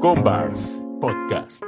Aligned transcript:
Combars 0.00 0.82
Podcast. 0.98 1.62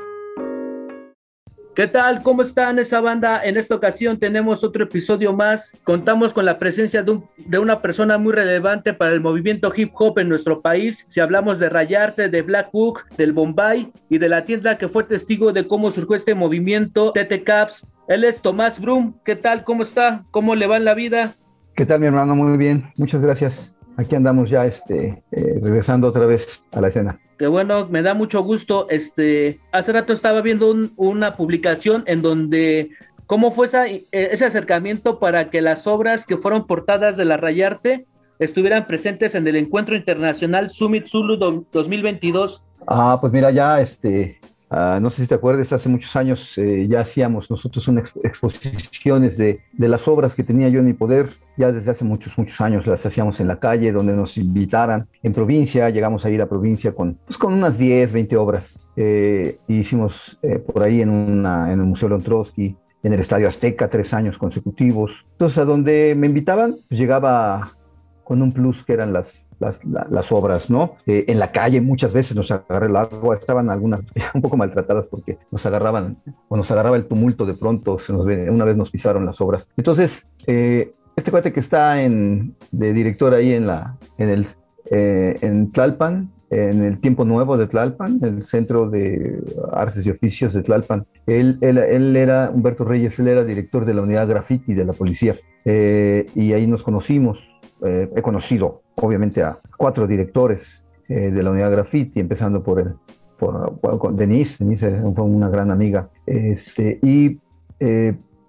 ¿Qué 1.74 1.86
tal? 1.86 2.22
¿Cómo 2.22 2.40
están 2.40 2.78
esa 2.78 3.02
banda? 3.02 3.44
En 3.44 3.58
esta 3.58 3.74
ocasión 3.74 4.18
tenemos 4.18 4.64
otro 4.64 4.84
episodio 4.84 5.34
más. 5.34 5.78
Contamos 5.84 6.32
con 6.32 6.46
la 6.46 6.56
presencia 6.56 7.02
de, 7.02 7.20
de, 7.36 7.58
una 7.58 7.82
persona 7.82 8.16
muy 8.16 8.32
relevante 8.32 8.94
para 8.94 9.12
el 9.12 9.20
movimiento 9.20 9.70
hip 9.76 9.92
hop 9.98 10.18
en 10.18 10.30
nuestro 10.30 10.62
país. 10.62 11.04
Si 11.10 11.20
hablamos 11.20 11.58
de 11.58 11.68
Rayarte, 11.68 12.30
de 12.30 12.40
Black 12.40 12.72
Book, 12.72 13.00
del 13.18 13.34
Bombay 13.34 13.92
y 14.08 14.16
de 14.16 14.28
la 14.30 14.46
tienda 14.46 14.78
que 14.78 14.88
fue 14.88 15.04
testigo 15.04 15.52
de 15.52 15.68
cómo 15.68 15.90
surgió 15.90 16.16
este 16.16 16.34
movimiento, 16.34 17.12
TT 17.12 17.44
Caps. 17.44 17.86
Él 18.08 18.24
es 18.24 18.40
Tomás 18.40 18.80
Brum. 18.80 19.12
¿Qué 19.26 19.36
tal? 19.36 19.62
¿Cómo 19.62 19.82
está? 19.82 20.24
¿Cómo 20.30 20.54
le 20.54 20.66
va 20.66 20.78
en 20.78 20.86
la 20.86 20.94
vida? 20.94 21.34
¿Qué 21.76 21.84
tal, 21.84 22.00
mi 22.00 22.06
hermano? 22.06 22.34
Muy 22.34 22.56
bien. 22.56 22.84
Muchas 22.96 23.20
gracias. 23.20 23.76
Aquí 23.96 24.14
andamos 24.14 24.48
ya 24.50 24.66
este, 24.66 25.22
eh, 25.32 25.58
regresando 25.62 26.08
otra 26.08 26.26
vez 26.26 26.64
a 26.72 26.80
la 26.80 26.88
escena. 26.88 27.18
Qué 27.38 27.46
bueno, 27.46 27.86
me 27.88 28.02
da 28.02 28.14
mucho 28.14 28.42
gusto. 28.42 28.86
Este, 28.88 29.60
hace 29.72 29.92
rato 29.92 30.12
estaba 30.12 30.40
viendo 30.40 30.70
un, 30.70 30.92
una 30.96 31.36
publicación 31.36 32.04
en 32.06 32.22
donde 32.22 32.90
cómo 33.26 33.50
fue 33.50 33.66
esa, 33.66 33.86
ese 33.86 34.44
acercamiento 34.44 35.18
para 35.18 35.50
que 35.50 35.60
las 35.60 35.86
obras 35.86 36.26
que 36.26 36.36
fueron 36.36 36.66
portadas 36.66 37.16
de 37.16 37.24
la 37.24 37.36
Rayarte 37.36 38.06
estuvieran 38.38 38.86
presentes 38.86 39.34
en 39.34 39.46
el 39.46 39.56
Encuentro 39.56 39.96
Internacional 39.96 40.70
Summit 40.70 41.06
Zulu 41.06 41.36
2022. 41.72 42.62
Ah, 42.86 43.18
pues 43.20 43.32
mira, 43.32 43.50
ya 43.50 43.80
este, 43.80 44.38
Uh, 44.72 44.98
no 45.00 45.10
sé 45.10 45.20
si 45.20 45.28
te 45.28 45.34
acuerdas, 45.34 45.70
hace 45.70 45.90
muchos 45.90 46.16
años 46.16 46.56
eh, 46.56 46.86
ya 46.88 47.00
hacíamos 47.00 47.50
nosotros 47.50 47.86
unas 47.88 48.10
exposiciones 48.24 49.36
de, 49.36 49.60
de, 49.70 49.88
las 49.88 50.08
obras 50.08 50.34
que 50.34 50.44
tenía 50.44 50.70
yo 50.70 50.80
en 50.80 50.86
mi 50.86 50.94
poder, 50.94 51.28
ya 51.58 51.70
desde 51.70 51.90
hace 51.90 52.06
muchos, 52.06 52.38
muchos 52.38 52.58
años 52.62 52.86
las 52.86 53.04
hacíamos 53.04 53.38
en 53.40 53.48
la 53.48 53.60
calle, 53.60 53.92
donde 53.92 54.14
nos 54.14 54.38
invitaran. 54.38 55.08
En 55.22 55.34
provincia, 55.34 55.90
llegamos 55.90 56.24
a 56.24 56.30
ir 56.30 56.40
a 56.40 56.48
provincia 56.48 56.94
con, 56.94 57.18
pues, 57.26 57.36
con 57.36 57.52
unas 57.52 57.76
10, 57.76 58.12
20 58.12 58.34
obras. 58.38 58.88
Eh, 58.96 59.58
hicimos 59.68 60.38
eh, 60.42 60.58
por 60.58 60.82
ahí 60.82 61.02
en, 61.02 61.10
una, 61.10 61.70
en 61.70 61.78
el 61.78 61.84
Museo 61.84 62.08
Lontrowski, 62.08 62.74
en 63.02 63.12
el 63.12 63.20
Estadio 63.20 63.48
Azteca, 63.48 63.90
tres 63.90 64.14
años 64.14 64.38
consecutivos. 64.38 65.26
Entonces, 65.32 65.58
a 65.58 65.66
donde 65.66 66.14
me 66.16 66.28
invitaban, 66.28 66.76
pues, 66.88 66.98
llegaba 66.98 67.76
con 68.24 68.42
un 68.42 68.52
plus 68.52 68.84
que 68.84 68.92
eran 68.92 69.12
las, 69.12 69.48
las, 69.58 69.80
las 69.84 70.32
obras, 70.32 70.70
¿no? 70.70 70.96
Eh, 71.06 71.24
en 71.28 71.38
la 71.38 71.52
calle 71.52 71.80
muchas 71.80 72.12
veces 72.12 72.36
nos 72.36 72.50
agarré 72.50 72.86
el 72.86 72.96
agua, 72.96 73.34
estaban 73.34 73.70
algunas 73.70 74.02
un 74.34 74.42
poco 74.42 74.56
maltratadas 74.56 75.08
porque 75.08 75.38
nos 75.50 75.64
agarraban, 75.66 76.18
o 76.48 76.56
nos 76.56 76.70
agarraba 76.70 76.96
el 76.96 77.06
tumulto 77.06 77.46
de 77.46 77.54
pronto, 77.54 77.98
se 77.98 78.12
nos, 78.12 78.24
una 78.24 78.64
vez 78.64 78.76
nos 78.76 78.90
pisaron 78.90 79.26
las 79.26 79.40
obras. 79.40 79.70
Entonces, 79.76 80.28
eh, 80.46 80.92
este 81.16 81.30
cuate 81.30 81.52
que 81.52 81.60
está 81.60 82.02
en, 82.02 82.54
de 82.70 82.92
director 82.92 83.34
ahí 83.34 83.52
en, 83.52 83.66
la, 83.66 83.96
en, 84.18 84.28
el, 84.28 84.46
eh, 84.90 85.36
en 85.40 85.72
Tlalpan, 85.72 86.30
en 86.50 86.84
el 86.84 87.00
Tiempo 87.00 87.24
Nuevo 87.24 87.56
de 87.56 87.66
Tlalpan, 87.66 88.20
el 88.22 88.42
Centro 88.44 88.90
de 88.90 89.42
Artes 89.72 90.06
y 90.06 90.10
Oficios 90.10 90.52
de 90.52 90.62
Tlalpan. 90.62 91.06
Él, 91.26 91.56
él, 91.62 91.78
él 91.78 92.14
era, 92.14 92.50
Humberto 92.52 92.84
Reyes, 92.84 93.18
él 93.18 93.28
era 93.28 93.42
director 93.42 93.86
de 93.86 93.94
la 93.94 94.02
unidad 94.02 94.28
graffiti 94.28 94.74
de 94.74 94.84
la 94.84 94.92
policía. 94.92 95.36
Eh, 95.64 96.26
y 96.34 96.52
ahí 96.52 96.66
nos 96.66 96.82
conocimos. 96.82 97.48
Eh, 97.84 98.10
he 98.14 98.22
conocido, 98.22 98.82
obviamente, 98.96 99.42
a 99.42 99.58
cuatro 99.76 100.06
directores 100.06 100.86
eh, 101.08 101.30
de 101.30 101.42
la 101.42 101.50
unidad 101.50 101.70
graffiti, 101.70 102.20
empezando 102.20 102.62
por, 102.62 102.80
el, 102.80 102.94
por, 103.38 104.14
Denise. 104.14 104.64
Denise 104.64 105.02
fue 105.14 105.24
una 105.24 105.48
gran 105.48 105.70
amiga. 105.70 106.08
Este, 106.26 106.98
y 107.02 107.38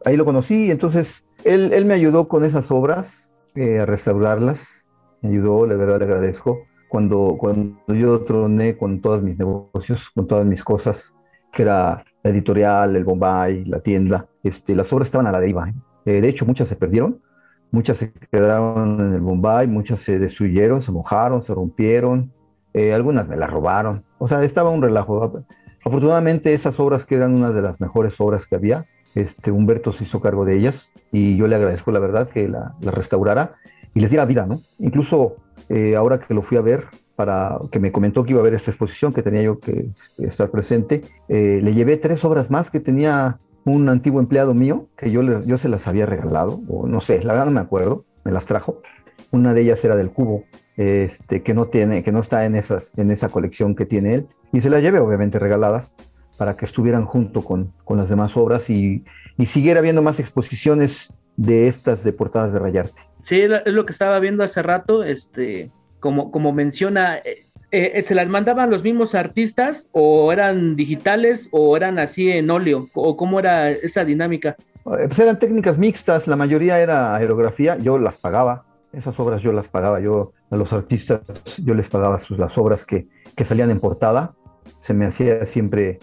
ahí 0.05 0.15
lo 0.15 0.25
conocí, 0.25 0.69
entonces 0.69 1.25
él, 1.43 1.73
él, 1.73 1.85
me 1.85 1.95
ayudó 1.95 2.27
con 2.27 2.43
esas 2.45 2.69
obras, 2.69 3.33
a 3.55 3.85
restaurarlas. 3.85 4.85
Me 5.21 5.29
ayudó, 5.29 5.65
la 5.65 5.75
verdad 5.75 5.99
le 5.99 6.05
agradezco 6.05 6.59
cuando, 6.93 7.37
cuando 7.39 7.75
yo 7.87 8.21
troné 8.23 8.77
con 8.77 9.01
todos 9.01 9.23
mis 9.23 9.39
negocios, 9.39 10.11
con 10.13 10.27
todas 10.27 10.45
mis 10.45 10.63
cosas, 10.63 11.15
que 11.51 11.63
era 11.63 12.05
la 12.21 12.29
editorial, 12.29 12.95
el 12.95 13.03
Bombay, 13.03 13.65
la 13.65 13.79
tienda, 13.79 14.27
este, 14.43 14.75
las 14.75 14.93
obras 14.93 15.07
estaban 15.07 15.25
a 15.25 15.31
la 15.31 15.39
deriva. 15.39 15.69
¿eh? 15.69 15.73
Eh, 16.05 16.21
de 16.21 16.29
hecho, 16.29 16.45
muchas 16.45 16.67
se 16.67 16.75
perdieron, 16.75 17.19
muchas 17.73 17.97
se 17.97 18.13
quedaron 18.31 18.99
en 18.99 19.13
el 19.15 19.21
Bombay, 19.21 19.67
muchas 19.67 19.99
se 19.99 20.19
destruyeron, 20.19 20.83
se 20.83 20.91
mojaron, 20.91 21.41
se 21.43 21.55
rompieron, 21.55 22.31
eh, 22.71 22.93
algunas 22.93 23.27
me 23.27 23.35
las 23.35 23.49
robaron. 23.49 24.03
O 24.19 24.27
sea, 24.27 24.43
estaba 24.43 24.69
un 24.69 24.83
relajo. 24.83 25.43
Afortunadamente, 25.83 26.53
esas 26.53 26.79
obras 26.79 27.03
que 27.03 27.15
eran 27.15 27.33
unas 27.33 27.55
de 27.55 27.63
las 27.63 27.81
mejores 27.81 28.21
obras 28.21 28.45
que 28.45 28.55
había, 28.55 28.85
este, 29.15 29.51
Humberto 29.51 29.91
se 29.91 30.03
hizo 30.03 30.21
cargo 30.21 30.45
de 30.45 30.55
ellas 30.55 30.91
y 31.11 31.35
yo 31.35 31.47
le 31.47 31.55
agradezco 31.55 31.91
la 31.91 31.99
verdad 31.99 32.29
que 32.29 32.47
la, 32.47 32.75
restaurara 32.79 33.55
y 33.95 34.01
les 34.01 34.11
diera 34.11 34.25
vida, 34.25 34.45
¿no? 34.45 34.61
Incluso 34.77 35.37
eh, 35.69 35.95
ahora 35.95 36.19
que 36.19 36.35
lo 36.35 36.43
fui 36.43 36.57
a 36.57 36.61
ver, 36.61 36.85
para 37.15 37.57
que 37.71 37.79
me 37.79 37.91
comentó 37.91 38.23
que 38.23 38.31
iba 38.31 38.39
a 38.39 38.43
ver 38.43 38.53
esta 38.53 38.69
exposición, 38.69 39.13
que 39.13 39.23
tenía 39.23 39.41
yo 39.41 39.59
que 39.59 39.87
estar 40.19 40.49
presente, 40.51 41.03
eh, 41.27 41.59
le 41.61 41.73
llevé 41.73 41.97
tres 41.97 42.23
obras 42.23 42.51
más 42.51 42.69
que 42.69 42.79
tenía 42.79 43.39
un 43.65 43.89
antiguo 43.89 44.19
empleado 44.19 44.53
mío, 44.53 44.87
que 44.97 45.11
yo, 45.11 45.21
le, 45.21 45.45
yo 45.45 45.57
se 45.57 45.69
las 45.69 45.87
había 45.87 46.05
regalado, 46.05 46.61
o 46.67 46.87
no 46.87 47.01
sé, 47.01 47.23
la 47.23 47.33
verdad 47.33 47.45
no 47.45 47.51
me 47.51 47.61
acuerdo, 47.61 48.05
me 48.23 48.31
las 48.31 48.45
trajo. 48.45 48.81
Una 49.31 49.53
de 49.53 49.61
ellas 49.61 49.83
era 49.83 49.95
del 49.95 50.11
cubo, 50.11 50.43
este, 50.77 51.43
que 51.43 51.53
no 51.53 51.65
tiene, 51.67 52.03
que 52.03 52.11
no 52.11 52.19
está 52.19 52.45
en, 52.45 52.55
esas, 52.55 52.97
en 52.97 53.11
esa 53.11 53.29
colección 53.29 53.75
que 53.75 53.85
tiene 53.85 54.15
él, 54.15 54.27
y 54.51 54.61
se 54.61 54.69
las 54.69 54.81
llevé 54.81 54.99
obviamente 54.99 55.39
regaladas 55.39 55.95
para 56.37 56.57
que 56.57 56.65
estuvieran 56.65 57.05
junto 57.05 57.43
con, 57.43 57.73
con 57.85 57.97
las 57.97 58.09
demás 58.09 58.35
obras 58.35 58.69
y, 58.69 59.03
y 59.37 59.45
siguiera 59.45 59.81
viendo 59.81 60.01
más 60.01 60.19
exposiciones 60.19 61.13
de 61.37 61.67
estas 61.67 62.03
de 62.03 62.13
portadas 62.13 62.53
de 62.53 62.59
Rayarte. 62.59 63.01
Sí, 63.23 63.41
es 63.41 63.73
lo 63.73 63.85
que 63.85 63.93
estaba 63.93 64.19
viendo 64.19 64.43
hace 64.43 64.61
rato, 64.61 65.03
este, 65.03 65.71
como, 65.99 66.31
como 66.31 66.51
menciona, 66.51 67.21
eh, 67.73 67.97
eh, 67.97 68.03
¿se 68.03 68.13
las 68.13 68.29
mandaban 68.29 68.69
los 68.69 68.83
mismos 68.83 69.15
artistas 69.15 69.87
o 69.93 70.31
eran 70.31 70.75
digitales 70.75 71.49
o 71.49 71.75
eran 71.75 71.97
así 71.97 72.29
en 72.29 72.51
óleo? 72.51 72.87
¿O 72.93 73.17
cómo 73.17 73.39
era 73.39 73.71
esa 73.71 74.05
dinámica? 74.05 74.55
Pues 74.83 75.17
eran 75.17 75.39
técnicas 75.39 75.79
mixtas, 75.79 76.27
la 76.27 76.35
mayoría 76.35 76.79
era 76.79 77.15
aerografía, 77.15 77.75
yo 77.79 77.97
las 77.97 78.19
pagaba, 78.19 78.65
esas 78.91 79.19
obras 79.19 79.41
yo 79.41 79.53
las 79.53 79.69
pagaba, 79.69 79.99
yo 79.99 80.33
a 80.51 80.55
los 80.55 80.71
artistas 80.71 81.21
yo 81.65 81.73
les 81.73 81.89
pagaba 81.89 82.19
las 82.37 82.57
obras 82.59 82.85
que, 82.85 83.07
que 83.35 83.43
salían 83.43 83.71
en 83.71 83.79
portada, 83.79 84.35
se 84.79 84.93
me 84.93 85.07
hacía 85.07 85.43
siempre, 85.45 85.99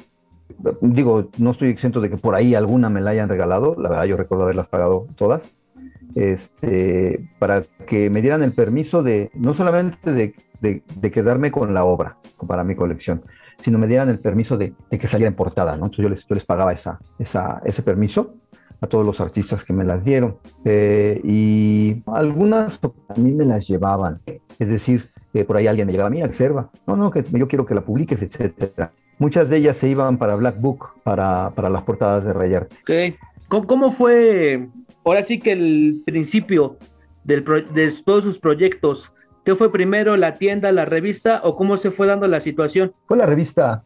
digo, 0.80 1.30
no 1.38 1.52
estoy 1.52 1.68
exento 1.68 2.00
de 2.00 2.10
que 2.10 2.16
por 2.16 2.34
ahí 2.34 2.56
alguna 2.56 2.90
me 2.90 3.00
la 3.00 3.10
hayan 3.10 3.28
regalado, 3.28 3.76
la 3.78 3.90
verdad 3.90 4.04
yo 4.06 4.16
recuerdo 4.16 4.42
haberlas 4.42 4.68
pagado 4.68 5.06
todas, 5.14 5.56
este, 6.16 7.30
para 7.38 7.62
que 7.86 8.10
me 8.10 8.22
dieran 8.22 8.42
el 8.42 8.50
permiso 8.50 9.04
de, 9.04 9.30
no 9.34 9.54
solamente 9.54 10.12
de, 10.12 10.34
de, 10.60 10.82
de, 10.96 11.10
quedarme 11.10 11.50
con 11.50 11.74
la 11.74 11.84
obra 11.84 12.16
para 12.46 12.64
mi 12.64 12.74
colección, 12.74 13.22
sino 13.58 13.78
me 13.78 13.86
dieran 13.86 14.08
el 14.08 14.18
permiso 14.18 14.56
de, 14.56 14.72
de 14.90 14.98
que 14.98 15.06
saliera 15.06 15.28
en 15.28 15.34
portada, 15.34 15.76
¿no? 15.76 15.86
Entonces 15.86 16.02
yo 16.02 16.08
les, 16.08 16.26
yo 16.26 16.34
les 16.34 16.44
pagaba 16.44 16.72
esa, 16.72 16.98
esa, 17.18 17.60
ese 17.64 17.82
permiso 17.82 18.34
a 18.80 18.86
todos 18.86 19.06
los 19.06 19.20
artistas 19.20 19.64
que 19.64 19.72
me 19.72 19.84
las 19.84 20.04
dieron. 20.04 20.36
Eh, 20.64 21.20
y 21.24 22.02
algunas 22.06 22.80
a 23.08 23.14
mí 23.16 23.32
me 23.32 23.44
las 23.44 23.68
llevaban, 23.68 24.20
es 24.58 24.68
decir, 24.68 25.10
eh, 25.34 25.44
por 25.44 25.56
ahí 25.56 25.66
alguien 25.66 25.86
me 25.86 25.92
llegaba, 25.92 26.10
mira, 26.10 26.26
observa, 26.26 26.70
no, 26.86 26.96
no, 26.96 27.10
que 27.10 27.24
yo 27.30 27.46
quiero 27.46 27.66
que 27.66 27.74
la 27.74 27.82
publiques, 27.82 28.22
etcétera. 28.22 28.92
Muchas 29.18 29.50
de 29.50 29.58
ellas 29.58 29.76
se 29.76 29.88
iban 29.88 30.16
para 30.16 30.34
Black 30.34 30.60
Book, 30.60 30.88
para, 31.04 31.50
para 31.54 31.68
las 31.68 31.82
portadas 31.82 32.24
de 32.24 32.32
Rayarte. 32.32 32.76
Okay. 32.82 33.16
¿Cómo, 33.48 33.66
¿Cómo, 33.66 33.92
fue, 33.92 34.68
ahora 35.04 35.22
sí 35.22 35.38
que 35.38 35.52
el 35.52 36.02
principio 36.06 36.78
del 37.24 37.44
pro, 37.44 37.60
de 37.60 37.92
todos 38.04 38.24
sus 38.24 38.38
proyectos? 38.38 39.12
¿Qué 39.44 39.54
fue 39.54 39.72
primero, 39.72 40.16
la 40.16 40.34
tienda, 40.34 40.70
la 40.70 40.84
revista 40.84 41.40
o 41.44 41.56
cómo 41.56 41.76
se 41.76 41.90
fue 41.90 42.06
dando 42.06 42.26
la 42.26 42.40
situación? 42.40 42.92
Fue 43.06 43.16
la 43.16 43.26
revista, 43.26 43.84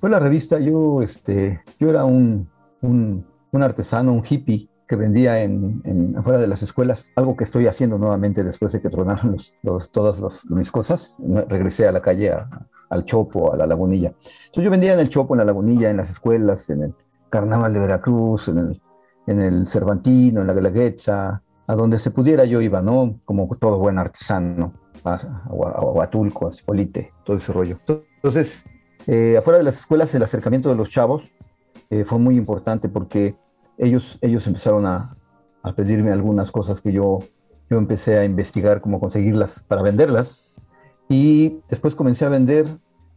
fue 0.00 0.10
la 0.10 0.20
revista, 0.20 0.60
yo, 0.60 1.00
este, 1.02 1.62
yo 1.80 1.88
era 1.88 2.04
un, 2.04 2.48
un, 2.82 3.24
artesano, 3.62 4.12
un 4.12 4.22
hippie 4.28 4.68
que 4.86 4.96
vendía 4.96 5.42
en, 5.42 5.80
en, 5.84 6.16
afuera 6.18 6.38
de 6.38 6.46
las 6.46 6.62
escuelas, 6.62 7.10
algo 7.16 7.36
que 7.36 7.44
estoy 7.44 7.66
haciendo 7.66 7.96
nuevamente 7.96 8.44
después 8.44 8.72
de 8.72 8.82
que 8.82 8.90
tronaron 8.90 9.36
los, 9.62 9.90
todas 9.90 10.44
mis 10.50 10.70
cosas. 10.70 11.18
Regresé 11.48 11.88
a 11.88 11.92
la 11.92 12.02
calle, 12.02 12.32
al 12.90 13.04
Chopo, 13.06 13.52
a 13.52 13.56
la 13.56 13.66
Lagunilla. 13.66 14.08
Entonces 14.08 14.64
yo 14.64 14.70
vendía 14.70 14.92
en 14.92 15.00
el 15.00 15.08
Chopo, 15.08 15.34
en 15.34 15.38
la 15.38 15.46
Lagunilla, 15.46 15.88
en 15.88 15.96
las 15.96 16.10
escuelas, 16.10 16.68
en 16.68 16.82
el 16.82 16.94
Carnaval 17.30 17.72
de 17.72 17.80
Veracruz, 17.80 18.48
en 18.48 18.58
el, 18.58 18.82
en 19.26 19.40
el 19.40 19.66
Cervantino, 19.66 20.42
en 20.42 20.46
la 20.46 20.52
Guelaguetza, 20.52 21.42
a 21.66 21.74
donde 21.74 21.98
se 21.98 22.10
pudiera 22.10 22.44
yo 22.44 22.60
iba, 22.60 22.82
¿no? 22.82 23.20
Como 23.24 23.48
todo 23.56 23.78
buen 23.78 23.98
artesano, 23.98 24.74
a, 25.04 25.18
Huatulco, 25.48 26.48
a 26.48 26.52
Cipolite, 26.52 27.12
todo 27.24 27.36
ese 27.36 27.52
rollo. 27.52 27.78
Entonces, 28.16 28.66
eh, 29.06 29.36
afuera 29.38 29.58
de 29.58 29.64
las 29.64 29.78
escuelas, 29.78 30.14
el 30.14 30.22
acercamiento 30.22 30.68
de 30.68 30.76
los 30.76 30.90
chavos 30.90 31.24
eh, 31.90 32.04
fue 32.04 32.18
muy 32.18 32.36
importante 32.36 32.88
porque 32.88 33.36
ellos, 33.78 34.18
ellos 34.20 34.46
empezaron 34.46 34.86
a, 34.86 35.16
a, 35.62 35.72
pedirme 35.74 36.12
algunas 36.12 36.50
cosas 36.50 36.80
que 36.80 36.92
yo, 36.92 37.20
yo 37.70 37.78
empecé 37.78 38.18
a 38.18 38.24
investigar 38.24 38.80
cómo 38.80 39.00
conseguirlas 39.00 39.62
para 39.62 39.82
venderlas. 39.82 40.48
Y 41.08 41.60
después 41.68 41.94
comencé 41.94 42.24
a 42.24 42.28
vender 42.28 42.66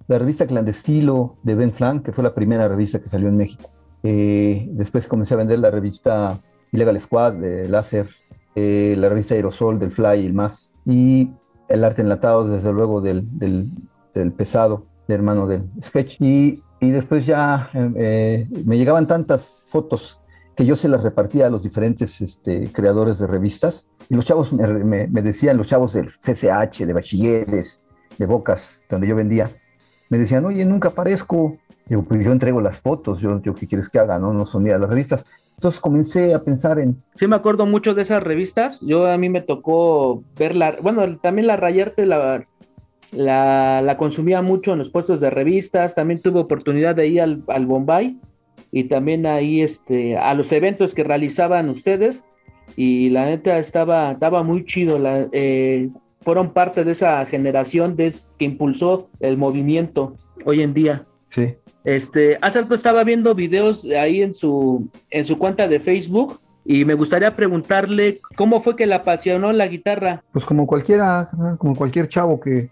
la 0.08 0.20
revista 0.20 0.48
Clandestilo 0.48 1.38
de 1.44 1.56
Ben 1.56 1.72
Flank, 1.72 2.04
que 2.04 2.12
fue 2.12 2.24
la 2.24 2.34
primera 2.34 2.68
revista 2.68 3.00
que 3.00 3.10
salió 3.10 3.30
en 3.30 3.38
México. 3.38 3.70
Eh, 4.04 4.68
después 4.72 5.08
comencé 5.08 5.34
a 5.34 5.38
vender 5.38 5.60
la 5.60 5.72
revista 5.72 6.40
Illegal 6.72 7.00
Squad 7.00 7.34
de 7.34 7.68
Láser, 7.68 8.08
eh, 8.56 8.96
la 8.98 9.10
revista 9.10 9.36
Aerosol 9.36 9.80
del 9.80 9.92
Fly 9.92 10.26
el 10.26 10.34
más, 10.34 10.76
y 10.86 11.32
el 11.68 11.84
arte 11.84 12.02
enlatado, 12.02 12.48
desde 12.48 12.74
luego, 12.74 13.02
del, 13.02 13.28
del, 13.38 13.70
del 14.14 14.32
pesado. 14.32 14.86
de 15.08 15.16
hermano 15.16 15.48
del 15.48 15.64
sketch. 15.82 16.22
Y, 16.22 16.64
y 16.80 16.92
después 16.92 17.26
ya 17.26 17.70
eh, 17.74 18.48
me 18.66 18.78
llegaban 18.78 19.08
tantas 19.08 19.66
fotos 19.70 20.20
que 20.56 20.66
yo 20.66 20.76
se 20.76 20.90
las 20.90 21.04
repartía 21.04 21.48
a 21.48 21.50
los 21.50 21.64
diferentes 21.64 22.20
este, 22.22 22.72
creadores 22.72 23.18
de 23.20 23.28
revistas. 23.28 23.90
Y 24.10 24.16
los 24.16 24.26
chavos 24.26 24.52
me, 24.52 25.08
me, 25.08 25.22
decían, 25.22 25.58
los 25.58 25.70
chavos 25.70 25.94
del 25.94 26.08
CCH, 26.08 26.86
de 26.86 26.94
bachilleres, 26.94 27.82
de 28.18 28.26
bocas, 28.26 28.84
donde 28.90 29.08
yo 29.08 29.16
vendía, 29.16 29.50
me 30.10 30.18
decían, 30.18 30.44
oye, 30.46 30.66
nunca 30.66 30.90
aparezco. 30.90 31.58
Digo, 31.86 32.04
pues 32.04 32.24
yo 32.24 32.32
entrego 32.32 32.62
las 32.62 32.80
fotos, 32.80 33.20
yo, 33.20 33.42
yo 33.42 33.56
¿qué 33.56 33.68
quieres 33.68 33.90
que 33.90 34.00
haga? 34.00 34.20
No, 34.20 34.34
no 34.34 34.46
son 34.46 34.64
ni 34.64 34.70
a 34.72 34.78
las 34.78 34.90
revistas. 34.90 35.26
Entonces 35.60 35.82
comencé 35.82 36.34
a 36.34 36.42
pensar 36.42 36.80
en... 36.80 37.04
Sí, 37.16 37.28
me 37.28 37.36
acuerdo 37.36 37.66
mucho 37.66 37.94
de 37.94 38.04
esas 38.04 38.24
revistas. 38.24 38.80
Yo 38.80 39.06
a 39.06 39.18
mí 39.18 39.28
me 39.28 39.42
tocó 39.42 40.24
verla, 40.38 40.78
bueno, 40.82 41.18
también 41.18 41.48
la 41.48 41.58
Rayarte 41.58 42.06
la, 42.06 42.48
la, 43.12 43.82
la, 43.82 43.98
consumía 43.98 44.42
mucho 44.42 44.72
en 44.72 44.80
los 44.80 44.90
puestos 44.90 45.20
de 45.20 45.30
revistas, 45.30 45.96
también 45.96 46.22
tuve 46.22 46.40
oportunidad 46.40 46.96
de 46.96 47.08
ir 47.08 47.20
al, 47.20 47.44
al, 47.50 47.66
Bombay 47.66 48.18
y 48.72 48.86
también 48.86 49.26
ahí 49.26 49.62
este, 49.62 50.16
a 50.16 50.34
los 50.34 50.50
eventos 50.54 50.94
que 50.94 51.04
realizaban 51.04 51.68
ustedes 51.68 52.24
y 52.78 53.10
la 53.10 53.26
neta 53.26 53.60
estaba, 53.60 54.14
estaba 54.14 54.44
muy 54.44 54.64
chido, 54.64 54.98
la, 54.98 55.28
eh, 55.34 55.90
fueron 56.22 56.54
parte 56.54 56.86
de 56.86 56.94
esa 56.94 57.26
generación 57.26 57.98
de, 57.98 58.16
que 58.38 58.46
impulsó 58.46 59.10
el 59.20 59.36
movimiento 59.36 60.16
hoy 60.46 60.62
en 60.62 60.74
día. 60.74 61.06
Sí. 61.32 61.50
Este, 61.84 62.38
hace 62.42 62.62
rato 62.62 62.76
estaba 62.76 63.04
viendo 63.04 63.34
videos 63.34 63.86
ahí 63.86 64.22
en 64.22 64.34
su, 64.34 64.90
en 65.10 65.26
su 65.26 65.38
cuenta 65.38 65.68
de 65.68 65.80
Facebook 65.80 66.40
y 66.66 66.86
me 66.86 66.94
gustaría 66.94 67.36
preguntarle 67.36 68.22
cómo 68.36 68.62
fue 68.62 68.76
que 68.76 68.86
le 68.86 68.96
apasionó 68.96 69.52
la 69.54 69.68
guitarra. 69.68 70.24
Pues 70.34 70.46
como 70.46 70.68
cualquiera, 70.68 71.30
como 71.58 71.76
cualquier 71.76 72.10
chavo 72.10 72.40
que, 72.40 72.70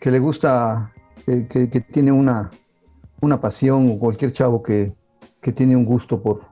que 0.00 0.10
le 0.10 0.18
gusta, 0.18 0.92
que, 1.26 1.84
tiene 1.92 2.12
una, 2.12 2.50
una 3.20 3.40
pasión, 3.40 3.90
o 3.90 3.98
cualquier 3.98 4.32
chavo 4.32 4.62
que, 4.62 4.94
que 5.42 5.52
tiene 5.52 5.76
un 5.76 5.84
gusto 5.84 6.22
por, 6.22 6.42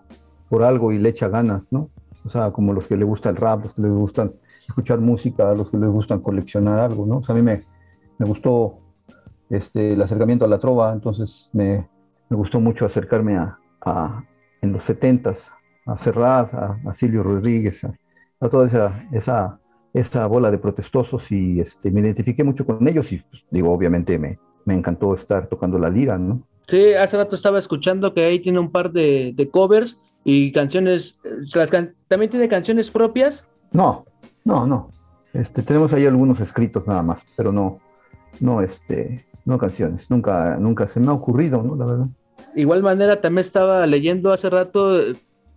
por 0.48 0.62
algo 0.62 0.92
y 0.92 0.98
le 0.98 1.10
echa 1.10 1.28
ganas, 1.28 1.72
¿no? 1.72 1.90
O 2.24 2.28
sea, 2.28 2.50
como 2.50 2.72
los 2.72 2.86
que 2.86 2.96
le 2.96 3.04
gusta 3.04 3.30
el 3.30 3.36
rap, 3.36 3.64
los 3.64 3.74
que 3.74 3.82
les 3.82 3.94
gustan 3.94 4.32
escuchar 4.66 4.98
música, 5.00 5.54
los 5.54 5.70
que 5.70 5.76
les 5.76 5.90
gustan 5.90 6.20
coleccionar 6.20 6.78
algo, 6.78 7.06
¿no? 7.06 7.18
O 7.18 7.22
sea, 7.22 7.34
a 7.34 7.36
mí 7.36 7.42
me, 7.42 7.62
me 8.18 8.26
gustó 8.26 8.78
este, 9.50 9.92
el 9.92 10.02
acercamiento 10.02 10.44
a 10.44 10.48
la 10.48 10.58
trova, 10.58 10.92
entonces 10.92 11.50
me, 11.52 11.88
me 12.28 12.36
gustó 12.36 12.60
mucho 12.60 12.86
acercarme 12.86 13.36
a, 13.36 13.58
a 13.82 14.24
en 14.62 14.72
los 14.72 14.84
setentas, 14.84 15.52
a 15.86 15.96
Serrat, 15.96 16.54
a, 16.54 16.78
a 16.86 16.94
Silvio 16.94 17.22
Rodríguez, 17.22 17.84
a, 17.84 17.94
a 18.40 18.48
toda 18.48 18.66
esa, 18.66 19.06
esa 19.12 19.58
esta 19.94 20.26
bola 20.26 20.50
de 20.50 20.58
protestosos 20.58 21.30
y 21.30 21.60
este, 21.60 21.90
me 21.90 22.00
identifiqué 22.00 22.42
mucho 22.42 22.66
con 22.66 22.86
ellos 22.86 23.12
y 23.12 23.18
pues, 23.18 23.44
digo, 23.50 23.72
obviamente 23.72 24.18
me, 24.18 24.38
me 24.64 24.74
encantó 24.74 25.14
estar 25.14 25.46
tocando 25.46 25.78
la 25.78 25.88
lira, 25.88 26.18
¿no? 26.18 26.42
Sí, 26.66 26.94
hace 26.94 27.16
rato 27.16 27.36
estaba 27.36 27.60
escuchando 27.60 28.12
que 28.12 28.24
ahí 28.24 28.40
tiene 28.40 28.58
un 28.58 28.72
par 28.72 28.90
de, 28.90 29.32
de 29.36 29.48
covers 29.48 30.00
y 30.24 30.50
canciones, 30.52 31.18
las 31.54 31.70
can 31.70 31.94
¿también 32.08 32.30
tiene 32.30 32.48
canciones 32.48 32.90
propias? 32.90 33.46
No, 33.70 34.04
no, 34.44 34.66
no. 34.66 34.88
Este, 35.32 35.62
tenemos 35.62 35.92
ahí 35.94 36.06
algunos 36.06 36.40
escritos 36.40 36.88
nada 36.88 37.02
más, 37.02 37.26
pero 37.36 37.52
no, 37.52 37.78
no, 38.40 38.62
este, 38.62 39.26
no 39.44 39.58
canciones. 39.58 40.10
Nunca, 40.10 40.56
nunca 40.58 40.86
se 40.86 41.00
me 41.00 41.08
ha 41.08 41.12
ocurrido, 41.12 41.62
¿no? 41.62 41.76
La 41.76 41.86
verdad. 41.86 42.06
Igual 42.56 42.82
manera, 42.82 43.20
también 43.20 43.44
estaba 43.44 43.86
leyendo 43.86 44.32
hace 44.32 44.48
rato 44.50 45.00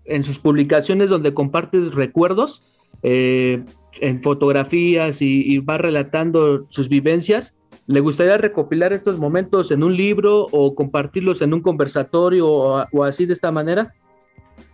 en 0.06 0.24
sus 0.24 0.40
publicaciones 0.40 1.10
donde 1.10 1.34
comparte 1.34 1.80
recuerdos, 1.92 2.62
eh, 3.04 3.64
en 4.00 4.22
fotografías 4.22 5.22
y, 5.22 5.42
y, 5.42 5.60
va 5.60 5.78
relatando 5.78 6.66
sus 6.70 6.90
vivencias. 6.90 7.54
¿Le 7.88 8.00
gustaría 8.00 8.38
recopilar 8.38 8.94
estos 8.94 9.18
momentos 9.18 9.72
en 9.72 9.84
un 9.84 9.96
libro 9.96 10.48
o 10.52 10.76
compartirlos 10.76 11.42
en 11.42 11.54
un 11.54 11.62
conversatorio 11.62 12.48
o, 12.48 12.86
o 12.92 13.04
así 13.04 13.26
de 13.26 13.34
esta 13.34 13.52
manera? 13.52 13.94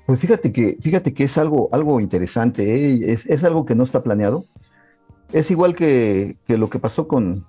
Pues 0.06 0.19
fíjate 0.19 0.51
que, 0.51 0.77
fíjate 0.81 1.13
que 1.13 1.25
es 1.25 1.38
algo, 1.38 1.69
algo 1.71 2.00
interesante, 2.00 2.63
¿eh? 2.63 3.13
es, 3.13 3.25
es, 3.25 3.44
algo 3.44 3.66
que 3.66 3.75
no 3.75 3.83
está 3.83 4.04
planeado. 4.04 4.45
Es 5.33 5.50
igual 5.50 5.75
que, 5.75 6.38
lo 6.47 6.69
que 6.69 6.77
pasó 6.77 7.07
con, 7.07 7.44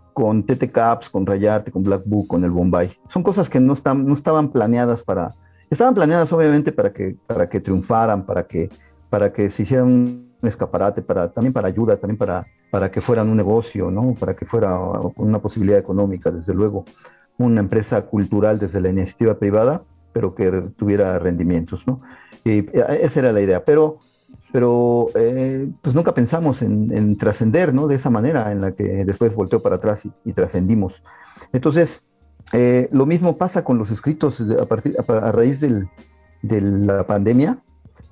TT 0.46 0.72
Caps, 0.72 1.10
con 1.10 1.26
Rayarte, 1.26 1.70
con 1.70 1.82
Black 1.82 2.02
Book, 2.06 2.28
con 2.28 2.42
el 2.42 2.50
Bombay. 2.50 2.96
Son 3.10 3.22
cosas 3.22 3.50
que 3.50 3.60
no, 3.60 3.74
estaban 3.74 4.48
planeadas 4.50 5.02
para... 5.02 5.34
Estaban 5.68 5.94
planeadas 5.94 6.32
obviamente 6.32 6.72
para 6.72 6.92
que, 6.92 7.16
para 7.26 7.48
que 7.48 7.60
triunfaran, 7.60 8.24
para 8.24 8.46
que, 8.46 8.70
para 9.10 9.32
que 9.32 9.50
se 9.50 9.64
hicieran 9.64 9.86
un 9.86 10.38
escaparate, 10.42 11.02
para, 11.02 11.30
también 11.30 11.52
para 11.52 11.68
ayuda, 11.68 11.98
también 11.98 12.16
para, 12.16 12.46
para 12.70 12.90
que 12.90 13.02
fueran 13.02 13.28
un 13.28 13.36
negocio, 13.36 13.90
¿no? 13.90 14.14
para 14.14 14.34
que 14.34 14.46
fuera 14.46 14.78
una 15.16 15.40
posibilidad 15.40 15.78
económica, 15.78 16.30
desde 16.30 16.54
luego, 16.54 16.86
una 17.36 17.60
empresa 17.60 18.02
cultural 18.06 18.58
desde 18.58 18.80
la 18.80 18.88
iniciativa 18.88 19.38
privada, 19.38 19.82
pero 20.12 20.34
que 20.34 20.50
tuviera 20.76 21.18
rendimientos. 21.18 21.86
¿no? 21.86 22.00
Y 22.44 22.66
esa 23.00 23.20
era 23.20 23.32
la 23.32 23.42
idea, 23.42 23.62
pero, 23.62 23.98
pero 24.54 25.08
eh, 25.16 25.68
pues 25.82 25.96
nunca 25.96 26.14
pensamos 26.14 26.62
en, 26.62 26.96
en 26.96 27.16
trascender 27.16 27.74
¿no? 27.74 27.88
de 27.88 27.96
esa 27.96 28.08
manera 28.08 28.52
en 28.52 28.60
la 28.60 28.70
que 28.70 29.04
después 29.04 29.34
volteó 29.34 29.58
para 29.58 29.76
atrás 29.76 30.06
y, 30.06 30.12
y 30.24 30.32
trascendimos. 30.32 31.02
Entonces, 31.52 32.04
eh, 32.52 32.88
lo 32.92 33.04
mismo 33.04 33.36
pasa 33.36 33.64
con 33.64 33.78
los 33.78 33.90
escritos 33.90 34.40
a, 34.40 34.64
partir, 34.66 34.94
a, 34.96 35.12
a 35.12 35.32
raíz 35.32 35.58
del, 35.58 35.88
de 36.42 36.60
la 36.60 37.04
pandemia 37.04 37.58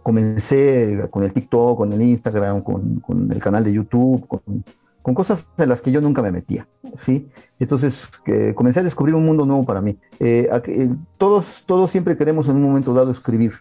comencé 0.03 1.07
con 1.13 1.23
el 1.23 1.33
TikTok, 1.33 1.79
con 1.79 1.93
el 1.93 2.03
Instagram, 2.03 2.63
con, 2.63 2.99
con 2.99 3.31
el 3.31 3.39
canal 3.39 3.63
de 3.63 3.73
YouTube, 3.73 4.27
con, 4.27 4.65
con, 5.01 5.15
cosas 5.15 5.49
en 5.59 5.69
las 5.69 5.81
que 5.81 5.93
yo 5.93 6.01
nunca 6.01 6.23
me 6.23 6.33
metía, 6.33 6.67
¿sí? 6.97 7.29
Entonces 7.61 8.11
eh, 8.27 8.53
comencé 8.57 8.81
a 8.81 8.83
descubrir 8.83 9.15
un 9.15 9.25
mundo 9.25 9.47
nuevo 9.47 9.65
para 9.65 9.81
mí. 9.81 9.97
Eh, 10.19 10.51
eh, 10.67 10.91
todos, 11.19 11.63
todos 11.67 11.89
siempre 11.89 12.17
queremos 12.17 12.49
en 12.49 12.57
un 12.57 12.65
momento 12.65 12.93
dado 12.93 13.13
escribir, 13.13 13.53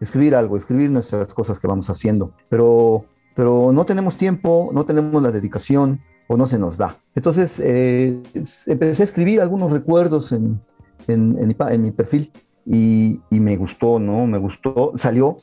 escribir 0.00 0.34
algo, 0.34 0.56
escribir 0.56 0.90
nuestras 0.90 1.34
cosas 1.34 1.58
que 1.58 1.66
vamos 1.66 1.90
haciendo, 1.90 2.32
pero, 2.48 3.04
pero 3.34 3.72
no 3.72 3.84
tenemos 3.84 4.16
tiempo, 4.16 4.70
no 4.72 4.84
tenemos 4.84 5.22
la 5.22 5.30
dedicación 5.30 6.00
o 6.28 6.36
no 6.36 6.46
se 6.46 6.58
nos 6.58 6.78
da. 6.78 6.96
Entonces 7.14 7.60
empecé 7.60 9.02
a 9.02 9.04
escribir 9.04 9.40
algunos 9.40 9.72
recuerdos 9.72 10.32
en, 10.32 10.60
en, 11.08 11.82
mi, 11.82 11.90
perfil 11.90 12.32
y, 12.66 13.20
y 13.30 13.40
me 13.40 13.56
gustó, 13.56 13.98
¿no? 13.98 14.26
Me 14.26 14.38
gustó, 14.38 14.92
salió, 14.96 15.38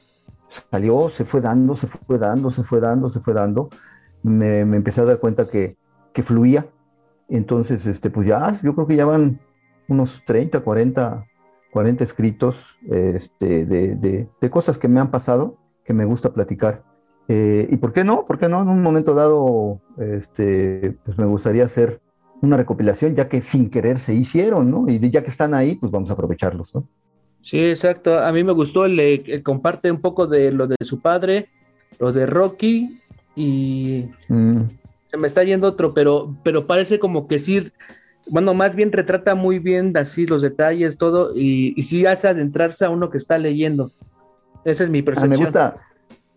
salió, 0.48 1.10
se 1.10 1.26
fue 1.26 1.42
dando, 1.42 1.76
se 1.76 1.88
fue 1.88 2.18
dando, 2.18 2.52
se 2.52 2.64
fue 2.64 2.80
dando, 2.80 3.10
se 3.10 3.20
fue 3.20 3.34
dando. 3.34 3.70
Me, 4.24 4.66
me 4.66 4.78
empecé 4.78 5.02
a 5.02 5.06
dar 5.06 5.20
cuenta 5.20 5.48
que, 5.48 5.78
que, 6.14 6.24
fluía. 6.24 6.66
Entonces, 7.30 7.86
este, 7.88 8.10
pues 8.10 8.28
ya, 8.28 8.52
yo 8.64 8.76
creo 8.76 8.88
que 8.88 8.96
ya 8.96 9.06
van 9.06 9.40
unos 9.88 10.24
30, 10.26 10.62
40, 10.62 11.26
40 11.76 12.06
escritos 12.06 12.80
este, 12.90 13.66
de, 13.66 13.96
de, 13.98 14.30
de 14.40 14.50
cosas 14.50 14.78
que 14.78 14.88
me 14.88 15.02
han 15.02 15.12
pasado, 15.12 15.58
que 15.84 15.92
me 15.92 16.06
gusta 16.06 16.34
platicar. 16.34 16.86
Eh, 17.28 17.68
¿Y 17.70 17.76
por 17.76 17.92
qué 17.92 18.06
no? 18.06 18.26
¿Por 18.26 18.40
qué 18.40 18.48
no? 18.48 18.62
En 18.62 18.70
un 18.70 18.82
momento 18.82 19.14
dado, 19.14 19.82
este, 19.98 20.96
pues 21.04 21.18
me 21.18 21.26
gustaría 21.26 21.66
hacer 21.66 22.00
una 22.42 22.56
recopilación, 22.56 23.14
ya 23.14 23.28
que 23.28 23.42
sin 23.42 23.70
querer 23.70 24.00
se 24.00 24.14
hicieron, 24.14 24.72
¿no? 24.72 24.86
Y 24.88 25.02
ya 25.10 25.22
que 25.22 25.30
están 25.30 25.54
ahí, 25.54 25.76
pues 25.76 25.92
vamos 25.92 26.10
a 26.10 26.14
aprovecharlos, 26.14 26.74
¿no? 26.76 26.88
Sí, 27.42 27.60
exacto. 27.60 28.20
A 28.20 28.32
mí 28.32 28.42
me 28.46 28.54
gustó, 28.54 28.88
le, 28.88 29.18
le, 29.18 29.44
comparte 29.44 29.92
un 29.92 30.00
poco 30.00 30.28
de 30.28 30.54
lo 30.54 30.68
de 30.68 30.78
su 30.80 31.02
padre, 31.02 31.50
lo 32.00 32.14
de 32.14 32.26
Rocky 32.26 33.02
y 33.36 34.06
mm. 34.30 34.62
se 35.12 35.18
me 35.18 35.28
está 35.28 35.44
yendo 35.44 35.68
otro, 35.68 35.94
pero, 35.94 36.38
pero 36.42 36.68
parece 36.68 37.00
como 37.00 37.28
que 37.28 37.40
sí, 37.40 37.70
bueno, 38.28 38.54
más 38.54 38.76
bien 38.76 38.92
retrata 38.92 39.36
muy 39.36 39.60
bien 39.60 39.96
así 39.98 40.26
los 40.26 40.42
detalles, 40.42 40.98
todo, 40.98 41.36
y, 41.36 41.74
y 41.76 41.84
sí 41.84 42.06
hace 42.06 42.28
adentrarse 42.28 42.86
a 42.86 42.90
uno 42.90 43.10
que 43.10 43.18
está 43.18 43.38
leyendo. 43.38 43.92
Esa 44.64 44.84
es 44.84 44.90
mi 44.90 45.02
percepción. 45.02 45.34
Ah, 45.34 45.36
me 45.36 45.44
gusta, 45.44 45.78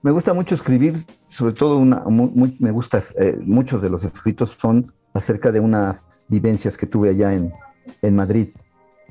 me 0.03 0.11
gusta 0.11 0.35
mucho 0.35 0.55
escribir, 0.55 1.05
sobre 1.29 1.55
todo 1.55 1.79
una, 1.79 2.01
muy, 2.01 2.57
me 2.61 2.71
gusta, 2.71 3.01
eh, 3.19 3.39
muchos 3.41 3.83
de 3.83 3.91
los 3.91 4.05
escritos 4.05 4.57
son 4.59 4.93
acerca 5.15 5.51
de 5.51 5.61
unas 5.61 6.25
vivencias 6.29 6.77
que 6.77 6.87
tuve 6.87 7.11
allá 7.11 7.33
en, 7.33 7.53
en 8.03 8.15
Madrid 8.15 8.49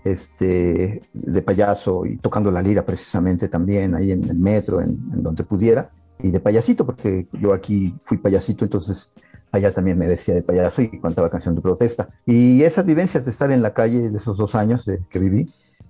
este, 0.03 1.01
de 1.13 1.41
payaso 1.41 2.05
y 2.05 2.17
tocando 2.17 2.51
la 2.51 2.62
lira 2.62 2.86
precisamente 2.86 3.50
también 3.50 3.96
ahí 3.96 4.12
en 4.12 4.24
el 4.24 4.38
metro, 4.38 4.79
en, 4.79 4.91
en, 5.13 5.24
donde 5.24 5.43
pudiera, 5.43 5.89
y 6.22 6.31
de 6.31 6.39
payasito, 6.39 6.86
porque 6.86 7.27
yo 7.34 7.53
aquí 7.53 7.93
fui 8.01 8.17
payasito, 8.17 8.65
entonces 8.65 9.13
allá 9.51 9.72
también 9.74 9.98
me 9.98 10.08
decía 10.08 10.36
de 10.36 10.42
payaso 10.42 10.82
y 10.82 11.00
cantaba 11.00 11.30
canción 11.30 11.56
de 11.56 11.62
protesta. 11.62 12.10
Y 12.25 12.63
esas 12.63 12.86
vivencias 12.86 13.25
de 13.25 13.32
estar 13.32 13.51
en 13.51 13.62
la 13.62 13.74
calle 13.74 14.10
de 14.10 14.18
esos 14.18 14.38
dos 14.38 14.56
años 14.56 14.86
de, 14.86 15.00
que 15.10 15.20
viví, 15.20 15.48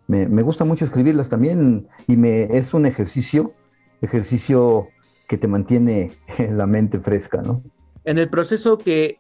me, 0.08 0.28
me, 0.28 0.42
gusta 0.42 0.64
mucho 0.64 0.86
escribirlas 0.86 1.30
también 1.30 1.88
y 2.08 2.16
me, 2.16 2.44
es 2.44 2.74
un 2.74 2.86
ejercicio, 2.86 3.54
ejercicio 4.02 4.88
que 5.28 5.38
te 5.38 5.48
mantiene 5.48 6.12
la 6.52 6.68
mente 6.68 7.00
fresca, 7.00 7.42
¿no? 7.42 7.62
En 8.06 8.18
el 8.18 8.30
proceso 8.30 8.78
que 8.78 9.20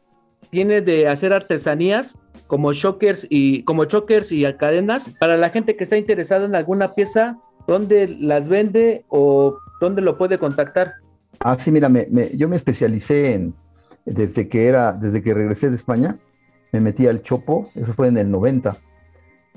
tiene 0.49 0.81
de 0.81 1.09
hacer 1.09 1.33
artesanías, 1.33 2.15
como 2.47 2.73
shockers 2.73 3.27
y 3.29 3.63
como 3.63 3.85
chokers 3.85 4.31
y 4.31 4.43
cadenas 4.53 5.09
para 5.19 5.37
la 5.37 5.49
gente 5.49 5.75
que 5.75 5.83
está 5.83 5.97
interesada 5.97 6.45
en 6.45 6.55
alguna 6.55 6.93
pieza 6.93 7.37
dónde 7.67 8.07
las 8.07 8.47
vende 8.47 9.05
o 9.09 9.57
dónde 9.81 10.01
lo 10.01 10.17
puede 10.17 10.37
contactar 10.37 10.93
ah 11.39 11.57
sí 11.59 11.71
mira 11.71 11.89
me, 11.89 12.07
me, 12.09 12.29
yo 12.37 12.47
me 12.47 12.55
especialicé 12.55 13.33
en 13.33 13.53
desde 14.07 14.47
que 14.47 14.67
era 14.67 14.93
desde 14.93 15.21
que 15.21 15.33
regresé 15.33 15.69
de 15.69 15.75
España 15.75 16.17
me 16.71 16.81
metí 16.81 17.07
al 17.07 17.21
chopo 17.21 17.69
eso 17.75 17.93
fue 17.93 18.07
en 18.07 18.17
el 18.17 18.31
90 18.31 18.77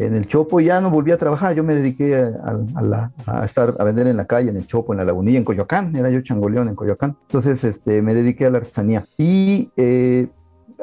en 0.07 0.15
el 0.15 0.27
Chopo 0.27 0.61
ya 0.61 0.81
no 0.81 0.91
volví 0.91 1.13
a 1.13 1.19
trabajar. 1.19 1.55
Yo 1.55 1.63
me 1.63 1.75
dediqué 1.75 2.17
a, 2.17 3.45
estar 3.45 3.77
a 3.79 3.85
vender 3.85 4.07
en 4.07 4.17
la 4.17 4.25
calle, 4.25 4.49
en 4.49 4.57
el 4.57 4.67
Chopo, 4.67 4.95
en 4.95 4.99
la 4.99 5.05
Lagunilla, 5.05 5.37
en 5.37 5.45
Coyoacán. 5.45 5.95
Era 5.95 6.09
yo 6.09 6.23
changoleón 6.23 6.69
en 6.69 6.75
Coyoacán. 6.75 7.19
Entonces, 7.23 7.63
este, 7.65 8.01
me 8.01 8.15
dediqué 8.15 8.47
a 8.47 8.51
la 8.51 8.59
artesanía. 8.59 9.05
Y 9.19 9.71
eh, 9.77 10.29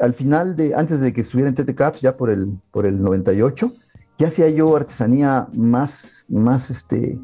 al 0.00 0.14
final 0.14 0.54
de, 0.54 0.74
antes 0.74 1.00
de 1.00 1.12
que 1.12 1.22
estuviera 1.22 1.48
en 1.48 1.56
TTCAPS, 1.56 2.00
ya 2.00 2.16
por 2.16 2.30
el, 2.30 2.60
por 2.70 2.86
el 2.86 3.02
98, 3.02 3.72
ya 4.18 4.28
hacía 4.28 4.48
yo 4.50 4.76
artesanía 4.76 5.48
más, 5.52 6.26
más, 6.28 6.70
este, 6.70 7.18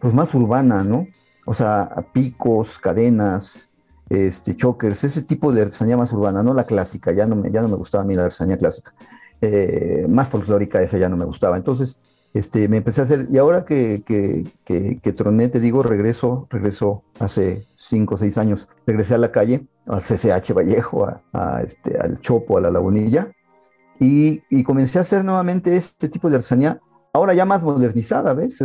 pues 0.00 0.12
más 0.12 0.34
urbana, 0.34 0.84
¿no? 0.84 1.06
O 1.46 1.54
sea, 1.54 1.88
picos, 2.12 2.78
cadenas, 2.78 3.70
este, 4.08 4.56
chokers, 4.56 5.04
ese 5.04 5.22
tipo 5.22 5.52
de 5.52 5.62
artesanía 5.62 5.96
más 5.96 6.12
urbana, 6.12 6.42
no 6.42 6.54
la 6.54 6.64
clásica, 6.64 7.12
ya 7.12 7.26
no 7.26 7.36
me, 7.36 7.50
ya 7.50 7.62
no 7.62 7.68
me 7.68 7.76
gustaba 7.76 8.04
a 8.04 8.06
mí 8.06 8.14
la 8.14 8.24
artesanía 8.24 8.58
clásica. 8.58 8.94
Eh, 9.40 10.06
más 10.08 10.28
folclórica, 10.28 10.80
esa 10.80 10.98
ya 10.98 11.08
no 11.08 11.16
me 11.16 11.24
gustaba. 11.24 11.56
Entonces, 11.56 12.00
este, 12.32 12.68
me 12.68 12.78
empecé 12.78 13.00
a 13.00 13.04
hacer, 13.04 13.26
y 13.30 13.38
ahora 13.38 13.64
que, 13.64 14.02
que, 14.04 14.46
que, 14.64 15.12
troné, 15.12 15.48
te 15.48 15.60
digo, 15.60 15.82
regreso, 15.82 16.46
regreso 16.50 17.02
hace 17.18 17.64
cinco 17.76 18.16
o 18.16 18.18
seis 18.18 18.38
años, 18.38 18.68
regresé 18.86 19.14
a 19.14 19.18
la 19.18 19.30
calle, 19.30 19.66
al 19.86 20.00
CCH 20.00 20.52
Vallejo, 20.52 21.06
a, 21.32 21.62
este, 21.62 21.96
al 21.98 22.18
Chopo, 22.20 22.58
a 22.58 22.60
la 22.60 22.70
Lagunilla, 22.70 23.30
y, 24.00 24.42
y, 24.50 24.64
comencé 24.64 24.98
a 24.98 25.02
hacer 25.02 25.24
nuevamente 25.24 25.76
este 25.76 26.08
tipo 26.08 26.28
de 26.28 26.36
artesanía, 26.36 26.80
ahora 27.12 27.34
ya 27.34 27.44
más 27.44 27.62
modernizada, 27.62 28.34
¿ves? 28.34 28.60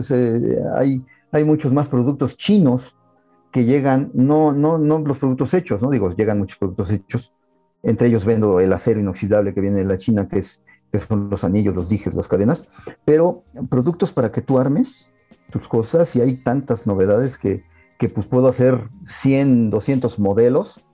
hay, 0.75 1.05
hay 1.31 1.43
muchos 1.43 1.72
más 1.72 1.88
productos 1.88 2.36
chinos 2.38 2.98
que 3.51 3.65
llegan, 3.65 4.11
no, 4.13 4.51
no, 4.53 4.77
no 4.77 4.99
los 4.99 5.17
productos 5.17 5.53
hechos, 5.53 5.81
¿no? 5.81 5.89
Digo, 5.89 6.15
llegan 6.15 6.39
muchos 6.39 6.57
productos 6.57 6.91
hechos, 6.91 7.33
entre 7.83 8.07
ellos 8.07 8.25
vendo 8.25 8.59
el 8.59 8.71
acero 8.73 8.99
inoxidable 8.99 9.53
que 9.53 9.61
viene 9.61 9.77
de 9.77 9.85
la 9.85 9.97
China, 9.97 10.27
que, 10.27 10.39
es, 10.39 10.63
que 10.91 10.99
son 10.99 11.29
los 11.29 11.43
anillos, 11.43 11.75
los 11.75 11.89
dijes, 11.89 12.13
las 12.13 12.27
cadenas, 12.27 12.67
pero 13.05 13.43
productos 13.69 14.11
para 14.11 14.31
que 14.31 14.41
tú 14.41 14.59
armes 14.59 15.13
tus 15.49 15.67
cosas 15.67 16.15
y 16.15 16.21
hay 16.21 16.35
tantas 16.35 16.85
novedades 16.85 17.37
que, 17.37 17.63
que 17.97 18.09
pues 18.09 18.27
puedo 18.27 18.47
hacer 18.47 18.89
100, 19.05 19.71
200 19.71 20.19
modelos 20.19 20.85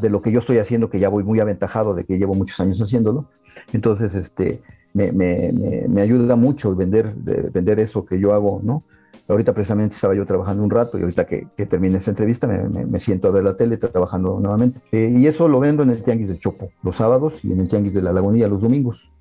de 0.00 0.10
lo 0.10 0.22
que 0.22 0.32
yo 0.32 0.40
estoy 0.40 0.58
haciendo, 0.58 0.90
que 0.90 0.98
ya 0.98 1.08
voy 1.08 1.24
muy 1.24 1.40
aventajado 1.40 1.94
de 1.94 2.04
que 2.04 2.18
llevo 2.18 2.34
muchos 2.34 2.58
años 2.58 2.80
haciéndolo. 2.80 3.30
Entonces, 3.72 4.14
este, 4.14 4.62
me, 4.92 5.12
me, 5.12 5.52
me, 5.88 6.00
ayuda 6.00 6.36
mucho 6.36 6.74
vender, 6.74 7.14
vender 7.14 7.78
eso 7.78 8.04
que 8.04 8.18
yo 8.18 8.32
hago, 8.32 8.60
¿no? 8.62 8.82
Ahorita 9.28 9.52
precisamente 9.52 9.94
estaba 9.94 10.14
yo 10.14 10.24
trabajando 10.24 10.62
un 10.62 10.70
rato 10.70 10.98
y 10.98 11.02
ahorita 11.02 11.26
que, 11.26 11.46
que 11.54 11.66
termine 11.66 11.98
esta 11.98 12.10
entrevista 12.10 12.46
me, 12.46 12.86
me, 12.86 12.98
siento 12.98 13.28
a 13.28 13.30
ver 13.30 13.44
la 13.44 13.56
tele 13.56 13.76
trabajando 13.76 14.40
nuevamente. 14.40 14.80
Eh, 14.90 15.12
y 15.14 15.26
eso 15.26 15.48
lo 15.48 15.60
vendo 15.60 15.82
en 15.82 15.90
el 15.90 16.02
Tianguis 16.02 16.28
del 16.28 16.38
Chopo 16.38 16.72
los 16.82 16.96
sábados 16.96 17.44
y 17.44 17.52
en 17.52 17.60
el 17.60 17.68
Tianguis 17.68 17.92
de 17.92 18.02
la 18.02 18.12
Lagunilla 18.12 18.48
los 18.48 18.62
domingos. 18.62 19.12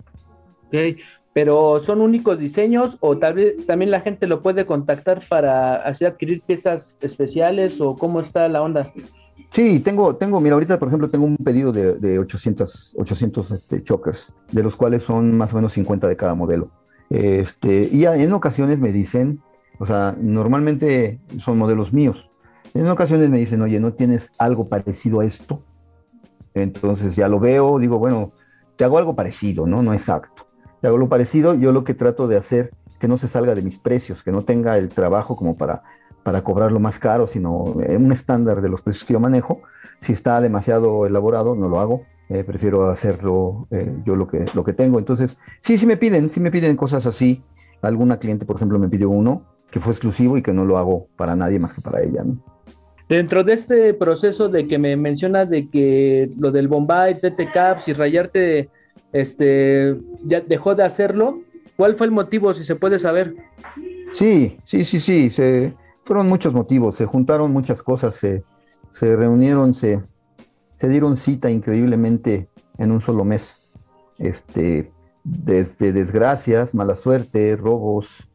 Ok, 0.68 0.98
pero 1.34 1.82
¿son 1.82 2.02
únicos 2.02 2.40
diseños 2.40 2.98
o 3.02 3.18
tal 3.18 3.34
vez 3.36 3.66
también 3.66 3.92
la 3.92 4.02
gente 4.02 4.28
lo 4.28 4.42
puede 4.42 4.66
contactar 4.66 5.22
para 5.28 5.76
hacer 5.76 6.08
adquirir 6.08 6.42
piezas 6.42 6.98
especiales 7.02 7.82
o 7.82 7.94
cómo 7.94 8.22
está 8.22 8.48
la 8.48 8.62
onda? 8.62 8.92
Sí, 9.52 9.80
tengo, 9.82 10.16
tengo, 10.16 10.40
mira, 10.40 10.54
ahorita 10.54 10.80
por 10.80 10.88
ejemplo 10.88 11.10
tengo 11.10 11.26
un 11.26 11.38
pedido 11.38 11.72
de, 11.72 11.96
de 12.00 12.18
800, 12.20 12.96
800 12.98 13.52
este, 13.52 13.84
chokers, 13.84 14.34
de 14.52 14.64
los 14.64 14.76
cuales 14.76 15.04
son 15.04 15.38
más 15.38 15.54
o 15.54 15.58
menos 15.58 15.74
50 15.74 16.08
de 16.08 16.16
cada 16.16 16.34
modelo. 16.34 16.72
Este, 17.10 17.90
y 17.92 18.06
en 18.06 18.34
ocasiones 18.34 18.80
me 18.80 18.92
dicen, 18.92 19.42
o 19.80 19.86
sea, 19.86 20.16
normalmente 20.20 21.20
son 21.44 21.58
modelos 21.58 21.94
míos. 21.94 22.30
En 22.74 22.88
ocasiones 22.90 23.30
me 23.30 23.38
dicen, 23.38 23.62
oye, 23.62 23.80
¿no 23.80 23.94
tienes 23.94 24.32
algo 24.38 24.68
parecido 24.68 25.22
a 25.22 25.26
esto? 25.26 25.64
Entonces 26.54 27.16
ya 27.16 27.28
lo 27.28 27.40
veo, 27.40 27.80
digo, 27.80 28.00
bueno, 28.00 28.32
te 28.76 28.84
hago 28.84 28.98
algo 28.98 29.16
parecido, 29.16 29.68
¿no? 29.68 29.82
No 29.82 29.94
exacto. 29.94 30.48
Te 30.82 30.88
hago 30.88 30.98
lo 30.98 31.10
parecido, 31.10 31.54
yo 31.54 31.72
lo 31.72 31.84
que 31.84 31.94
trato 31.94 32.28
de 32.28 32.38
hacer, 32.38 32.72
que 33.00 33.08
no 33.08 33.18
se 33.18 33.28
salga 33.28 33.56
de 33.56 33.62
mis 33.62 33.80
precios, 33.80 34.24
que 34.24 34.32
no 34.32 34.42
tenga 34.42 34.78
el 34.78 34.90
trabajo 34.90 35.36
como 35.36 35.56
para, 35.58 35.84
para 36.24 36.44
cobrarlo 36.44 36.80
más 36.80 37.00
caro, 37.00 37.28
sino 37.28 37.58
un 37.58 38.12
estándar 38.12 38.62
de 38.62 38.70
los 38.70 38.82
precios 38.82 39.06
que 39.06 39.14
yo 39.14 39.20
manejo. 39.20 39.62
Si 40.00 40.14
está 40.14 40.42
demasiado 40.42 41.06
elaborado, 41.06 41.56
no 41.56 41.70
lo 41.70 41.80
hago. 41.80 42.04
Eh, 42.30 42.44
prefiero 42.44 42.90
hacerlo 42.90 43.68
eh, 43.72 43.96
yo 44.06 44.16
lo 44.16 44.28
que, 44.28 44.46
lo 44.54 44.64
que 44.64 44.74
tengo. 44.74 45.00
Entonces, 45.00 45.40
sí, 45.62 45.78
sí 45.78 45.86
me 45.86 45.98
piden, 45.98 46.30
sí 46.30 46.40
me 46.40 46.52
piden 46.52 46.76
cosas 46.76 47.06
así. 47.06 47.44
Alguna 47.82 48.20
cliente, 48.20 48.46
por 48.46 48.58
ejemplo, 48.58 48.78
me 48.80 48.90
pidió 48.90 49.10
uno 49.10 49.44
que 49.72 49.80
fue 49.80 49.94
exclusivo 49.94 50.38
y 50.38 50.44
que 50.44 50.54
no 50.54 50.66
lo 50.66 50.78
hago 50.78 51.08
para 51.16 51.36
nadie 51.36 51.60
más 51.60 51.74
que 51.74 51.82
para 51.82 52.02
ella. 52.02 52.24
¿no? 52.24 52.38
Dentro 53.10 53.44
de 53.44 53.54
este 53.54 53.94
proceso 53.94 54.50
de 54.50 54.68
que 54.68 54.78
me 54.78 54.96
mencionas 54.98 55.50
de 55.50 55.70
que 55.70 56.30
lo 56.38 56.52
del 56.52 56.68
Bombay, 56.68 57.16
TT 57.16 57.52
Caps 57.54 57.88
y 57.88 57.94
Rayarte 57.94 58.70
este, 59.14 59.98
ya 60.26 60.42
dejó 60.42 60.76
de 60.76 60.84
hacerlo, 60.84 61.42
¿cuál 61.78 61.96
fue 61.96 62.08
el 62.08 62.12
motivo, 62.12 62.54
si 62.54 62.66
se 62.66 62.76
puede 62.76 63.00
saber? 63.00 63.36
Sí, 64.12 64.58
sí, 64.64 64.84
sí, 64.84 65.00
sí, 65.00 65.30
se, 65.30 65.74
fueron 66.04 66.28
muchos 66.28 66.54
motivos, 66.54 66.96
se 66.96 67.06
juntaron 67.06 67.52
muchas 67.52 67.82
cosas, 67.82 68.16
se, 68.16 68.44
se 68.90 69.16
reunieron, 69.16 69.74
se, 69.74 70.02
se 70.76 70.90
dieron 70.90 71.16
cita 71.16 71.50
increíblemente 71.50 72.50
en 72.78 72.92
un 72.92 73.02
solo 73.02 73.24
mes. 73.24 73.64
Este, 74.18 74.92
desde 75.24 75.94
desgracias, 75.94 76.74
mala 76.74 76.96
suerte, 76.96 77.56
robos, 77.56 78.27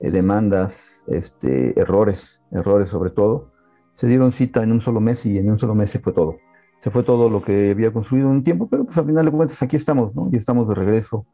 eh, 0.00 0.10
demandas, 0.10 1.04
este, 1.08 1.78
errores, 1.78 2.42
errores 2.50 2.88
sobre 2.88 3.10
todo. 3.10 3.50
Se 3.94 4.06
dieron 4.06 4.32
cita 4.32 4.62
en 4.62 4.72
un 4.72 4.80
solo 4.80 5.00
mes 5.00 5.26
y 5.26 5.38
en 5.38 5.50
un 5.50 5.58
solo 5.58 5.74
mes 5.74 5.90
se 5.90 5.98
fue 5.98 6.12
todo. 6.12 6.36
Se 6.78 6.90
fue 6.90 7.02
todo 7.02 7.28
lo 7.28 7.42
que 7.42 7.72
había 7.72 7.92
construido 7.92 8.28
en 8.28 8.36
un 8.36 8.44
tiempo, 8.44 8.68
pero 8.68 8.84
pues 8.84 8.96
al 8.98 9.06
final 9.06 9.24
de 9.24 9.32
cuentas 9.32 9.62
aquí 9.62 9.76
estamos, 9.76 10.14
¿no? 10.14 10.28
Y 10.32 10.36
estamos 10.36 10.68
de 10.68 10.74
regreso. 10.74 11.26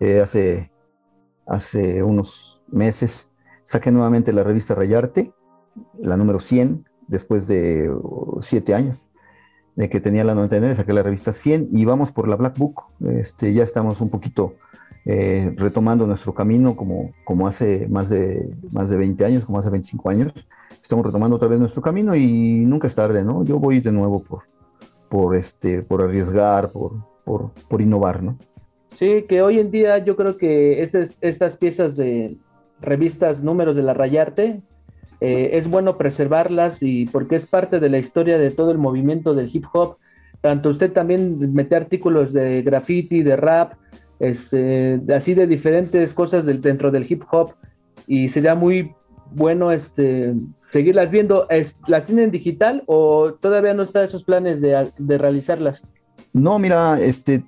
Eh, 0.00 0.20
hace, 0.20 0.70
hace 1.46 2.02
unos 2.02 2.62
meses 2.68 3.32
saqué 3.64 3.90
nuevamente 3.90 4.32
la 4.32 4.42
revista 4.42 4.74
Rayarte, 4.74 5.32
la 5.98 6.16
número 6.16 6.40
100, 6.40 6.88
después 7.08 7.46
de 7.46 7.90
uh, 7.90 8.38
siete 8.40 8.74
años 8.74 9.10
de 9.76 9.90
que 9.90 10.00
tenía 10.00 10.24
la 10.24 10.34
99, 10.34 10.74
saqué 10.74 10.92
la 10.94 11.02
revista 11.02 11.32
100 11.32 11.68
y 11.72 11.84
vamos 11.84 12.10
por 12.10 12.28
la 12.28 12.36
Black 12.36 12.58
Book. 12.58 12.84
Este, 13.12 13.52
ya 13.52 13.62
estamos 13.62 14.00
un 14.00 14.08
poquito 14.08 14.54
eh, 15.06 15.54
retomando 15.56 16.04
nuestro 16.06 16.34
camino 16.34 16.74
como, 16.74 17.12
como 17.24 17.46
hace 17.46 17.86
más 17.88 18.08
de, 18.10 18.50
más 18.72 18.90
de 18.90 18.96
20 18.96 19.24
años, 19.24 19.44
como 19.44 19.58
hace 19.58 19.70
25 19.70 20.10
años. 20.10 20.32
Estamos 20.82 21.06
retomando 21.06 21.36
otra 21.36 21.48
vez 21.48 21.60
nuestro 21.60 21.80
camino 21.80 22.14
y 22.16 22.64
nunca 22.66 22.88
es 22.88 22.94
tarde, 22.94 23.24
¿no? 23.24 23.44
Yo 23.44 23.58
voy 23.58 23.80
de 23.80 23.92
nuevo 23.92 24.22
por, 24.22 24.42
por, 25.08 25.36
este, 25.36 25.82
por 25.82 26.02
arriesgar, 26.02 26.72
por, 26.72 26.92
por, 27.24 27.52
por 27.68 27.80
innovar, 27.80 28.22
¿no? 28.22 28.36
Sí, 28.96 29.24
que 29.28 29.42
hoy 29.42 29.60
en 29.60 29.70
día 29.70 29.98
yo 29.98 30.16
creo 30.16 30.36
que 30.36 30.82
estas, 30.82 31.18
estas 31.20 31.56
piezas 31.56 31.96
de 31.96 32.36
revistas, 32.80 33.42
números 33.42 33.76
de 33.76 33.82
la 33.82 33.94
Rayarte, 33.94 34.60
eh, 35.20 35.50
es 35.52 35.68
bueno 35.68 35.96
preservarlas 35.96 36.82
y 36.82 37.06
porque 37.06 37.36
es 37.36 37.46
parte 37.46 37.78
de 37.78 37.88
la 37.88 37.98
historia 37.98 38.38
de 38.38 38.50
todo 38.50 38.72
el 38.72 38.78
movimiento 38.78 39.34
del 39.34 39.50
hip 39.52 39.66
hop. 39.72 39.98
Tanto 40.40 40.68
usted 40.68 40.92
también 40.92 41.52
mete 41.54 41.76
artículos 41.76 42.32
de 42.32 42.62
graffiti, 42.62 43.22
de 43.22 43.36
rap, 43.36 43.74
este, 44.18 45.00
así 45.14 45.34
de 45.34 45.46
diferentes 45.46 46.14
cosas 46.14 46.46
dentro 46.46 46.90
del 46.90 47.06
hip 47.08 47.22
hop 47.30 47.52
y 48.06 48.28
sería 48.28 48.54
muy 48.54 48.94
bueno 49.32 49.72
este, 49.72 50.34
seguirlas 50.70 51.10
viendo. 51.10 51.46
¿Las 51.86 52.04
tienen 52.04 52.30
digital 52.30 52.82
o 52.86 53.34
todavía 53.34 53.74
no 53.74 53.82
está 53.82 54.04
esos 54.04 54.24
planes 54.24 54.60
de, 54.60 55.18
realizarlas? 55.18 55.84
No, 56.32 56.58
mira, 56.58 57.00
este, 57.00 57.44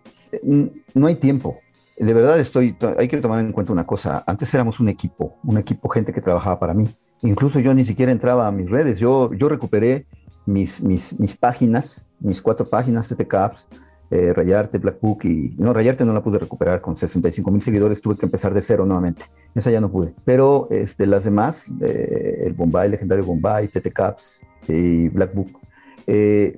no 0.94 1.06
hay 1.06 1.16
tiempo. 1.16 1.58
De 1.98 2.14
verdad 2.14 2.38
estoy, 2.38 2.76
hay 2.96 3.08
que 3.08 3.18
tomar 3.18 3.40
en 3.40 3.52
cuenta 3.52 3.72
una 3.72 3.86
cosa. 3.86 4.22
Antes 4.26 4.54
éramos 4.54 4.78
un 4.78 4.88
equipo, 4.88 5.36
un 5.42 5.58
equipo, 5.58 5.88
gente 5.88 6.12
que 6.12 6.20
trabajaba 6.20 6.58
para 6.58 6.74
mí. 6.74 6.88
Incluso 7.22 7.58
yo 7.58 7.74
ni 7.74 7.84
siquiera 7.84 8.12
entraba 8.12 8.46
a 8.46 8.52
mis 8.52 8.70
redes. 8.70 8.98
Yo, 8.98 9.28
recuperé 9.28 10.06
mis, 10.46 10.80
páginas, 11.40 12.12
mis 12.20 12.40
cuatro 12.40 12.66
páginas 12.66 13.08
de 13.08 13.26
eh, 14.10 14.32
Rayarte, 14.32 14.78
Black 14.78 15.00
Book 15.00 15.24
y 15.24 15.54
no, 15.58 15.72
Rayarte 15.72 16.04
no 16.04 16.12
la 16.12 16.22
pude 16.22 16.38
recuperar 16.38 16.80
con 16.80 16.96
65 16.96 17.50
mil 17.50 17.60
seguidores, 17.60 18.00
tuve 18.00 18.16
que 18.16 18.26
empezar 18.26 18.54
de 18.54 18.62
cero 18.62 18.86
nuevamente. 18.86 19.26
Esa 19.54 19.70
ya 19.70 19.80
no 19.80 19.90
pude. 19.90 20.14
Pero 20.24 20.68
este, 20.70 21.06
las 21.06 21.24
demás, 21.24 21.70
eh, 21.80 22.44
el 22.46 22.54
Bombay, 22.54 22.88
legendario 22.88 23.24
Bombay, 23.24 23.68
TT 23.68 23.92
Caps 23.92 24.42
y 24.66 25.08
Black 25.08 25.34
Book, 25.34 25.58
eh, 26.06 26.56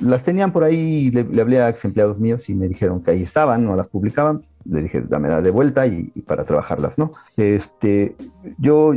las 0.00 0.24
tenían 0.24 0.52
por 0.52 0.64
ahí, 0.64 1.12
le, 1.12 1.22
le, 1.22 1.40
hablé 1.40 1.60
a 1.60 1.68
ex 1.68 1.84
empleados 1.84 2.18
míos 2.18 2.48
y 2.48 2.54
me 2.56 2.66
dijeron 2.66 3.02
que 3.02 3.12
ahí 3.12 3.22
estaban, 3.22 3.64
no 3.64 3.76
las 3.76 3.86
publicaban. 3.86 4.44
Le 4.64 4.82
dije, 4.82 5.02
dame 5.02 5.28
la 5.28 5.42
de 5.42 5.50
vuelta 5.50 5.86
y, 5.86 6.10
y, 6.12 6.22
para 6.22 6.44
trabajarlas, 6.44 6.98
¿no? 6.98 7.12
Este, 7.36 8.16
yo, 8.58 8.94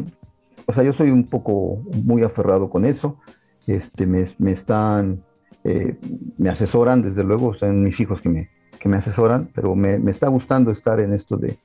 o 0.65 0.71
sea, 0.71 0.83
yo 0.83 0.93
soy 0.93 1.11
un 1.11 1.25
poco 1.25 1.83
muy 2.03 2.23
aferrado 2.23 2.71
con 2.71 2.85
eso. 2.85 3.19
Este, 3.67 4.07
me, 4.07 4.25
me 4.39 4.51
están 4.51 5.23
eh, 5.67 5.97
me 6.37 6.49
asesoran, 6.49 7.01
desde 7.01 7.23
luego, 7.23 7.53
son 7.53 7.83
mis 7.83 7.99
hijos 7.99 8.21
que 8.21 8.29
me, 8.29 8.49
que 8.79 8.87
me 8.87 8.95
asesoran, 8.95 9.49
pero 9.53 9.75
me, 9.75 9.99
me 9.99 10.11
está 10.11 10.29
gustando 10.29 10.71
estar 10.71 10.99
en 11.01 11.11
esto 11.11 11.35
de, 11.35 11.57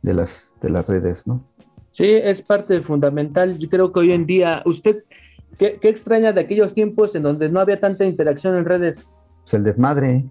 de, 0.00 0.14
las, 0.14 0.56
de 0.62 0.70
las 0.70 0.86
redes, 0.86 1.26
¿no? 1.26 1.44
Sí, 1.90 2.06
es 2.06 2.40
parte 2.40 2.80
fundamental. 2.80 3.58
Yo 3.58 3.68
creo 3.68 3.92
que 3.92 4.00
hoy 4.00 4.12
en 4.12 4.24
día, 4.24 4.62
¿usted 4.64 5.04
qué, 5.58 5.78
qué 5.78 5.90
extraña 5.90 6.32
de 6.32 6.40
aquellos 6.40 6.72
tiempos 6.72 7.14
en 7.14 7.22
donde 7.22 7.50
no 7.50 7.60
había 7.60 7.78
tanta 7.78 8.04
interacción 8.04 8.56
en 8.56 8.64
redes? 8.64 9.06
Pues 9.42 9.52
el 9.52 9.64
desmadre, 9.64 10.24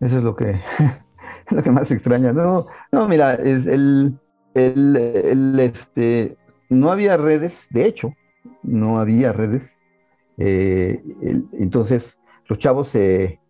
eso 0.00 0.18
es 0.18 0.24
lo 0.24 0.34
que, 0.34 0.58
lo 1.50 1.62
que 1.62 1.70
más 1.70 1.90
extraña. 1.90 2.32
No, 2.32 2.66
no 2.90 3.06
mira, 3.06 3.34
el, 3.34 4.18
el, 4.54 5.60
este, 5.60 6.38
no 6.70 6.90
había 6.90 7.18
redes, 7.18 7.66
de 7.68 7.84
hecho, 7.84 8.14
no 8.62 8.98
había 8.98 9.34
redes. 9.34 9.78
Eh, 10.38 11.02
entonces, 11.52 12.18
los 12.52 12.58
chavos 12.58 12.88
se, 12.88 13.40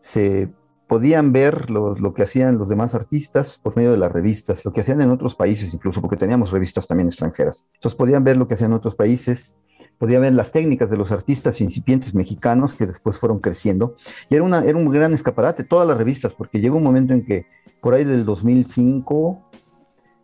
se 0.00 0.48
podían 0.86 1.32
ver 1.32 1.68
lo, 1.68 2.14
que 2.14 2.22
hacían 2.22 2.56
los 2.56 2.70
demás 2.70 2.94
artistas 2.94 3.58
por 3.62 3.76
medio 3.76 3.90
de 3.90 3.98
las 3.98 4.10
revistas, 4.10 4.64
lo 4.64 4.72
que 4.72 4.80
hacían 4.80 5.02
en 5.02 5.10
otros 5.10 5.34
países 5.34 5.74
incluso, 5.74 6.00
porque 6.00 6.16
teníamos 6.16 6.50
revistas 6.50 6.86
también 6.86 7.08
extranjeras. 7.08 7.68
Entonces 7.74 7.94
podían 7.94 8.24
ver 8.24 8.38
lo 8.38 8.48
que 8.48 8.54
hacían 8.54 8.70
en 8.70 8.78
otros 8.78 8.96
países, 8.96 9.58
podían 9.98 10.22
ver 10.22 10.32
las 10.32 10.50
técnicas 10.50 10.88
de 10.88 10.96
los 10.96 11.12
artistas 11.12 11.60
incipientes 11.60 12.14
mexicanos 12.14 12.72
que 12.72 12.86
después 12.86 13.18
fueron 13.18 13.38
creciendo. 13.38 13.96
Y 14.30 14.36
era, 14.36 14.44
una, 14.44 14.64
era 14.64 14.78
un 14.78 14.88
gran 14.88 15.12
escaparate, 15.12 15.62
todas 15.62 15.86
las 15.86 15.98
revistas, 15.98 16.32
porque 16.32 16.58
llegó 16.58 16.78
un 16.78 16.84
momento 16.84 17.12
en 17.12 17.26
que 17.26 17.44
por 17.82 17.92
ahí 17.92 18.04
del 18.04 18.24
2005, 18.24 19.42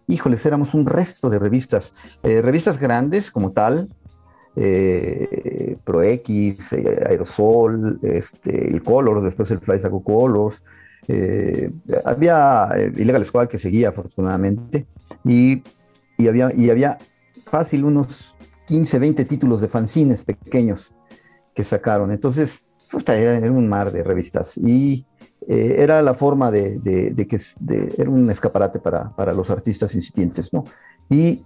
híjoles, 0.06 0.46
éramos 0.46 0.72
un 0.72 0.86
resto 0.86 1.28
de 1.28 1.38
revistas, 1.38 1.92
eh, 2.22 2.40
revistas 2.40 2.80
grandes 2.80 3.30
como 3.30 3.52
tal, 3.52 3.90
eh, 4.56 5.76
ProX, 5.82 6.72
eh, 6.74 7.04
Aerosol, 7.08 7.98
este, 8.02 8.68
el 8.68 8.82
Color, 8.82 9.22
después 9.22 9.50
el 9.50 9.58
Fly 9.58 9.80
sacó 9.80 10.02
Colors. 10.02 10.62
Eh, 11.08 11.70
había 12.04 12.68
Illegal 12.96 13.26
Squad 13.26 13.48
que 13.48 13.58
seguía 13.58 13.90
afortunadamente 13.90 14.86
y, 15.24 15.62
había, 16.26 16.50
y 16.54 16.70
había 16.70 16.96
fácil 17.44 17.84
unos 17.84 18.36
15, 18.66 18.98
20 18.98 19.24
títulos 19.24 19.60
de 19.60 19.68
fanzines 19.68 20.24
pequeños 20.24 20.94
que 21.54 21.64
sacaron. 21.64 22.10
Entonces, 22.10 22.66
era, 23.06 23.50
un 23.50 23.68
mar 23.68 23.92
de 23.92 24.02
revistas 24.02 24.56
y 24.56 25.04
era 25.46 26.00
la 26.00 26.14
forma 26.14 26.50
de, 26.50 26.80
que 27.28 27.38
era 27.98 28.08
un 28.08 28.30
escaparate 28.30 28.78
para, 28.78 29.14
para, 29.14 29.34
los 29.34 29.50
artistas 29.50 29.94
incipientes, 29.94 30.54
¿no? 30.54 30.64
Y 31.10 31.44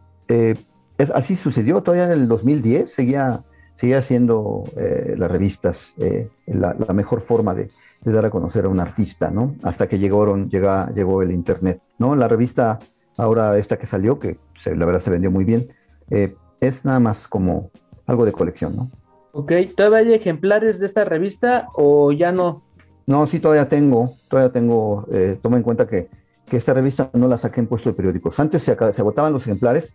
así 0.99 1.37
sucedió, 1.37 1.83
todavía 1.83 2.07
en 2.07 2.21
el 2.23 2.29
2010 2.29 2.93
seguía, 2.93 3.43
seguía 3.75 4.03
siendo 4.03 4.65
eh, 4.77 5.15
las 5.17 5.31
revistas 5.31 5.95
eh, 5.99 6.29
la, 6.47 6.75
mejor 6.93 7.21
forma 7.21 7.55
de, 7.55 7.69
dar 8.05 8.27
a 8.27 8.31
conocer 8.31 8.65
a 8.65 8.69
un 8.69 8.81
artista, 8.81 9.31
¿no? 9.31 9.55
Hasta 9.63 9.89
que 9.89 9.99
llegaron, 9.99 10.51
llegó 10.51 11.23
el 11.23 11.31
Internet, 11.31 11.81
¿no? 11.99 12.17
La 12.17 12.27
revista, 12.27 12.79
ahora 13.17 13.57
esta 13.59 13.79
que 13.79 13.87
salió, 13.87 14.19
que 14.19 14.39
la 14.65 14.87
verdad 14.87 15.01
se 15.01 15.11
vendió 15.11 15.31
muy 15.31 15.45
bien, 15.45 15.69
eh, 16.11 16.35
es 16.61 16.85
nada 16.85 16.99
más 17.01 17.29
como 17.29 17.71
algo 18.07 18.25
de 18.25 18.33
colección, 18.33 18.75
¿no? 18.77 18.91
Ok, 19.33 19.53
¿todavía 19.77 19.99
hay 19.99 20.15
ejemplares 20.15 20.81
de 20.81 20.87
esta 20.87 21.05
revista 21.05 21.69
o 21.75 22.11
ya 22.11 22.33
no? 22.33 22.63
No, 23.07 23.27
sí, 23.27 23.39
todavía 23.39 23.69
tengo, 23.69 24.15
todavía 24.29 24.51
tengo, 24.51 25.07
toma 25.43 25.57
en 25.57 25.63
cuenta 25.63 25.87
que, 25.87 26.09
que, 26.45 26.57
esta 26.57 26.75
revista 26.75 27.09
no 27.13 27.29
la 27.29 27.37
saqué 27.37 27.61
en 27.61 27.67
puesto 27.69 27.89
de 27.89 27.95
periódicos. 27.95 28.39
Antes 28.41 28.63
se, 28.63 28.77
se 28.93 29.01
agotaban 29.01 29.33
los 29.33 29.47
ejemplares 29.47 29.95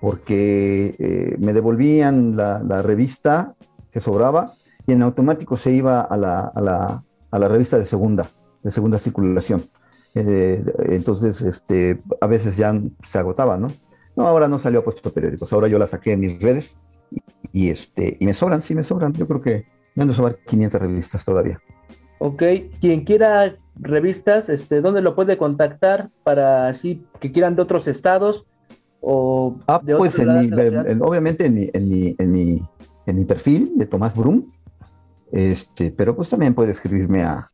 porque 0.00 0.94
eh, 0.98 1.36
me 1.38 1.52
devolvían 1.52 2.36
la, 2.36 2.82
revista 2.82 3.54
que 3.90 4.00
sobraba 4.00 4.52
y 4.86 4.92
en 4.92 5.02
automático 5.02 5.56
se 5.56 5.72
iba 5.72 6.00
a 6.00 6.16
la, 6.16 7.48
revista 7.48 7.78
de 7.78 7.84
segunda, 7.84 8.28
de 8.62 8.70
segunda 8.70 8.98
circulación. 8.98 9.64
Eh, 10.14 10.64
entonces, 10.86 11.42
este, 11.42 12.00
a 12.20 12.26
veces 12.26 12.56
ya 12.56 12.74
se 13.04 13.18
agotaba, 13.18 13.56
¿no? 13.56 13.68
No, 14.16 14.26
ahora 14.26 14.48
no 14.48 14.58
salió 14.58 14.80
a 14.80 14.84
puesto 14.84 15.12
periódicos, 15.12 15.52
ahora 15.52 15.68
yo 15.68 15.78
la 15.78 15.86
saqué 15.86 16.12
en 16.12 16.20
mis 16.20 16.40
redes 16.40 16.76
y, 17.52 17.70
este, 17.70 18.16
y 18.18 18.26
me 18.26 18.34
sobran, 18.34 18.62
sí 18.62 18.74
me 18.74 18.82
sobran. 18.82 19.12
Yo 19.12 19.26
creo 19.26 19.40
que 19.40 19.66
me 19.94 20.02
han 20.02 20.08
de 20.08 20.14
sobrar 20.14 20.38
500 20.46 20.80
revistas 20.80 21.24
todavía. 21.24 21.60
Ok, 22.18 22.42
quien 22.80 23.04
quiera 23.04 23.56
revistas, 23.76 24.48
este, 24.48 24.80
¿dónde 24.80 25.02
lo 25.02 25.14
puede 25.14 25.38
contactar 25.38 26.10
para 26.24 26.68
así 26.68 27.04
que 27.20 27.30
quieran 27.30 27.54
de 27.54 27.62
otros 27.62 27.86
estados? 27.86 28.46
Ah, 29.02 29.80
pues 29.98 30.18
obviamente 30.18 31.46
en 31.46 31.54
mi, 31.54 31.70
en, 31.72 31.88
mi, 31.88 32.16
en, 32.18 32.32
mi, 32.32 32.62
en 33.06 33.16
mi 33.16 33.24
perfil 33.24 33.72
de 33.76 33.86
Tomás 33.86 34.14
Brum, 34.14 34.50
este, 35.32 35.90
pero 35.90 36.16
pues 36.16 36.30
también 36.30 36.54
puede 36.54 36.70
escribirme 36.72 37.22
a, 37.22 37.50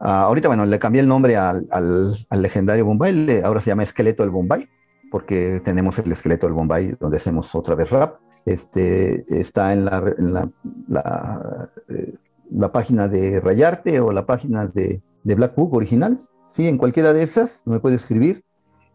ahorita 0.00 0.48
bueno, 0.48 0.64
le 0.66 0.78
cambié 0.78 1.00
el 1.00 1.08
nombre 1.08 1.36
al, 1.36 1.66
al, 1.70 2.42
legendario 2.42 2.84
Bombay, 2.84 3.40
ahora 3.42 3.60
se 3.60 3.70
llama 3.70 3.82
Esqueleto 3.82 4.22
del 4.22 4.30
Bombay, 4.30 4.68
porque 5.10 5.60
tenemos 5.64 5.98
el 5.98 6.12
Esqueleto 6.12 6.46
del 6.46 6.54
Bombay 6.54 6.96
donde 7.00 7.16
hacemos 7.16 7.54
otra 7.54 7.74
vez 7.74 7.90
rap. 7.90 8.16
Este, 8.46 9.26
está 9.28 9.74
en 9.74 9.84
la, 9.84 9.98
en 10.16 10.32
la, 10.32 10.50
la, 10.88 11.70
eh, 11.88 12.14
la, 12.50 12.72
página 12.72 13.06
de 13.06 13.40
Rayarte 13.40 14.00
o 14.00 14.10
la 14.10 14.24
página 14.24 14.66
de, 14.66 15.02
de 15.24 15.34
Black 15.34 15.54
Book 15.54 15.74
original. 15.74 16.18
Sí, 16.48 16.66
en 16.66 16.78
cualquiera 16.78 17.12
de 17.12 17.22
esas 17.22 17.66
me 17.66 17.78
puede 17.78 17.96
escribir 17.96 18.42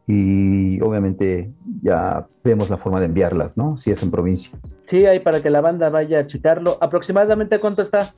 y 0.07 0.81
obviamente 0.81 1.53
ya 1.81 2.27
vemos 2.43 2.69
la 2.69 2.77
forma 2.77 2.99
de 2.99 3.05
enviarlas, 3.05 3.57
¿no? 3.57 3.77
Si 3.77 3.91
es 3.91 4.03
en 4.03 4.11
provincia. 4.11 4.57
Sí, 4.87 5.05
ahí 5.05 5.19
para 5.19 5.41
que 5.41 5.49
la 5.49 5.61
banda 5.61 5.89
vaya 5.89 6.19
a 6.19 6.27
checarlo. 6.27 6.77
¿Aproximadamente 6.81 7.59
cuánto 7.59 7.81
está? 7.81 8.13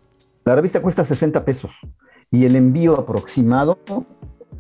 La 0.46 0.56
revista 0.56 0.82
cuesta 0.82 1.06
60 1.06 1.46
pesos 1.46 1.72
y 2.32 2.46
el 2.46 2.56
envío 2.56 3.00
aproximado 3.00 3.78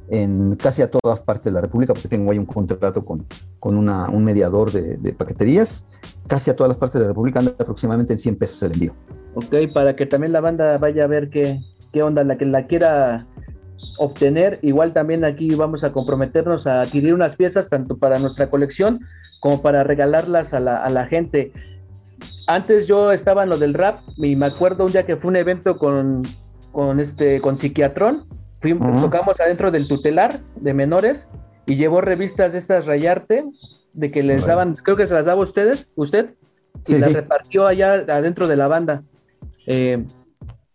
en 0.09 0.55
casi 0.55 0.81
a 0.81 0.91
todas 0.91 1.21
partes 1.21 1.45
de 1.45 1.51
la 1.51 1.61
República, 1.61 1.93
porque 1.93 2.07
tengo 2.07 2.31
ahí 2.31 2.37
un 2.37 2.45
contrato 2.45 3.03
con, 3.03 3.25
con 3.59 3.75
una, 3.75 4.07
un 4.09 4.23
mediador 4.23 4.71
de, 4.71 4.97
de, 4.97 5.13
paqueterías, 5.13 5.87
casi 6.27 6.51
a 6.51 6.55
todas 6.55 6.69
las 6.69 6.77
partes 6.77 6.95
de 6.95 7.01
la 7.01 7.07
República 7.07 7.39
anda 7.39 7.55
aproximadamente 7.57 8.13
en 8.13 8.19
100 8.19 8.35
pesos 8.37 8.61
el 8.63 8.73
envío. 8.73 8.93
Ok, 9.33 9.55
para 9.73 9.95
que 9.95 10.05
también 10.05 10.31
la 10.31 10.41
banda 10.41 10.77
vaya 10.77 11.05
a 11.05 11.07
ver 11.07 11.29
qué, 11.29 11.59
qué 11.91 12.03
onda, 12.03 12.23
la 12.23 12.37
que 12.37 12.45
la 12.45 12.67
quiera 12.67 13.25
obtener. 13.97 14.59
Igual 14.61 14.93
también 14.93 15.25
aquí 15.25 15.53
vamos 15.55 15.83
a 15.83 15.91
comprometernos 15.91 16.67
a 16.67 16.81
adquirir 16.81 17.13
unas 17.13 17.35
piezas 17.35 17.69
tanto 17.69 17.97
para 17.97 18.19
nuestra 18.19 18.49
colección 18.49 19.01
como 19.39 19.61
para 19.61 19.83
regalarlas 19.83 20.53
a 20.53 20.59
la, 20.59 21.05
gente. 21.07 21.51
Antes 22.47 22.87
yo 22.87 23.11
estaba 23.11 23.43
en 23.43 23.49
lo 23.49 23.57
del 23.57 23.73
rap 23.73 23.99
y 24.17 24.35
me 24.35 24.47
acuerdo 24.47 24.85
un 24.85 24.91
día 24.91 25.05
que 25.05 25.17
fue 25.17 25.29
un 25.29 25.35
evento 25.35 25.77
con, 25.77 26.23
con 26.71 26.99
este 26.99 27.41
con 27.41 27.57
Psiquiatrón, 27.57 28.25
fuimos, 28.61 29.01
tocamos 29.01 29.39
adentro 29.39 29.71
del 29.71 29.87
tutelar 29.87 30.39
de 30.55 30.73
menores 30.73 31.29
y 31.65 31.75
llevó 31.75 32.01
revistas 32.01 32.53
de 32.53 32.59
estas 32.59 32.85
Rayarte 32.85 33.45
de 33.93 34.11
que 34.11 34.23
les 34.23 34.45
daban, 34.45 34.75
creo 34.75 34.97
que 34.97 35.07
se 35.07 35.13
las 35.13 35.25
daba 35.25 35.39
a 35.39 35.43
ustedes, 35.43 35.89
usted, 35.95 36.33
y 36.87 36.95
las 36.95 37.13
repartió 37.13 37.65
allá 37.65 37.93
adentro 37.93 38.47
de 38.47 38.55
la 38.57 38.67
banda. 38.67 39.03
Eh, 39.67 40.03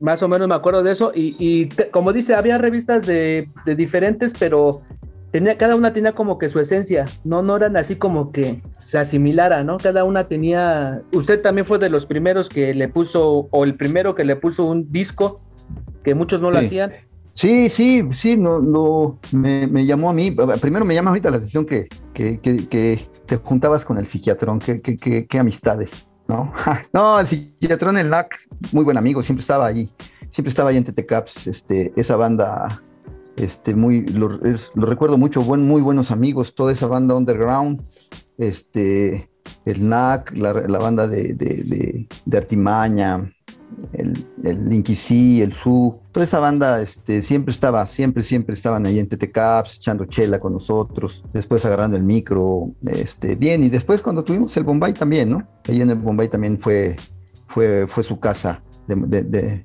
más 0.00 0.22
o 0.22 0.28
menos 0.28 0.48
me 0.48 0.54
acuerdo 0.54 0.82
de 0.82 0.92
eso. 0.92 1.12
Y, 1.14 1.68
como 1.92 2.12
dice, 2.12 2.34
había 2.34 2.58
revistas 2.58 3.06
de, 3.06 3.48
diferentes, 3.76 4.32
pero 4.38 4.82
tenía, 5.30 5.56
cada 5.56 5.76
una 5.76 5.92
tenía 5.92 6.12
como 6.12 6.38
que 6.38 6.48
su 6.48 6.58
esencia. 6.58 7.04
No, 7.22 7.42
no 7.42 7.56
eran 7.56 7.76
así 7.76 7.96
como 7.96 8.32
que 8.32 8.62
se 8.78 8.98
asimilara, 8.98 9.62
¿no? 9.62 9.76
Cada 9.76 10.04
una 10.04 10.26
tenía. 10.26 11.00
Usted 11.12 11.42
también 11.42 11.66
fue 11.66 11.78
de 11.78 11.90
los 11.90 12.06
primeros 12.06 12.48
que 12.48 12.74
le 12.74 12.88
puso, 12.88 13.48
o 13.50 13.64
el 13.64 13.76
primero 13.76 14.14
que 14.14 14.24
le 14.24 14.36
puso 14.36 14.64
un 14.64 14.90
disco, 14.90 15.40
que 16.02 16.14
muchos 16.14 16.40
no 16.40 16.50
lo 16.50 16.58
hacían. 16.58 16.92
Sí, 17.34 17.68
sí, 17.68 18.02
sí, 18.12 18.36
no, 18.36 18.58
no 18.58 19.18
me, 19.32 19.86
llamó 19.86 20.10
a 20.10 20.12
mí. 20.14 20.34
Primero 20.60 20.84
me 20.84 20.94
llama 20.94 21.10
ahorita 21.10 21.30
la 21.30 21.36
atención 21.36 21.64
que, 21.64 21.88
que, 22.12 22.40
que, 22.40 23.06
te 23.26 23.36
juntabas 23.36 23.84
con 23.84 23.96
el 23.98 24.06
psiquiatrón, 24.06 24.58
qué 24.58 25.38
amistades. 25.38 26.09
¿No? 26.30 26.52
no, 26.92 27.20
el 27.20 27.26
psiquiatrón, 27.26 27.98
el 27.98 28.08
NAC, 28.08 28.36
muy 28.72 28.84
buen 28.84 28.96
amigo, 28.96 29.22
siempre 29.22 29.40
estaba 29.40 29.66
ahí, 29.66 29.90
siempre 30.30 30.50
estaba 30.50 30.70
ahí 30.70 30.76
en 30.76 30.84
TTCaps, 30.84 31.48
este, 31.48 31.92
esa 31.96 32.16
banda, 32.16 32.82
este, 33.36 33.74
muy, 33.74 34.06
lo, 34.06 34.28
recuerdo 34.74 35.18
mucho, 35.18 35.42
buen, 35.42 35.66
muy 35.66 35.82
buenos 35.82 36.10
amigos, 36.10 36.54
toda 36.54 36.72
esa 36.72 36.86
banda 36.86 37.16
underground, 37.16 37.82
este, 38.38 39.29
el 39.64 39.88
NAC, 39.88 40.36
la, 40.36 40.78
banda 40.78 41.06
de, 41.06 41.34
de, 41.34 42.06
de 42.24 42.38
Artimaña, 42.38 43.30
el, 43.92 44.26
el 44.44 44.72
Inquisí, 44.72 45.42
el 45.42 45.52
Su, 45.52 45.98
toda 46.12 46.24
esa 46.24 46.38
banda 46.38 46.80
este, 46.80 47.22
siempre 47.22 47.52
estaba, 47.52 47.86
siempre, 47.86 48.22
siempre 48.22 48.54
estaban 48.54 48.86
ahí 48.86 48.98
en 48.98 49.08
TTCaps, 49.08 49.76
echando 49.76 50.04
chela 50.06 50.38
con 50.38 50.52
nosotros, 50.52 51.24
después 51.32 51.64
agarrando 51.64 51.96
el 51.96 52.02
micro, 52.02 52.70
este, 52.82 53.36
bien, 53.36 53.62
y 53.62 53.68
después 53.68 54.00
cuando 54.00 54.24
tuvimos 54.24 54.56
el 54.56 54.64
Bombay 54.64 54.94
también, 54.94 55.30
¿no? 55.30 55.46
Ahí 55.68 55.80
en 55.80 55.90
el 55.90 55.96
Bombay 55.96 56.28
también 56.28 56.58
fue, 56.58 56.96
fue, 57.46 57.86
fue 57.88 58.04
su 58.04 58.18
casa 58.18 58.62
de, 58.86 59.64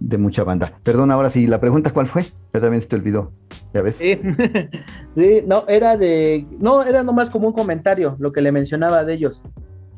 de, 0.00 0.18
mucha 0.18 0.44
banda. 0.44 0.78
Perdón, 0.82 1.10
ahora 1.10 1.30
sí, 1.30 1.46
la 1.46 1.60
pregunta 1.60 1.92
cuál 1.92 2.08
fue, 2.08 2.26
ya 2.52 2.60
también 2.60 2.82
se 2.82 2.88
te 2.88 2.96
olvidó, 2.96 3.32
¿ya 3.72 3.82
ves? 3.82 3.96
Sí. 3.96 4.20
sí, 5.14 5.42
no, 5.46 5.64
era 5.68 5.96
de, 5.96 6.46
no, 6.58 6.82
era 6.82 7.02
nomás 7.02 7.30
como 7.30 7.48
un 7.48 7.54
comentario, 7.54 8.16
lo 8.18 8.32
que 8.32 8.40
le 8.42 8.52
mencionaba 8.52 9.04
de 9.04 9.14
ellos 9.14 9.42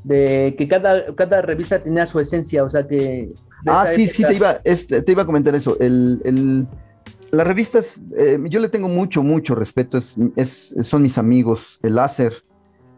de 0.04 0.54
que 0.56 0.68
cada, 0.68 1.14
cada 1.14 1.42
revista 1.42 1.82
tenía 1.82 2.06
su 2.06 2.20
esencia, 2.20 2.62
o 2.62 2.70
sea 2.70 2.86
que... 2.86 3.32
Ah, 3.66 3.86
sí, 3.94 4.06
sí, 4.06 4.22
te 4.22 4.34
iba, 4.34 4.58
te 4.60 5.04
iba 5.12 5.22
a 5.22 5.26
comentar 5.26 5.54
eso. 5.54 5.78
El, 5.80 6.20
el, 6.24 6.68
las 7.30 7.46
revistas, 7.46 7.98
eh, 8.16 8.38
yo 8.50 8.60
le 8.60 8.68
tengo 8.68 8.88
mucho, 8.88 9.22
mucho 9.22 9.54
respeto, 9.54 9.96
es, 9.96 10.16
es, 10.36 10.74
son 10.82 11.02
mis 11.02 11.16
amigos, 11.16 11.80
el 11.82 11.94
láser, 11.94 12.34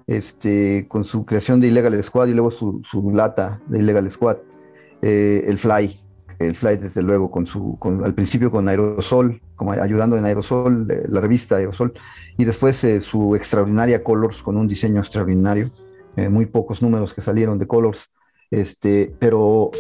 este, 0.09 0.87
con 0.88 1.05
su 1.05 1.25
creación 1.25 1.61
de 1.61 1.69
Illegal 1.69 2.03
Squad 2.03 2.29
y 2.29 2.35
luego 2.35 2.51
su, 2.51 2.83
su 2.90 3.11
lata 3.12 3.61
de 3.69 3.79
Illegal 3.79 4.11
Squad, 4.11 4.38
eh, 5.03 5.45
el 5.47 5.59
Fly, 5.59 6.01
el 6.38 6.55
Fly 6.55 6.77
desde 6.77 7.03
luego 7.03 7.31
con 7.31 7.46
su, 7.46 7.77
con, 7.79 8.05
al 8.05 8.14
principio 8.14 8.51
con 8.51 8.68
Aerosol, 8.68 9.40
como 9.55 9.72
ayudando 9.72 10.16
en 10.16 10.25
Aerosol, 10.25 10.90
eh, 10.90 11.05
la 11.09 11.20
revista 11.20 11.57
Aerosol, 11.57 11.94
y 12.37 12.44
después 12.44 12.83
eh, 12.85 13.01
su 13.01 13.35
extraordinaria 13.35 14.03
Colors 14.03 14.42
con 14.42 14.57
un 14.57 14.68
diseño 14.68 15.01
extraordinario, 15.01 15.70
eh, 16.16 16.29
muy 16.29 16.46
pocos 16.46 16.83
números 16.83 17.14
que 17.14 17.20
salieron 17.20 17.59
de 17.59 17.66
Colors, 17.66 18.11
este, 18.51 19.12
pero 19.18 19.72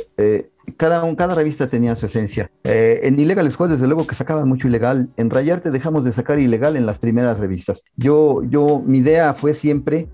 cada, 0.76 1.14
cada 1.14 1.36
revista 1.36 1.68
tenía 1.68 1.94
su 1.94 2.06
esencia. 2.06 2.50
en 2.64 3.16
Illegal 3.16 3.50
Squad, 3.52 3.70
desde 3.70 3.86
luego 3.86 4.08
que 4.08 4.16
sacaban 4.16 4.48
mucho 4.48 4.66
ilegal, 4.66 5.08
en 5.16 5.30
Rayarte 5.30 5.70
dejamos 5.70 6.04
de 6.04 6.10
sacar 6.10 6.40
ilegal 6.40 6.74
en 6.74 6.84
las 6.84 6.98
primeras 6.98 7.38
revistas. 7.38 7.84
Yo, 7.96 8.42
yo, 8.42 8.82
mi 8.84 8.98
idea 8.98 9.34
fue 9.34 9.54
siempre... 9.54 10.08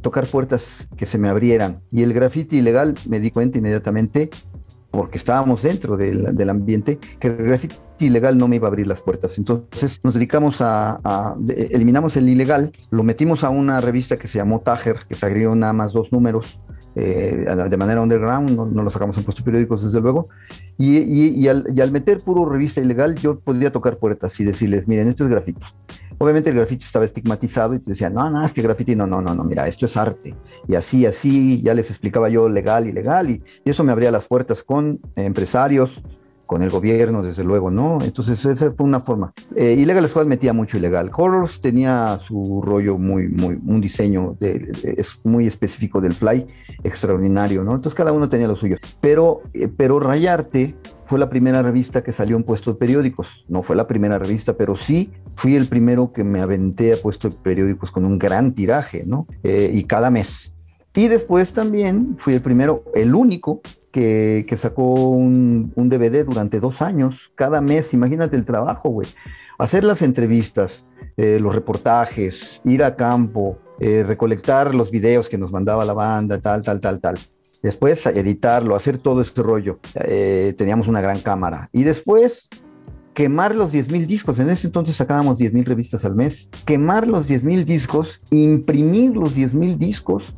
tocar 0.00 0.26
puertas 0.26 0.88
que 0.96 1.06
se 1.06 1.18
me 1.18 1.28
abrieran. 1.28 1.80
Y 1.92 2.02
el 2.02 2.12
graffiti 2.12 2.56
ilegal 2.58 2.94
me 3.08 3.20
di 3.20 3.30
cuenta 3.30 3.58
inmediatamente 3.58 4.30
porque 4.90 5.18
estábamos 5.18 5.62
dentro 5.62 5.96
del, 5.96 6.50
ambiente, 6.50 6.98
que 7.20 7.28
el 7.28 7.36
graffiti 7.36 7.76
ilegal 7.98 8.38
no 8.38 8.48
me 8.48 8.56
iba 8.56 8.66
a 8.66 8.70
abrir 8.70 8.86
las 8.86 9.02
puertas. 9.02 9.36
Entonces 9.38 10.00
nos 10.02 10.14
dedicamos 10.14 10.58
a, 10.60 11.34
eliminamos 11.48 12.16
el 12.16 12.28
ilegal, 12.28 12.72
lo 12.90 13.02
metimos 13.02 13.44
a 13.44 13.50
una 13.50 13.80
revista 13.80 14.16
que 14.16 14.28
se 14.28 14.38
llamó 14.38 14.60
Tager, 14.60 15.00
que 15.08 15.14
se 15.14 15.26
agregó 15.26 15.54
nada 15.54 15.72
más 15.72 15.92
dos 15.92 16.12
números, 16.12 16.60
eh, 16.94 17.46
de 17.68 17.76
manera 17.76 18.00
underground, 18.02 18.50
no, 18.50 18.82
lo 18.82 18.90
sacamos 18.90 19.16
en 19.18 19.24
puestos 19.24 19.44
periódicos 19.44 19.84
desde 19.84 20.00
luego, 20.00 20.28
y, 20.78 21.46
al, 21.46 21.92
meter 21.92 22.20
puro 22.20 22.48
revista 22.48 22.80
ilegal 22.80 23.14
yo 23.16 23.38
podría 23.38 23.70
tocar 23.70 23.98
puertas 23.98 24.38
y 24.40 24.44
decirles, 24.44 24.88
miren, 24.88 25.08
esto 25.08 25.24
es 25.24 25.30
grafiti. 25.30 25.60
Obviamente 26.18 26.50
el 26.50 26.56
grafiti 26.56 26.84
estaba 26.84 27.04
estigmatizado 27.04 27.74
y 27.74 27.78
te 27.78 27.90
decían, 27.90 28.14
no, 28.14 28.28
no, 28.28 28.44
es 28.44 28.52
que 28.52 28.60
grafiti, 28.60 28.96
no, 28.96 29.06
no, 29.06 29.20
no, 29.20 29.34
no, 29.34 29.44
mira, 29.44 29.68
esto 29.68 29.86
es 29.86 29.96
arte. 29.96 30.34
Y 30.66 30.74
así, 30.74 31.06
así, 31.06 31.62
ya 31.62 31.74
les 31.74 31.90
explicaba 31.90 32.28
yo 32.28 32.48
legal, 32.48 32.86
ilegal, 32.86 33.30
y, 33.30 33.42
y 33.64 33.70
eso 33.70 33.84
me 33.84 33.92
abría 33.92 34.10
las 34.10 34.26
puertas 34.26 34.62
con 34.64 35.00
empresarios, 35.14 35.90
con 36.48 36.62
el 36.62 36.70
gobierno, 36.70 37.22
desde 37.22 37.44
luego, 37.44 37.70
¿no? 37.70 37.98
Entonces, 38.02 38.42
esa 38.46 38.72
fue 38.72 38.86
una 38.86 39.00
forma. 39.00 39.34
Eh, 39.54 39.74
Illegal 39.74 40.08
Squad 40.08 40.24
metía 40.24 40.54
mucho 40.54 40.78
ilegal. 40.78 41.10
Colors 41.10 41.60
tenía 41.60 42.18
su 42.26 42.62
rollo 42.64 42.96
muy, 42.96 43.28
muy, 43.28 43.58
un 43.66 43.80
diseño 43.82 44.34
de, 44.40 44.72
es 44.96 45.20
muy 45.24 45.46
específico 45.46 46.00
del 46.00 46.14
fly, 46.14 46.46
extraordinario, 46.82 47.62
¿no? 47.62 47.74
Entonces, 47.74 47.94
cada 47.94 48.12
uno 48.12 48.30
tenía 48.30 48.48
lo 48.48 48.56
suyo. 48.56 48.78
Pero, 49.02 49.42
eh, 49.52 49.68
pero 49.68 50.00
Rayarte 50.00 50.74
fue 51.04 51.18
la 51.18 51.28
primera 51.28 51.62
revista 51.62 52.02
que 52.02 52.12
salió 52.12 52.36
en 52.38 52.44
puestos 52.44 52.74
de 52.74 52.78
periódicos. 52.78 53.44
No 53.46 53.62
fue 53.62 53.76
la 53.76 53.86
primera 53.86 54.18
revista, 54.18 54.54
pero 54.54 54.74
sí 54.74 55.10
fui 55.36 55.54
el 55.54 55.66
primero 55.66 56.12
que 56.14 56.24
me 56.24 56.40
aventé 56.40 56.94
a 56.94 56.96
puestos 56.96 57.34
de 57.34 57.40
periódicos 57.42 57.90
con 57.90 58.06
un 58.06 58.18
gran 58.18 58.54
tiraje, 58.54 59.04
¿no? 59.06 59.26
Eh, 59.42 59.70
y 59.74 59.84
cada 59.84 60.10
mes. 60.10 60.54
Y 60.94 61.06
después 61.06 61.52
también 61.52 62.16
fui 62.18 62.34
el 62.34 62.40
primero, 62.40 62.82
el 62.94 63.14
único 63.14 63.60
que, 63.90 64.46
sacó 64.56 65.10
un, 65.10 65.72
DVD 65.74 66.24
durante 66.24 66.60
dos 66.60 66.82
años, 66.82 67.32
cada 67.34 67.60
mes, 67.60 67.94
imagínate 67.94 68.36
el 68.36 68.44
trabajo, 68.44 68.90
güey. 68.90 69.08
Hacer 69.58 69.84
las 69.84 70.02
entrevistas, 70.02 70.86
eh, 71.16 71.38
los 71.40 71.54
reportajes, 71.54 72.60
ir 72.64 72.84
a 72.84 72.96
campo, 72.96 73.58
eh, 73.80 74.04
recolectar 74.06 74.74
los 74.74 74.90
videos 74.90 75.28
que 75.28 75.38
nos 75.38 75.52
mandaba 75.52 75.84
la 75.84 75.94
banda, 75.94 76.40
tal, 76.40 76.62
tal, 76.62 76.80
tal, 76.80 77.00
tal. 77.00 77.18
Después 77.62 78.06
editarlo, 78.06 78.76
hacer 78.76 78.98
todo 78.98 79.20
este 79.20 79.42
rollo. 79.42 79.80
Eh, 79.94 80.54
teníamos 80.56 80.86
una 80.86 81.00
gran 81.00 81.20
cámara. 81.20 81.68
Y 81.72 81.82
después 81.82 82.48
quemar 83.14 83.56
los 83.56 83.72
10.000 83.72 84.06
discos. 84.06 84.38
En 84.38 84.48
ese 84.48 84.68
entonces 84.68 84.94
sacábamos 84.94 85.40
10.000 85.40 85.64
revistas 85.64 86.04
al 86.04 86.14
mes. 86.14 86.50
Quemar 86.64 87.08
los 87.08 87.28
10.000 87.28 87.64
discos, 87.64 88.20
imprimir 88.30 89.16
los 89.16 89.36
10.000 89.36 89.76
discos 89.76 90.36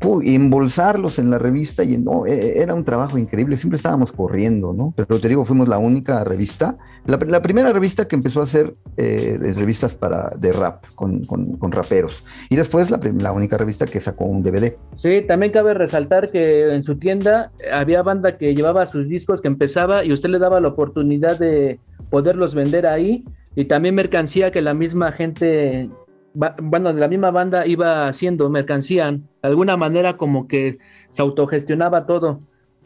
embolsarlos 0.00 1.18
en 1.18 1.30
la 1.30 1.38
revista 1.38 1.82
y 1.82 1.98
no, 1.98 2.26
e, 2.26 2.34
e, 2.34 2.62
era 2.62 2.74
un 2.74 2.84
trabajo 2.84 3.18
increíble, 3.18 3.56
siempre 3.56 3.76
estábamos 3.76 4.12
corriendo, 4.12 4.72
¿no? 4.72 4.94
Pero 4.96 5.20
te 5.20 5.28
digo, 5.28 5.44
fuimos 5.44 5.68
la 5.68 5.78
única 5.78 6.22
revista, 6.24 6.76
la, 7.06 7.42
primera 7.42 7.72
revista 7.72 8.06
que 8.06 8.16
empezó 8.16 8.40
a 8.40 8.44
hacer 8.44 8.74
eh, 8.96 9.38
revistas 9.54 9.94
para, 9.94 10.32
de 10.36 10.52
rap, 10.52 10.84
con, 10.94 11.24
con, 11.26 11.72
raperos, 11.72 12.24
y 12.48 12.56
después 12.56 12.90
la, 12.90 13.00
la, 13.18 13.32
única 13.32 13.56
revista 13.56 13.86
que 13.86 14.00
sacó 14.00 14.24
un 14.24 14.42
DVD. 14.42 14.74
Sí, 14.96 15.22
también 15.26 15.52
cabe 15.52 15.74
resaltar 15.74 16.30
que 16.30 16.74
en 16.74 16.84
su 16.84 16.98
tienda 16.98 17.50
había 17.72 18.02
banda 18.02 18.38
que 18.38 18.54
llevaba 18.54 18.86
sus 18.86 19.08
discos 19.08 19.40
que 19.40 19.48
empezaba 19.48 20.04
y 20.04 20.12
usted 20.12 20.28
le 20.28 20.38
daba 20.38 20.60
la 20.60 20.68
oportunidad 20.68 21.38
de 21.38 21.80
poderlos 22.10 22.54
vender 22.54 22.86
ahí 22.86 23.24
y 23.54 23.64
también 23.64 23.94
mercancía 23.94 24.50
que 24.50 24.62
la 24.62 24.74
misma 24.74 25.12
gente 25.12 25.90
bueno, 26.34 26.92
de 26.92 27.00
la 27.00 27.08
misma 27.08 27.30
banda 27.30 27.66
iba 27.66 28.08
haciendo 28.08 28.48
mercancía, 28.50 29.10
de 29.10 29.20
alguna 29.42 29.76
manera 29.76 30.16
como 30.16 30.46
que 30.46 30.78
se 31.10 31.22
autogestionaba 31.22 32.06
todo. 32.06 32.40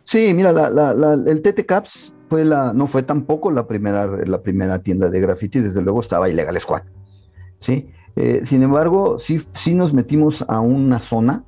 Sí, 0.05 0.33
mira, 0.35 0.51
el 1.27 1.43
TT 1.43 1.67
Caps 1.67 2.15
fue 2.29 2.45
la, 2.45 2.73
no 2.73 2.87
fue 2.87 3.03
tampoco 3.03 3.51
la 3.51 3.67
primera, 3.67 4.07
la 4.07 4.41
primera 4.41 4.79
tienda 4.81 5.11
de 5.11 5.21
graffiti, 5.21 5.61
desde 5.61 5.83
luego 5.83 6.01
estaba 6.01 6.29
Ilegal 6.29 6.59
Squad, 6.59 6.83
¿sí? 7.59 7.91
Eh, 8.17 8.43
sin 8.45 8.63
embargo, 8.63 9.19
sí, 9.19 9.41
sí 9.55 9.75
nos 9.75 9.93
metimos 9.93 10.45
a 10.49 10.61
una 10.61 10.99
zona 10.99 11.45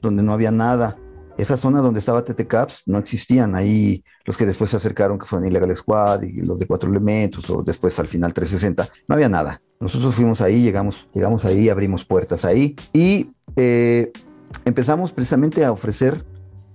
donde 0.00 0.22
no 0.22 0.32
había 0.32 0.50
nada. 0.50 0.96
Esa 1.36 1.56
zona 1.56 1.80
donde 1.80 1.98
estaba 1.98 2.24
TT 2.24 2.46
Caps 2.46 2.82
no 2.86 2.98
existían 2.98 3.54
ahí 3.54 4.04
los 4.24 4.36
que 4.36 4.46
después 4.46 4.70
se 4.70 4.76
acercaron, 4.76 5.18
que 5.18 5.26
fueron 5.26 5.48
Illegal 5.48 5.74
Squad 5.74 6.22
y 6.22 6.42
los 6.42 6.58
de 6.58 6.66
cuatro 6.66 6.88
elementos, 6.88 7.48
o 7.50 7.62
después 7.62 7.98
al 7.98 8.06
final 8.06 8.32
360, 8.32 8.88
no 9.08 9.14
había 9.14 9.28
nada. 9.28 9.60
Nosotros 9.80 10.14
fuimos 10.14 10.40
ahí, 10.40 10.62
llegamos, 10.62 11.08
llegamos 11.12 11.44
ahí, 11.44 11.68
abrimos 11.68 12.04
puertas 12.04 12.44
ahí 12.44 12.76
y 12.92 13.30
eh, 13.56 14.12
empezamos 14.64 15.12
precisamente 15.12 15.64
a 15.64 15.72
ofrecer 15.72 16.24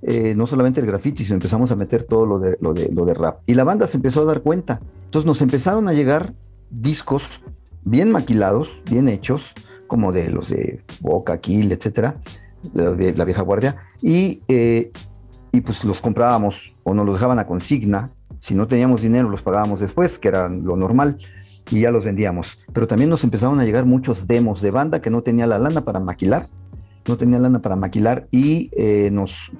eh, 0.01 0.33
no 0.35 0.47
solamente 0.47 0.79
el 0.79 0.85
graffiti, 0.85 1.23
sino 1.23 1.35
empezamos 1.35 1.71
a 1.71 1.75
meter 1.75 2.03
todo 2.03 2.25
lo 2.25 2.39
de, 2.39 2.57
lo, 2.61 2.73
de, 2.73 2.89
lo 2.93 3.05
de 3.05 3.13
rap. 3.13 3.39
Y 3.45 3.53
la 3.53 3.63
banda 3.63 3.87
se 3.87 3.97
empezó 3.97 4.21
a 4.21 4.25
dar 4.25 4.41
cuenta. 4.41 4.79
Entonces 5.05 5.25
nos 5.25 5.41
empezaron 5.41 5.87
a 5.87 5.93
llegar 5.93 6.33
discos 6.69 7.23
bien 7.83 8.11
maquilados, 8.11 8.69
bien 8.89 9.07
hechos, 9.07 9.41
como 9.87 10.11
de 10.11 10.29
los 10.29 10.49
de 10.49 10.83
Boca, 11.01 11.39
Kill, 11.39 11.71
etcétera, 11.71 12.17
la 12.73 13.25
vieja 13.25 13.41
guardia, 13.41 13.77
y, 14.01 14.41
eh, 14.47 14.91
y 15.51 15.61
pues 15.61 15.83
los 15.83 16.01
comprábamos 16.01 16.55
o 16.83 16.93
nos 16.93 17.05
los 17.05 17.15
dejaban 17.15 17.39
a 17.39 17.47
consigna. 17.47 18.11
Si 18.41 18.55
no 18.55 18.67
teníamos 18.67 19.01
dinero, 19.01 19.29
los 19.29 19.43
pagábamos 19.43 19.79
después, 19.79 20.17
que 20.17 20.29
era 20.29 20.47
lo 20.47 20.75
normal 20.75 21.17
y 21.71 21.81
ya 21.81 21.91
los 21.91 22.05
vendíamos. 22.05 22.57
Pero 22.73 22.87
también 22.87 23.09
nos 23.09 23.23
empezaron 23.23 23.59
a 23.59 23.65
llegar 23.65 23.85
muchos 23.85 24.27
demos 24.27 24.61
de 24.61 24.71
banda 24.71 25.01
que 25.01 25.09
no 25.09 25.21
tenía 25.21 25.47
la 25.47 25.59
lana 25.59 25.81
para 25.81 25.99
maquilar, 25.99 26.47
no 27.07 27.17
tenía 27.17 27.39
lana 27.39 27.61
para 27.61 27.75
maquilar 27.75 28.27
y 28.31 28.69
eh, 28.73 29.09
nos, 29.11 29.51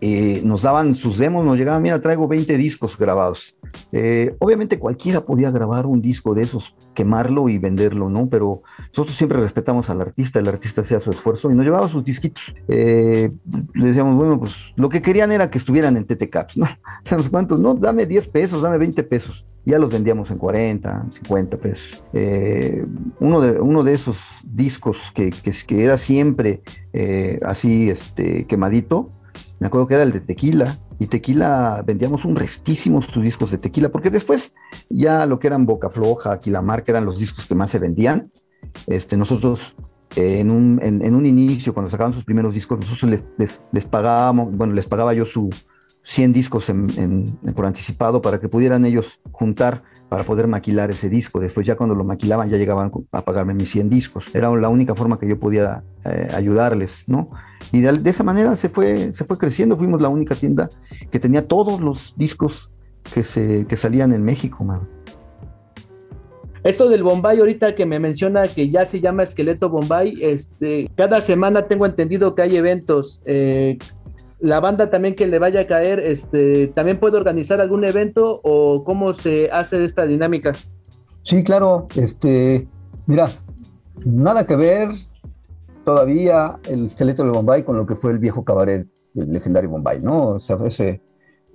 eh, 0.00 0.40
nos 0.44 0.62
daban 0.62 0.96
sus 0.96 1.18
demos, 1.18 1.44
nos 1.44 1.56
llegaban, 1.56 1.82
mira, 1.82 2.00
traigo 2.00 2.26
20 2.28 2.56
discos 2.56 2.96
grabados. 2.96 3.54
Eh, 3.92 4.34
obviamente 4.38 4.78
cualquiera 4.78 5.20
podía 5.20 5.50
grabar 5.50 5.86
un 5.86 6.00
disco 6.00 6.34
de 6.34 6.42
esos, 6.42 6.74
quemarlo 6.94 7.48
y 7.48 7.58
venderlo, 7.58 8.08
¿no? 8.08 8.28
Pero 8.28 8.62
nosotros 8.88 9.16
siempre 9.16 9.40
respetamos 9.40 9.90
al 9.90 10.00
artista, 10.00 10.38
el 10.38 10.48
artista 10.48 10.80
hacía 10.80 11.00
su 11.00 11.10
esfuerzo 11.10 11.50
y 11.50 11.54
nos 11.54 11.64
llevaba 11.64 11.88
sus 11.88 12.04
disquitos. 12.04 12.54
le 12.66 13.30
decíamos, 13.74 14.16
bueno, 14.16 14.38
pues 14.38 14.54
lo 14.76 14.88
que 14.88 15.02
querían 15.02 15.32
era 15.32 15.50
que 15.50 15.58
estuvieran 15.58 15.96
en 15.96 16.04
TT 16.04 16.28
Caps, 16.30 16.56
¿no? 16.56 16.66
¿Sabes 17.04 17.28
cuántos? 17.28 17.60
No, 17.60 17.74
dame 17.74 18.06
10 18.06 18.28
pesos, 18.28 18.62
dame 18.62 18.78
20 18.78 19.02
pesos 19.04 19.46
ya 19.64 19.78
los 19.78 19.90
vendíamos 19.90 20.30
en 20.30 20.38
40, 20.38 21.06
50 21.10 21.56
pesos. 21.58 22.02
Eh, 22.12 22.84
uno, 23.20 23.40
de, 23.40 23.60
uno 23.60 23.84
de 23.84 23.92
esos 23.92 24.18
discos 24.42 24.96
que, 25.14 25.30
que, 25.30 25.84
era 25.84 25.96
siempre 25.96 26.62
eh, 26.92 27.38
así 27.44 27.90
este, 27.90 28.46
quemadito, 28.46 29.10
me 29.60 29.66
acuerdo 29.66 29.86
que 29.86 29.94
era 29.94 30.02
el 30.02 30.12
de 30.12 30.20
tequila, 30.20 30.78
y 30.98 31.06
tequila 31.06 31.82
vendíamos 31.86 32.24
un 32.24 32.34
restísimo 32.34 33.02
sus 33.02 33.22
discos 33.22 33.50
de 33.50 33.58
tequila, 33.58 33.90
porque 33.90 34.10
después 34.10 34.54
ya 34.88 35.26
lo 35.26 35.38
que 35.38 35.46
eran 35.46 35.66
Boca 35.66 35.90
Floja, 35.90 36.40
Marca 36.62 36.92
eran 36.92 37.04
los 37.04 37.18
discos 37.18 37.46
que 37.46 37.54
más 37.54 37.70
se 37.70 37.78
vendían. 37.78 38.32
Este, 38.86 39.16
nosotros 39.16 39.74
eh, 40.16 40.40
en, 40.40 40.50
un, 40.50 40.80
en, 40.82 41.14
un 41.14 41.26
inicio, 41.26 41.74
cuando 41.74 41.90
sacaban 41.90 42.14
sus 42.14 42.24
primeros 42.24 42.54
discos, 42.54 42.80
nosotros 42.80 43.10
les, 43.10 43.24
les, 43.36 43.62
les 43.70 43.84
pagábamos, 43.84 44.56
bueno, 44.56 44.72
les 44.72 44.86
pagaba 44.86 45.12
yo 45.12 45.26
su, 45.26 45.50
100 46.04 46.32
discos 46.32 46.72
por 47.54 47.66
anticipado 47.66 48.22
para 48.22 48.40
que 48.40 48.48
pudieran 48.48 48.84
ellos 48.84 49.20
juntar 49.32 49.82
para 50.08 50.24
poder 50.24 50.48
maquilar 50.48 50.90
ese 50.90 51.08
disco. 51.08 51.38
Después 51.38 51.66
ya 51.66 51.76
cuando 51.76 51.94
lo 51.94 52.04
maquilaban 52.04 52.50
ya 52.50 52.56
llegaban 52.56 52.90
a 53.12 53.22
pagarme 53.22 53.54
mis 53.54 53.70
100 53.70 53.90
discos. 53.90 54.24
Era 54.34 54.50
la 54.56 54.68
única 54.68 54.94
forma 54.94 55.18
que 55.18 55.28
yo 55.28 55.38
podía 55.38 55.84
eh, 56.04 56.28
ayudarles, 56.34 57.04
¿no? 57.06 57.30
Y 57.70 57.80
de, 57.80 58.10
esa 58.10 58.24
manera 58.24 58.56
se 58.56 58.68
fue, 58.68 59.12
se 59.12 59.24
fue 59.24 59.38
creciendo. 59.38 59.76
Fuimos 59.76 60.02
la 60.02 60.08
única 60.08 60.34
tienda 60.34 60.68
que 61.10 61.20
tenía 61.20 61.46
todos 61.46 61.80
los 61.80 62.14
discos 62.16 62.72
que, 63.14 63.22
se, 63.22 63.66
que 63.66 63.76
salían 63.76 64.12
en 64.12 64.24
México, 64.24 64.64
man. 64.64 64.88
Esto 66.62 66.90
del 66.90 67.02
Bombay, 67.02 67.38
ahorita 67.38 67.74
que 67.74 67.86
me 67.86 67.98
menciona 67.98 68.46
que 68.46 68.68
ya 68.68 68.84
se 68.84 69.00
llama 69.00 69.22
Esqueleto 69.22 69.70
Bombay, 69.70 70.18
este, 70.20 70.90
cada 70.94 71.22
semana 71.22 71.66
tengo 71.66 71.86
entendido 71.86 72.34
que 72.34 72.42
hay 72.42 72.56
eventos. 72.56 73.22
Eh, 73.24 73.78
la 74.40 74.60
banda 74.60 74.90
también 74.90 75.14
que 75.14 75.26
le 75.26 75.38
vaya 75.38 75.60
a 75.60 75.66
caer, 75.66 76.00
este, 76.00 76.68
también 76.68 76.98
puede 76.98 77.16
organizar 77.16 77.60
algún 77.60 77.84
evento 77.84 78.40
o 78.42 78.84
cómo 78.84 79.12
se 79.12 79.50
hace 79.50 79.84
esta 79.84 80.06
dinámica. 80.06 80.52
Sí, 81.22 81.44
claro, 81.44 81.86
este, 81.96 82.66
mira, 83.06 83.30
nada 84.04 84.46
que 84.46 84.56
ver 84.56 84.88
todavía 85.84 86.58
el 86.68 86.86
esqueleto 86.86 87.24
de 87.24 87.30
Bombay 87.30 87.64
con 87.64 87.76
lo 87.76 87.86
que 87.86 87.96
fue 87.96 88.12
el 88.12 88.18
viejo 88.18 88.44
cabaret, 88.44 88.86
el 89.14 89.32
legendario 89.32 89.70
Bombay, 89.70 90.00
¿no? 90.00 90.28
O 90.30 90.40
sea, 90.40 90.56
ese, 90.66 91.02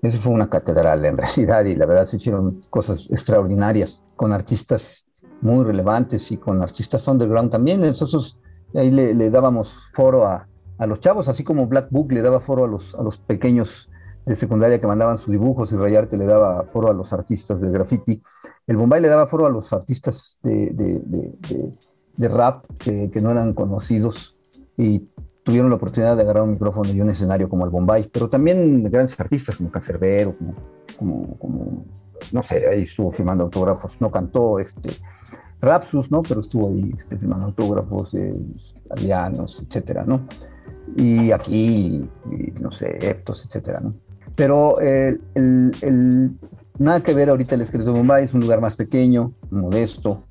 Eso 0.02 0.20
fue 0.20 0.34
una 0.34 0.50
catedral 0.50 1.04
en 1.06 1.18
realidad 1.18 1.66
y 1.66 1.76
la 1.76 1.86
verdad 1.86 2.06
se 2.06 2.18
hicieron 2.18 2.62
cosas 2.70 3.08
extraordinarias 3.10 4.04
con 4.16 4.32
artistas 4.32 5.08
muy 5.42 5.64
relevantes 5.66 6.32
y 6.32 6.38
con 6.38 6.62
artistas 6.62 7.08
underground 7.08 7.52
también. 7.52 7.82
Nosotros 7.82 8.40
ahí 8.74 8.92
le, 8.92 9.30
dábamos 9.30 9.80
foro 9.94 10.26
a, 10.26 10.48
a, 10.78 10.88
los 10.88 11.00
chavos, 11.00 11.28
así 11.28 11.44
como 11.44 11.68
Black 11.68 11.88
Book 11.90 12.12
le 12.12 12.22
daba 12.22 12.40
foro 12.40 12.66
a 12.66 12.68
los, 12.68 12.96
a 12.96 13.04
los 13.04 13.18
pequeños 13.18 13.90
de 14.26 14.36
secundaria 14.36 14.80
que 14.80 14.88
mandaban 14.88 15.18
sus 15.18 15.32
dibujos 15.32 15.72
y 15.72 15.76
Rayarte 15.76 16.18
le 16.18 16.26
daba 16.26 16.64
foro 16.64 16.90
a 16.90 16.94
los 16.94 17.14
artistas 17.14 17.62
de 17.62 17.70
graffiti. 17.70 18.22
El 18.66 18.78
Bombay 18.78 19.02
le 19.02 19.08
daba 19.08 19.28
foro 19.28 19.46
a 19.46 19.50
los 19.50 19.72
artistas 19.72 20.40
de, 20.42 20.72
de, 20.72 21.72
de, 22.18 22.28
rap 22.28 22.66
que, 22.80 23.12
que, 23.12 23.22
no 23.22 23.30
eran 23.32 23.54
conocidos 23.54 24.36
y 24.78 25.08
tuvieron 25.44 25.70
la 25.70 25.76
oportunidad 25.76 26.16
de 26.16 26.24
agarrar 26.24 26.44
un 26.44 26.54
micrófono 26.54 26.92
y 26.92 27.00
un 27.00 27.10
escenario 27.10 27.48
como 27.48 27.66
el 27.66 27.70
Bombay, 27.70 28.10
pero 28.12 28.28
también 28.28 28.84
grandes 28.86 29.20
artistas 29.20 29.58
como 29.58 29.70
Cancerbero, 29.70 30.36
como, 30.36 30.56
como, 30.98 31.38
como, 31.38 31.86
no 32.32 32.42
sé, 32.42 32.68
ahí 32.68 32.82
estuvo 32.82 33.12
firmando 33.12 33.44
autógrafos, 33.44 33.96
no 34.00 34.10
cantó 34.10 34.58
este, 34.58 34.90
Rapsus, 35.62 36.12
¿no? 36.12 36.22
Pero 36.24 36.42
estuvo 36.42 36.70
ahí 36.70 36.92
este, 36.96 37.18
firmando 37.18 37.48
autógrafos, 37.48 38.14
eh, 38.14 38.36
alianos, 38.90 39.64
etcétera, 39.68 40.04
¿no? 40.06 40.28
Y 40.96 41.32
aquí, 41.32 42.08
no 42.60 42.72
sé, 42.72 42.98
Eptos, 43.02 43.46
etcétera, 43.46 43.80
¿no? 43.82 43.94
Pero 44.36 44.82
eh, 44.82 45.18
el, 45.34 46.38
nada 46.78 47.02
que 47.02 47.14
ver 47.14 47.30
ahorita 47.30 47.56
el 47.56 47.62
esqueleto 47.62 47.92
de 47.92 48.00
Bombay, 48.00 48.26
es 48.26 48.34
un 48.34 48.42
lugar 48.42 48.60
más 48.60 48.76
pequeño, 48.76 49.34
modesto, 49.50 50.24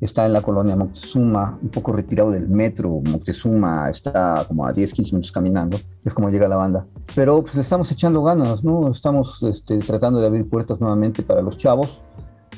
está 0.00 0.26
en 0.26 0.32
la 0.32 0.42
colonia 0.42 0.74
Moctezuma, 0.74 1.58
un 1.62 1.68
poco 1.68 1.92
retirado 1.92 2.32
del 2.32 2.48
metro. 2.48 3.00
Moctezuma 3.08 3.88
está 3.88 4.44
como 4.48 4.66
a 4.66 4.72
10, 4.72 4.92
15 4.92 5.12
minutos 5.12 5.30
caminando, 5.30 5.78
es 6.04 6.12
como 6.12 6.28
llega 6.28 6.48
la 6.48 6.56
banda. 6.56 6.86
Pero 7.14 7.42
pues 7.42 7.56
estamos 7.56 7.90
echando 7.92 8.22
ganas, 8.22 8.64
¿no? 8.64 8.90
Estamos 8.90 9.40
este, 9.42 9.78
tratando 9.78 10.20
de 10.20 10.26
abrir 10.26 10.48
puertas 10.48 10.80
nuevamente 10.80 11.22
para 11.22 11.40
los 11.40 11.56
chavos. 11.56 12.00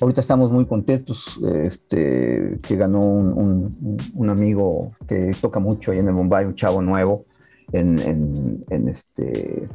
Ahorita 0.00 0.20
estamos 0.20 0.50
muy 0.50 0.64
contentos 0.64 1.38
este, 1.44 2.58
que 2.62 2.76
ganó 2.76 3.00
un, 3.00 4.00
un, 4.14 4.30
amigo 4.30 4.90
que 5.06 5.36
toca 5.40 5.60
mucho 5.60 5.92
ahí 5.92 6.00
en 6.00 6.08
el 6.08 6.14
Bombay, 6.14 6.46
un 6.46 6.56
chavo 6.56 6.82
nuevo 6.82 7.26
en, 7.72 8.64
en, 8.70 8.88
este, 8.88 9.68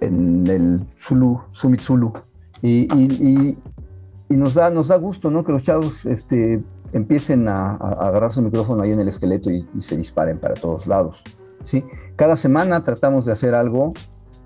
en 0.00 0.46
el 0.46 0.86
Zulu, 1.00 1.40
Summit 1.52 1.80
Zulu. 1.80 2.12
Y, 2.62 2.92
y, 2.92 3.56
nos, 4.36 4.54
da, 4.54 4.70
nos 4.70 4.88
da 4.88 4.96
gusto 4.96 5.30
¿no? 5.30 5.44
que 5.44 5.52
los 5.52 5.62
chavos 5.62 6.04
este, 6.04 6.62
empiecen 6.92 7.48
a, 7.48 7.72
a 7.76 8.08
agarrar 8.08 8.32
su 8.32 8.42
micrófono 8.42 8.82
ahí 8.82 8.92
en 8.92 9.00
el 9.00 9.08
esqueleto 9.08 9.50
y, 9.50 9.66
se 9.80 9.96
disparen 9.96 10.38
para 10.38 10.54
todos 10.54 10.86
lados. 10.86 11.22
¿sí? 11.64 11.84
Cada 12.16 12.36
semana 12.36 12.82
tratamos 12.82 13.24
de 13.24 13.32
hacer 13.32 13.54
algo. 13.54 13.94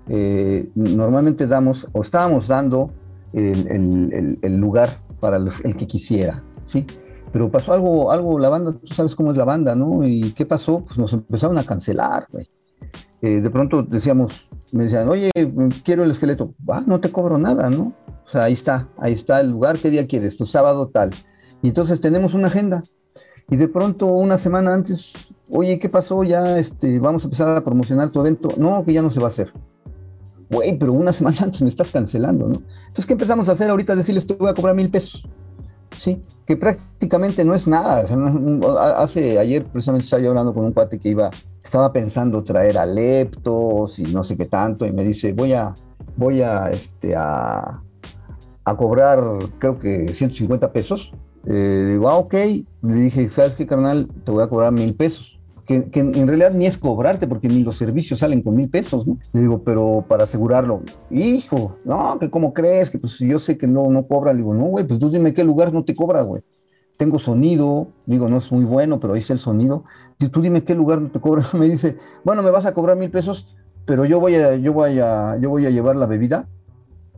Eh, 0.07 0.69
normalmente 0.75 1.47
damos, 1.47 1.87
o 1.93 2.01
estábamos 2.01 2.47
dando 2.47 2.91
el, 3.33 3.67
el, 3.67 4.39
el 4.41 4.57
lugar 4.57 5.01
para 5.19 5.37
el 5.37 5.77
que 5.77 5.87
quisiera. 5.87 6.43
¿sí? 6.65 6.85
Pero 7.33 7.49
pasó 7.49 7.73
algo, 7.73 8.11
algo, 8.11 8.37
la 8.37 8.49
banda, 8.49 8.73
tú 8.73 8.93
sabes 8.93 9.15
cómo 9.15 9.31
es 9.31 9.37
la 9.37 9.43
banda, 9.43 9.75
¿no? 9.75 10.07
¿Y 10.07 10.33
qué 10.33 10.45
pasó? 10.45 10.85
Pues 10.85 10.99
nos 10.99 11.13
empezaron 11.13 11.57
a 11.57 11.63
cancelar, 11.63 12.27
güey. 12.31 12.47
Eh, 13.21 13.41
de 13.41 13.49
pronto 13.49 13.83
decíamos, 13.83 14.47
me 14.71 14.85
decían, 14.85 15.07
oye, 15.07 15.31
quiero 15.83 16.03
el 16.03 16.11
esqueleto. 16.11 16.53
Ah, 16.67 16.83
no 16.85 16.99
te 16.99 17.11
cobro 17.11 17.37
nada, 17.37 17.69
¿no? 17.69 17.93
O 18.25 18.29
sea, 18.29 18.43
ahí 18.43 18.53
está, 18.53 18.89
ahí 18.97 19.13
está 19.13 19.39
el 19.39 19.51
lugar, 19.51 19.77
¿qué 19.77 19.89
día 19.89 20.07
quieres? 20.07 20.37
Tu 20.37 20.45
sábado 20.45 20.87
tal. 20.87 21.11
Y 21.61 21.69
entonces 21.69 22.01
tenemos 22.01 22.33
una 22.33 22.47
agenda. 22.47 22.83
Y 23.49 23.55
de 23.55 23.67
pronto, 23.67 24.07
una 24.07 24.37
semana 24.37 24.73
antes, 24.73 25.13
oye, 25.49 25.79
¿qué 25.79 25.89
pasó? 25.89 26.23
Ya 26.23 26.57
este, 26.57 26.99
vamos 26.99 27.23
a 27.23 27.27
empezar 27.27 27.49
a 27.49 27.63
promocionar 27.63 28.09
tu 28.09 28.19
evento. 28.19 28.49
No, 28.57 28.83
que 28.83 28.93
ya 28.93 29.01
no 29.01 29.11
se 29.11 29.19
va 29.19 29.27
a 29.27 29.29
hacer. 29.29 29.53
Güey, 30.49 30.77
pero 30.77 30.93
una 30.93 31.13
semana 31.13 31.37
antes 31.41 31.61
me 31.61 31.69
estás 31.69 31.91
cancelando, 31.91 32.47
¿no? 32.47 32.61
Entonces, 32.79 33.05
¿qué 33.05 33.13
empezamos 33.13 33.49
a 33.49 33.53
hacer 33.53 33.69
ahorita? 33.69 33.95
Decirles, 33.95 34.27
te 34.27 34.33
voy 34.33 34.49
a 34.49 34.53
cobrar 34.53 34.75
mil 34.75 34.89
pesos. 34.89 35.23
Sí, 35.97 36.21
que 36.45 36.57
prácticamente 36.57 37.45
no 37.45 37.53
es 37.53 37.67
nada. 37.67 38.05
hace, 38.97 39.39
ayer 39.39 39.65
precisamente 39.65 40.05
estaba 40.05 40.21
yo 40.21 40.29
hablando 40.29 40.53
con 40.53 40.65
un 40.65 40.73
cuate 40.73 40.99
que 40.99 41.09
iba, 41.09 41.29
estaba 41.63 41.91
pensando 41.93 42.43
traer 42.43 42.77
a 42.77 42.85
leptos 42.85 43.99
y 43.99 44.03
no 44.03 44.23
sé 44.23 44.37
qué 44.37 44.45
tanto, 44.45 44.85
y 44.85 44.91
me 44.91 45.03
dice, 45.03 45.33
voy 45.33 45.53
a, 45.53 45.73
voy 46.17 46.41
a, 46.41 46.69
este, 46.69 47.15
a, 47.15 47.81
cobrar, 48.77 49.19
creo 49.59 49.79
que 49.79 50.13
150 50.13 50.71
pesos. 50.71 51.13
Eh, 51.45 51.89
digo, 51.91 52.07
ah, 52.07 52.15
ok. 52.15 52.33
Le 52.33 52.95
dije, 52.95 53.29
¿sabes 53.29 53.55
qué, 53.55 53.67
carnal? 53.67 54.07
Te 54.23 54.31
voy 54.31 54.43
a 54.43 54.47
cobrar 54.47 54.71
mil 54.71 54.95
pesos 54.95 55.32
que, 55.91 55.99
en 55.99 56.27
realidad 56.27 56.51
ni 56.53 56.65
es 56.65 56.77
cobrarte, 56.77 57.27
porque 57.27 57.47
ni 57.47 57.63
los 57.63 57.77
servicios 57.77 58.19
salen 58.19 58.41
con 58.41 58.55
mil 58.55 58.69
pesos, 58.69 59.07
¿no? 59.07 59.17
Le 59.31 59.41
digo, 59.41 59.63
pero 59.63 60.05
para 60.07 60.23
asegurarlo, 60.23 60.83
hijo, 61.09 61.77
no, 61.85 62.17
que 62.19 62.29
cómo 62.29 62.53
crees, 62.53 62.89
que 62.89 62.97
pues 62.97 63.17
yo 63.19 63.39
sé 63.39 63.57
que 63.57 63.67
no, 63.67 63.89
no 63.89 64.07
cobra, 64.07 64.33
le 64.33 64.39
digo, 64.39 64.53
no, 64.53 64.65
güey, 64.65 64.85
pues 64.85 64.99
tú 64.99 65.09
dime 65.09 65.33
qué 65.33 65.43
lugar 65.43 65.73
no 65.73 65.83
te 65.83 65.95
cobra, 65.95 66.21
güey. 66.21 66.43
Tengo 66.97 67.17
sonido, 67.19 67.87
digo, 68.05 68.29
no 68.29 68.37
es 68.37 68.51
muy 68.51 68.65
bueno, 68.65 68.99
pero 68.99 69.13
ahí 69.13 69.21
está 69.21 69.33
el 69.33 69.39
sonido. 69.39 69.83
Tú 70.31 70.41
dime 70.41 70.63
qué 70.63 70.75
lugar 70.75 71.01
no 71.01 71.09
te 71.09 71.19
cobra. 71.19 71.49
Me 71.53 71.67
dice, 71.67 71.97
bueno, 72.23 72.43
me 72.43 72.51
vas 72.51 72.65
a 72.65 72.73
cobrar 72.73 72.97
mil 72.97 73.09
pesos, 73.09 73.55
pero 73.85 74.05
yo 74.05 74.19
voy 74.19 74.35
a, 74.35 74.55
yo 74.55 74.73
voy 74.73 74.99
a, 74.99 75.37
yo 75.37 75.49
voy 75.49 75.65
a 75.65 75.71
llevar 75.71 75.95
la 75.95 76.05
bebida. 76.05 76.47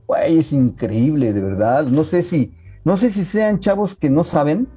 Güey, 0.08 0.40
es 0.40 0.54
increíble, 0.54 1.34
de 1.34 1.42
verdad. 1.42 1.86
No 1.88 2.04
sé 2.04 2.24
si, 2.24 2.54
no 2.84 2.96
sé 2.96 3.10
si 3.10 3.24
sean 3.24 3.60
chavos 3.60 3.96
que 3.96 4.10
no 4.10 4.24
saben 4.24 4.68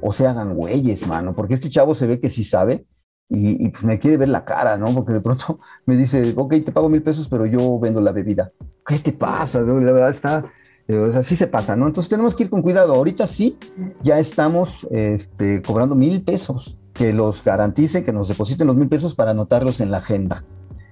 o 0.00 0.12
se 0.12 0.26
hagan 0.26 0.54
güeyes, 0.54 1.06
mano, 1.06 1.34
porque 1.34 1.54
este 1.54 1.70
chavo 1.70 1.94
se 1.94 2.06
ve 2.06 2.20
que 2.20 2.30
sí 2.30 2.44
sabe 2.44 2.86
y, 3.28 3.68
pues 3.68 3.84
me 3.84 3.98
quiere 3.98 4.16
ver 4.16 4.30
la 4.30 4.44
cara, 4.44 4.78
¿no? 4.78 4.94
Porque 4.94 5.12
de 5.12 5.20
pronto 5.20 5.60
me 5.86 5.96
dice, 5.96 6.32
ok, 6.36 6.54
te 6.64 6.72
pago 6.72 6.88
mil 6.88 7.02
pesos, 7.02 7.28
pero 7.28 7.46
yo 7.46 7.78
vendo 7.78 8.00
la 8.00 8.12
bebida. 8.12 8.52
¿Qué 8.86 8.98
te 8.98 9.12
pasa? 9.12 9.60
La 9.60 9.92
verdad 9.92 10.10
está, 10.10 10.44
eh, 10.88 11.12
así 11.14 11.36
se 11.36 11.46
pasa, 11.46 11.76
¿no? 11.76 11.86
Entonces 11.86 12.08
tenemos 12.08 12.34
que 12.34 12.44
ir 12.44 12.50
con 12.50 12.62
cuidado. 12.62 12.94
Ahorita 12.94 13.26
sí, 13.26 13.58
ya 14.02 14.18
estamos 14.18 14.86
este, 14.90 15.62
cobrando 15.62 15.94
mil 15.94 16.22
pesos. 16.22 16.76
Que 16.94 17.12
los 17.12 17.44
garanticen, 17.44 18.02
que 18.02 18.12
nos 18.12 18.26
depositen 18.26 18.66
los 18.66 18.74
mil 18.74 18.88
pesos 18.88 19.14
para 19.14 19.30
anotarlos 19.30 19.80
en 19.80 19.92
la 19.92 19.98
agenda. 19.98 20.42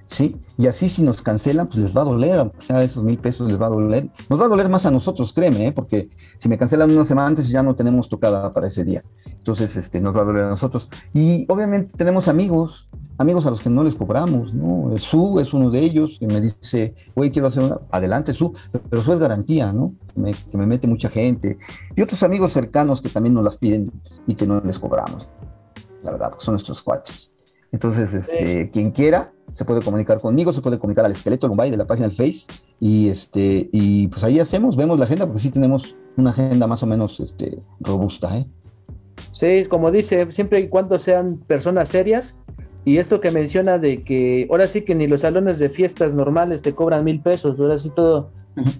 ¿Sí? 0.06 0.36
Y 0.56 0.66
así 0.66 0.88
si 0.88 1.02
nos 1.02 1.22
cancelan, 1.22 1.66
pues 1.66 1.78
les 1.78 1.96
va 1.96 2.02
a 2.02 2.04
doler, 2.04 2.38
aunque 2.38 2.60
sea 2.60 2.82
esos 2.82 3.02
mil 3.04 3.18
pesos, 3.18 3.48
les 3.48 3.60
va 3.60 3.66
a 3.66 3.70
doler. 3.70 4.08
Nos 4.28 4.40
va 4.40 4.46
a 4.46 4.48
doler 4.48 4.68
más 4.68 4.86
a 4.86 4.90
nosotros, 4.90 5.32
créeme, 5.32 5.66
¿eh? 5.66 5.72
porque 5.72 6.08
si 6.38 6.48
me 6.48 6.58
cancelan 6.58 6.90
una 6.90 7.04
semana 7.04 7.28
antes 7.28 7.48
ya 7.48 7.62
no 7.62 7.74
tenemos 7.74 8.08
tocada 8.08 8.52
para 8.52 8.68
ese 8.68 8.84
día. 8.84 9.04
Entonces, 9.26 9.76
este, 9.76 10.00
nos 10.00 10.16
va 10.16 10.22
a 10.22 10.24
doler 10.24 10.44
a 10.44 10.48
nosotros. 10.48 10.88
Y 11.12 11.46
obviamente 11.48 11.92
tenemos 11.96 12.28
amigos, 12.28 12.88
amigos 13.18 13.46
a 13.46 13.50
los 13.50 13.60
que 13.60 13.70
no 13.70 13.84
les 13.84 13.94
cobramos, 13.94 14.52
¿no? 14.54 14.92
El 14.92 15.00
Su 15.00 15.38
es 15.40 15.52
uno 15.52 15.70
de 15.70 15.80
ellos 15.80 16.16
que 16.18 16.26
me 16.26 16.40
dice, 16.40 16.94
oye, 17.14 17.30
quiero 17.30 17.48
hacer 17.48 17.62
una, 17.62 17.78
adelante 17.90 18.32
Su, 18.32 18.54
pero 18.90 19.02
Su 19.02 19.12
es 19.12 19.18
garantía, 19.18 19.72
¿no? 19.72 19.94
que 20.50 20.56
me 20.56 20.66
mete 20.66 20.86
mucha 20.86 21.10
gente. 21.10 21.58
Y 21.94 22.02
otros 22.02 22.22
amigos 22.22 22.52
cercanos 22.52 23.02
que 23.02 23.08
también 23.08 23.34
nos 23.34 23.44
las 23.44 23.58
piden 23.58 23.92
y 24.26 24.34
que 24.34 24.46
no 24.46 24.60
les 24.60 24.78
cobramos, 24.78 25.28
la 26.02 26.10
verdad, 26.10 26.30
porque 26.30 26.44
son 26.44 26.54
nuestros 26.54 26.82
cuates. 26.82 27.30
Entonces, 27.70 28.14
este, 28.14 28.70
quien 28.70 28.90
quiera, 28.90 29.32
se 29.56 29.64
puede 29.64 29.80
comunicar 29.80 30.20
conmigo, 30.20 30.52
se 30.52 30.60
puede 30.60 30.78
comunicar 30.78 31.06
al 31.06 31.12
esqueleto 31.12 31.48
Bombay 31.48 31.70
de 31.70 31.78
la 31.78 31.86
página 31.86 32.08
del 32.08 32.14
Face 32.14 32.46
y 32.78 33.08
este 33.08 33.70
y 33.72 34.06
pues 34.08 34.22
ahí 34.22 34.38
hacemos, 34.38 34.76
vemos 34.76 34.98
la 34.98 35.06
agenda 35.06 35.24
porque 35.24 35.40
sí 35.40 35.50
tenemos 35.50 35.96
una 36.18 36.28
agenda 36.28 36.66
más 36.66 36.82
o 36.82 36.86
menos 36.86 37.18
este, 37.20 37.58
robusta, 37.80 38.36
¿eh? 38.36 38.46
Sí, 39.32 39.64
como 39.64 39.90
dice, 39.90 40.30
siempre 40.30 40.60
y 40.60 40.68
cuando 40.68 40.98
sean 40.98 41.38
personas 41.46 41.88
serias 41.88 42.36
y 42.84 42.98
esto 42.98 43.18
que 43.22 43.30
menciona 43.30 43.78
de 43.78 44.04
que 44.04 44.46
ahora 44.50 44.68
sí 44.68 44.82
que 44.82 44.94
ni 44.94 45.06
los 45.06 45.22
salones 45.22 45.58
de 45.58 45.70
fiestas 45.70 46.14
normales 46.14 46.60
te 46.60 46.74
cobran 46.74 47.04
mil 47.04 47.20
pesos, 47.20 47.58
ahora 47.58 47.78
sí 47.78 47.90
todo 47.96 48.32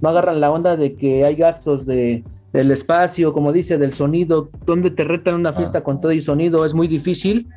no 0.02 0.08
agarran 0.10 0.42
la 0.42 0.50
onda 0.50 0.76
de 0.76 0.94
que 0.94 1.24
hay 1.24 1.36
gastos 1.36 1.86
de 1.86 2.22
del 2.52 2.70
espacio, 2.70 3.32
como 3.32 3.52
dice, 3.52 3.76
del 3.78 3.92
sonido, 3.92 4.50
donde 4.64 4.90
te 4.90 5.04
retan 5.04 5.34
una 5.34 5.52
fiesta 5.52 5.78
ah. 5.78 5.82
con 5.82 6.00
todo 6.00 6.12
y 6.12 6.22
sonido, 6.22 6.64
es 6.64 6.74
muy 6.74 6.88
difícil 6.88 7.48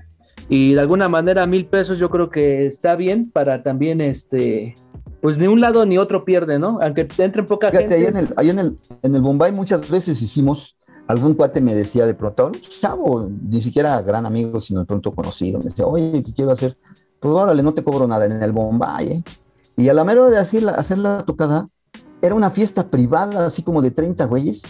y 0.49 0.73
de 0.73 0.79
alguna 0.81 1.07
manera 1.07 1.45
mil 1.45 1.67
pesos 1.67 1.99
yo 1.99 2.09
creo 2.09 2.29
que 2.29 2.65
está 2.65 2.95
bien 2.95 3.29
para 3.31 3.63
también 3.63 4.01
este 4.01 4.75
pues 5.21 5.37
ni 5.37 5.47
un 5.47 5.61
lado 5.61 5.85
ni 5.85 5.97
otro 5.97 6.25
pierde, 6.25 6.59
¿no? 6.59 6.79
Aunque 6.81 7.07
entre 7.17 7.43
poca 7.43 7.71
gente. 7.71 7.93
Ahí 7.93 8.05
en 8.05 8.17
el, 8.17 8.29
ahí 8.37 8.49
en 8.49 8.59
el, 8.59 8.79
en 9.01 9.15
el 9.15 9.21
Bombay 9.21 9.51
muchas 9.51 9.89
veces 9.89 10.21
hicimos, 10.21 10.77
algún 11.07 11.33
cuate 11.33 11.61
me 11.61 11.75
decía 11.75 12.05
de 12.05 12.13
pronto, 12.13 12.47
un 12.47 12.53
chavo, 12.53 13.29
ni 13.29 13.61
siquiera 13.61 14.01
gran 14.01 14.25
amigo, 14.25 14.61
sino 14.61 14.81
de 14.81 14.85
pronto 14.85 15.13
conocido, 15.13 15.59
me 15.59 15.65
decía, 15.65 15.85
oye, 15.85 16.23
¿qué 16.23 16.33
quiero 16.33 16.51
hacer? 16.51 16.77
Pues 17.19 17.33
órale, 17.33 17.61
no 17.63 17.73
te 17.73 17.83
cobro 17.83 18.07
nada 18.07 18.25
en 18.25 18.41
el 18.41 18.51
Bombay, 18.51 19.07
¿eh? 19.07 19.23
Y 19.75 19.89
a 19.89 19.93
la 19.93 20.03
mera 20.03 20.21
hora 20.21 20.31
de 20.31 20.37
hacer 20.37 20.63
la, 20.63 20.71
hacer 20.71 20.97
la 20.97 21.23
tocada, 21.25 21.67
era 22.21 22.35
una 22.35 22.49
fiesta 22.49 22.89
privada, 22.89 23.45
así 23.45 23.61
como 23.61 23.81
de 23.81 23.91
30 23.91 24.25
güeyes, 24.25 24.63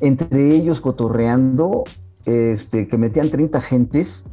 entre 0.00 0.52
ellos 0.52 0.80
cotorreando, 0.80 1.84
este, 2.26 2.88
que 2.88 2.98
metían 2.98 3.30
30 3.30 3.60
gentes, 3.60 4.24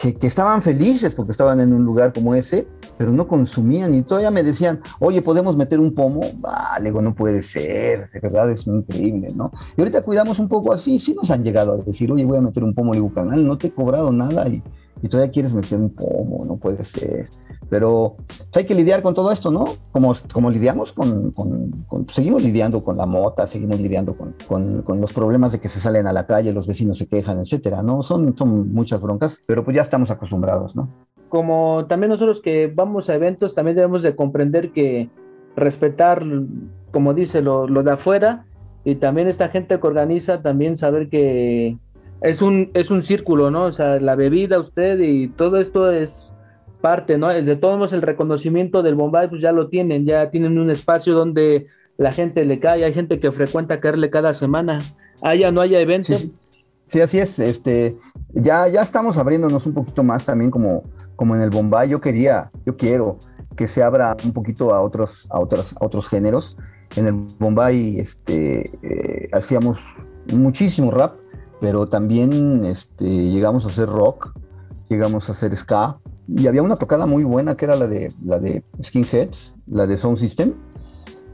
que, 0.00 0.26
estaban 0.26 0.62
felices 0.62 1.14
porque 1.14 1.32
estaban 1.32 1.60
en 1.60 1.74
un 1.74 1.84
lugar 1.84 2.12
como 2.12 2.34
ese, 2.34 2.66
pero 2.96 3.12
no 3.12 3.28
consumían 3.28 3.94
y 3.94 4.02
todavía 4.02 4.30
me 4.30 4.42
decían, 4.42 4.80
oye, 4.98 5.20
¿podemos 5.20 5.56
meter 5.56 5.78
un 5.78 5.94
pomo? 5.94 6.22
Vale, 6.38 6.86
digo, 6.86 7.02
no 7.02 7.14
puede 7.14 7.42
ser, 7.42 8.10
de 8.10 8.20
verdad 8.20 8.50
es 8.50 8.66
increíble, 8.66 9.32
¿no? 9.34 9.52
Y 9.76 9.80
ahorita 9.82 10.02
cuidamos 10.02 10.38
un 10.38 10.48
poco 10.48 10.72
así, 10.72 10.98
sí 10.98 11.14
nos 11.14 11.30
han 11.30 11.42
llegado 11.42 11.74
a 11.74 11.78
decir, 11.78 12.10
oye, 12.10 12.24
voy 12.24 12.38
a 12.38 12.40
meter 12.40 12.64
un 12.64 12.74
pomo, 12.74 12.92
le 12.92 13.00
digo, 13.00 13.12
canal, 13.12 13.46
no 13.46 13.58
te 13.58 13.66
he 13.66 13.70
cobrado 13.70 14.10
nada 14.10 14.48
y, 14.48 14.62
y 15.02 15.08
todavía 15.08 15.30
quieres 15.30 15.52
meter 15.52 15.78
un 15.78 15.90
pomo, 15.90 16.44
no 16.46 16.56
puede 16.56 16.82
ser. 16.82 17.28
Pero 17.70 18.16
pues, 18.26 18.48
hay 18.56 18.64
que 18.64 18.74
lidiar 18.74 19.00
con 19.00 19.14
todo 19.14 19.30
esto, 19.30 19.50
¿no? 19.50 19.64
Como, 19.92 20.12
como 20.32 20.50
lidiamos 20.50 20.92
con, 20.92 21.32
seguimos 22.10 22.42
lidiando 22.42 22.82
con 22.82 22.96
la 22.96 23.06
mota, 23.06 23.46
seguimos 23.46 23.80
lidiando 23.80 24.16
con, 24.16 24.82
con, 24.82 25.00
los 25.00 25.12
problemas 25.12 25.52
de 25.52 25.60
que 25.60 25.68
se 25.68 25.78
salen 25.78 26.06
a 26.08 26.12
la 26.12 26.26
calle, 26.26 26.52
los 26.52 26.66
vecinos 26.66 26.98
se 26.98 27.06
quejan, 27.06 27.38
etcétera, 27.38 27.82
¿no? 27.82 28.02
Son, 28.02 28.36
son 28.36 28.74
muchas 28.74 29.00
broncas, 29.00 29.42
pero 29.46 29.64
pues 29.64 29.76
ya 29.76 29.82
estamos 29.82 30.10
acostumbrados, 30.10 30.74
¿no? 30.74 30.88
Como 31.28 31.86
también 31.88 32.10
nosotros 32.10 32.42
que 32.42 32.66
vamos 32.74 33.08
a 33.08 33.14
eventos, 33.14 33.54
también 33.54 33.76
debemos 33.76 34.02
de 34.02 34.16
comprender 34.16 34.72
que 34.72 35.08
respetar, 35.54 36.24
como 36.90 37.14
dice, 37.14 37.40
lo, 37.40 37.68
lo 37.68 37.84
de 37.84 37.92
afuera, 37.92 38.46
y 38.84 38.96
también 38.96 39.28
esta 39.28 39.48
gente 39.48 39.78
que 39.78 39.86
organiza, 39.86 40.42
también 40.42 40.76
saber 40.76 41.08
que 41.08 41.78
es 42.20 42.42
un, 42.42 42.70
es 42.74 42.90
un 42.90 43.02
círculo, 43.02 43.52
¿no? 43.52 43.64
O 43.64 43.72
sea, 43.72 44.00
la 44.00 44.16
bebida, 44.16 44.58
usted 44.58 44.98
y 44.98 45.28
todo 45.28 45.60
esto 45.60 45.92
es 45.92 46.34
parte, 46.80 47.18
¿no? 47.18 47.28
De 47.28 47.56
todos 47.56 47.76
modos, 47.76 47.92
el 47.92 48.02
reconocimiento 48.02 48.82
del 48.82 48.94
Bombay, 48.94 49.28
pues 49.28 49.42
ya 49.42 49.52
lo 49.52 49.68
tienen, 49.68 50.06
ya 50.06 50.30
tienen 50.30 50.58
un 50.58 50.70
espacio 50.70 51.14
donde 51.14 51.66
la 51.96 52.12
gente 52.12 52.44
le 52.44 52.58
cae, 52.58 52.84
hay 52.84 52.94
gente 52.94 53.20
que 53.20 53.30
frecuenta 53.30 53.80
caerle 53.80 54.10
cada 54.10 54.34
semana, 54.34 54.80
haya 55.22 55.50
no 55.50 55.60
haya 55.60 55.80
eventos. 55.80 56.28
Sí, 56.86 57.00
así 57.00 57.18
es, 57.18 57.38
este, 57.38 57.96
ya, 58.32 58.66
ya 58.68 58.82
estamos 58.82 59.18
abriéndonos 59.18 59.66
un 59.66 59.74
poquito 59.74 60.02
más 60.02 60.24
también 60.24 60.50
como, 60.50 60.82
como 61.14 61.36
en 61.36 61.42
el 61.42 61.50
Bombay, 61.50 61.88
yo 61.90 62.00
quería, 62.00 62.50
yo 62.66 62.76
quiero 62.76 63.18
que 63.54 63.66
se 63.66 63.82
abra 63.82 64.16
un 64.24 64.32
poquito 64.32 64.74
a 64.74 64.80
otros, 64.80 65.28
a 65.30 65.38
otros, 65.38 65.74
a 65.78 65.84
otros 65.84 66.08
géneros, 66.08 66.56
en 66.96 67.06
el 67.06 67.12
Bombay 67.38 67.98
este, 67.98 68.70
eh, 68.82 69.28
hacíamos 69.32 69.78
muchísimo 70.32 70.90
rap, 70.90 71.14
pero 71.60 71.86
también 71.86 72.64
este, 72.64 73.04
llegamos 73.04 73.64
a 73.66 73.68
hacer 73.68 73.88
rock, 73.88 74.32
llegamos 74.88 75.28
a 75.28 75.32
hacer 75.32 75.54
ska, 75.56 75.98
y 76.36 76.46
había 76.46 76.62
una 76.62 76.76
tocada 76.76 77.06
muy 77.06 77.24
buena 77.24 77.56
que 77.56 77.64
era 77.64 77.76
la 77.76 77.86
de, 77.86 78.12
la 78.24 78.38
de 78.38 78.62
Skinheads, 78.82 79.56
la 79.66 79.86
de 79.86 79.96
Sound 79.96 80.18
System, 80.18 80.54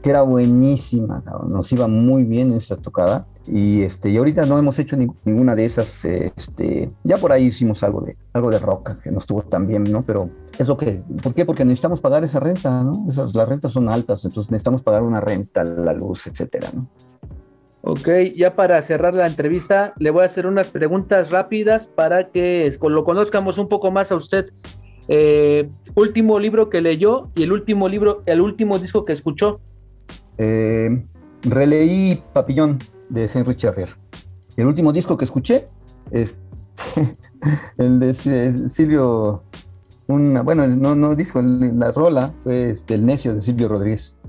que 0.01 0.09
era 0.09 0.21
buenísima, 0.21 1.23
nos 1.47 1.71
iba 1.71 1.87
muy 1.87 2.23
bien 2.23 2.51
esa 2.51 2.77
tocada. 2.77 3.25
Y, 3.47 3.81
este, 3.81 4.09
y 4.09 4.17
ahorita 4.17 4.45
no 4.45 4.57
hemos 4.57 4.77
hecho 4.77 4.97
ninguna 4.97 5.55
de 5.55 5.65
esas, 5.65 6.03
este, 6.03 6.91
ya 7.03 7.17
por 7.17 7.31
ahí 7.31 7.45
hicimos 7.45 7.81
algo 7.83 8.01
de, 8.01 8.17
algo 8.33 8.51
de 8.51 8.59
rock, 8.59 8.99
que 9.01 9.09
no 9.09 9.19
estuvo 9.19 9.41
tan 9.43 9.67
bien, 9.67 9.85
¿no? 9.85 10.03
Pero 10.03 10.29
es 10.57 10.67
lo 10.67 10.75
que, 10.75 11.01
¿por 11.23 11.33
qué? 11.33 11.45
Porque 11.45 11.63
necesitamos 11.63 12.01
pagar 12.01 12.23
esa 12.25 12.41
renta, 12.41 12.83
¿no? 12.83 13.05
Esas, 13.07 13.33
las 13.33 13.47
rentas 13.47 13.71
son 13.71 13.87
altas, 13.87 14.25
entonces 14.25 14.51
necesitamos 14.51 14.81
pagar 14.81 15.03
una 15.03 15.21
renta, 15.21 15.63
la 15.63 15.93
luz, 15.93 16.27
etcétera, 16.27 16.69
¿no? 16.73 16.87
Ok, 17.89 18.09
ya 18.35 18.53
para 18.53 18.81
cerrar 18.81 19.13
la 19.13 19.27
entrevista, 19.27 19.93
le 19.97 20.09
voy 20.09 20.23
a 20.23 20.25
hacer 20.25 20.45
unas 20.45 20.71
preguntas 20.71 21.31
rápidas 21.31 21.87
para 21.87 22.31
que 22.31 22.69
lo 22.81 23.05
conozcamos 23.05 23.57
un 23.57 23.69
poco 23.69 23.91
más 23.91 24.11
a 24.11 24.15
usted. 24.15 24.51
Eh, 25.07 25.69
último 25.95 26.37
libro 26.39 26.69
que 26.69 26.81
leyó 26.81 27.29
y 27.35 27.43
el 27.43 27.51
último 27.51 27.87
libro, 27.87 28.23
el 28.25 28.41
último 28.41 28.77
disco 28.77 29.05
que 29.05 29.13
escuchó. 29.13 29.59
Eh, 30.37 31.03
releí 31.43 32.21
Papillón 32.33 32.79
de 33.09 33.29
Henry 33.33 33.55
Charrier. 33.55 33.89
El 34.57 34.67
último 34.67 34.91
disco 34.91 35.17
que 35.17 35.25
escuché 35.25 35.67
es 36.11 36.37
el 37.77 37.99
de 37.99 38.69
Silvio, 38.69 39.43
una, 40.07 40.41
bueno, 40.41 40.67
no, 40.67 40.95
no 40.95 41.15
disco, 41.15 41.41
la 41.41 41.91
rola 41.91 42.33
fue 42.43 42.71
este, 42.71 42.95
El 42.95 43.05
Necio 43.05 43.33
de 43.33 43.41
Silvio 43.41 43.67
Rodríguez. 43.67 44.19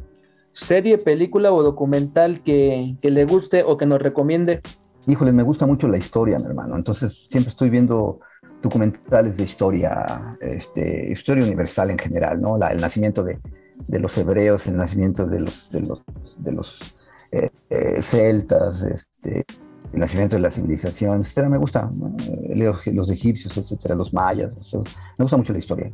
¿Serie, 0.53 0.99
película 0.99 1.53
o 1.53 1.63
documental 1.63 2.43
que, 2.43 2.97
que 3.01 3.11
le 3.11 3.25
guste 3.25 3.63
o 3.65 3.77
que 3.77 3.87
nos 3.87 4.01
recomiende? 4.01 4.61
Híjole, 5.07 5.33
me 5.33 5.43
gusta 5.43 5.67
mucho 5.67 5.89
la 5.89 5.99
historia, 5.99 6.39
mi 6.39 6.47
hermano. 6.47 6.77
Entonces 6.77 7.27
siempre 7.31 7.51
estoy 7.51 7.71
viendo 7.71 8.21
documentales 8.63 9.37
de 9.37 9.45
historia, 9.45 10.37
este, 10.41 11.13
historia 11.13 11.45
universal 11.45 11.91
en 11.91 11.99
general, 11.99 12.41
¿no? 12.41 12.57
el 12.57 12.81
nacimiento 12.81 13.23
de, 13.23 13.39
de, 13.87 13.99
los 13.99 14.17
hebreos, 14.19 14.67
el 14.67 14.77
nacimiento 14.77 15.27
de 15.27 15.41
los, 15.41 15.71
de 15.71 15.81
los, 15.81 16.03
de 16.39 16.53
los 16.53 16.97
eh, 17.31 17.51
eh, 17.71 17.99
celtas, 18.01 18.83
este, 18.83 19.45
el 19.93 20.01
nacimiento 20.01 20.37
de 20.37 20.43
la 20.43 20.51
civilización, 20.51 21.21
etcétera. 21.21 21.49
Me 21.49 21.59
gusta, 21.59 21.91
los 22.87 23.11
egipcios, 23.11 23.57
etcétera, 23.57 23.95
los 23.95 24.13
mayas, 24.13 24.55
me 25.19 25.23
gusta 25.23 25.37
mucho 25.37 25.53
la 25.53 25.59
historia. 25.59 25.93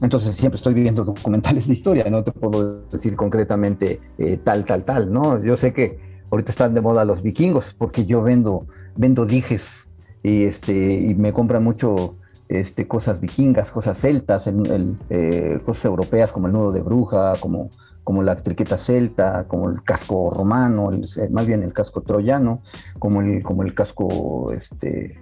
Entonces 0.00 0.34
siempre 0.34 0.56
estoy 0.56 0.74
viendo 0.74 1.04
documentales 1.04 1.66
de 1.66 1.74
historia, 1.74 2.04
no 2.10 2.24
te 2.24 2.32
puedo 2.32 2.82
decir 2.88 3.14
concretamente 3.16 4.00
eh, 4.18 4.38
tal, 4.42 4.64
tal, 4.64 4.84
tal, 4.84 5.12
¿no? 5.12 5.42
Yo 5.42 5.56
sé 5.56 5.72
que 5.72 5.98
ahorita 6.30 6.50
están 6.50 6.74
de 6.74 6.80
moda 6.80 7.04
los 7.04 7.22
vikingos 7.22 7.74
porque 7.78 8.04
yo 8.06 8.22
vendo, 8.22 8.66
vendo 8.96 9.26
dijes 9.26 9.90
y, 10.22 10.44
este, 10.44 10.72
y 10.72 11.14
me 11.14 11.32
compran 11.32 11.62
mucho 11.62 12.16
este, 12.48 12.86
cosas 12.86 13.20
vikingas, 13.20 13.70
cosas 13.70 13.98
celtas, 13.98 14.46
el, 14.46 14.96
eh, 15.10 15.58
cosas 15.64 15.84
europeas 15.86 16.32
como 16.32 16.46
el 16.46 16.52
nudo 16.52 16.72
de 16.72 16.82
bruja, 16.82 17.34
como, 17.40 17.70
como 18.04 18.22
la 18.22 18.36
triqueta 18.36 18.78
celta, 18.78 19.48
como 19.48 19.68
el 19.68 19.82
casco 19.82 20.30
romano, 20.30 20.90
eh, 20.92 21.28
más 21.30 21.46
bien 21.46 21.62
el 21.62 21.72
casco 21.72 22.02
troyano, 22.02 22.62
como 22.98 23.20
el, 23.20 23.42
como 23.42 23.62
el 23.62 23.74
casco, 23.74 24.52
este, 24.52 25.18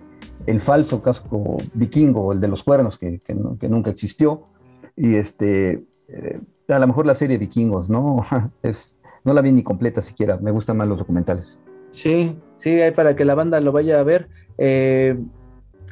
el 0.46 0.60
falso 0.60 1.00
casco 1.00 1.56
vikingo, 1.72 2.32
el 2.32 2.40
de 2.40 2.48
los 2.48 2.62
cuernos, 2.62 2.98
que, 2.98 3.20
que, 3.20 3.34
nunca 3.68 3.90
existió. 3.90 4.48
Y 4.96 5.14
este, 5.14 5.84
eh, 6.08 6.40
a 6.68 6.78
lo 6.78 6.86
mejor 6.86 7.06
la 7.06 7.14
serie 7.14 7.38
Vikingos, 7.38 7.88
¿no? 7.88 8.24
es, 8.62 8.98
no 9.24 9.32
la 9.32 9.40
vi 9.40 9.52
ni 9.52 9.62
completa 9.62 10.02
siquiera, 10.02 10.36
me 10.36 10.50
gustan 10.50 10.76
más 10.76 10.88
los 10.88 10.98
documentales. 10.98 11.62
Sí, 11.92 12.36
sí, 12.56 12.70
hay 12.80 12.92
para 12.92 13.16
que 13.16 13.24
la 13.24 13.34
banda 13.34 13.60
lo 13.60 13.72
vaya 13.72 14.00
a 14.00 14.02
ver. 14.02 14.28
Eh, 14.58 15.18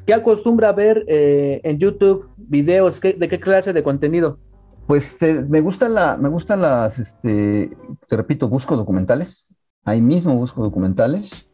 ¿Qué 0.07 0.15
acostumbra 0.15 0.73
ver 0.73 1.05
eh, 1.07 1.61
en 1.63 1.79
YouTube 1.79 2.29
videos? 2.37 3.01
¿De 3.01 3.29
qué 3.29 3.39
clase 3.39 3.73
de 3.73 3.83
contenido? 3.83 4.39
Pues 4.87 5.17
me 5.49 5.61
gustan 5.61 5.95
la, 5.95 6.17
me 6.17 6.29
gustan 6.29 6.61
las, 6.61 6.99
este, 6.99 7.71
te 8.09 8.17
repito, 8.17 8.49
busco 8.49 8.77
documentales. 8.77 9.55
Ahí 9.85 10.01
mismo 10.01 10.35
busco 10.35 10.63
documentales. 10.63 11.49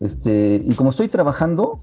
Este, 0.00 0.60
y 0.62 0.74
como 0.74 0.90
estoy 0.90 1.08
trabajando, 1.08 1.82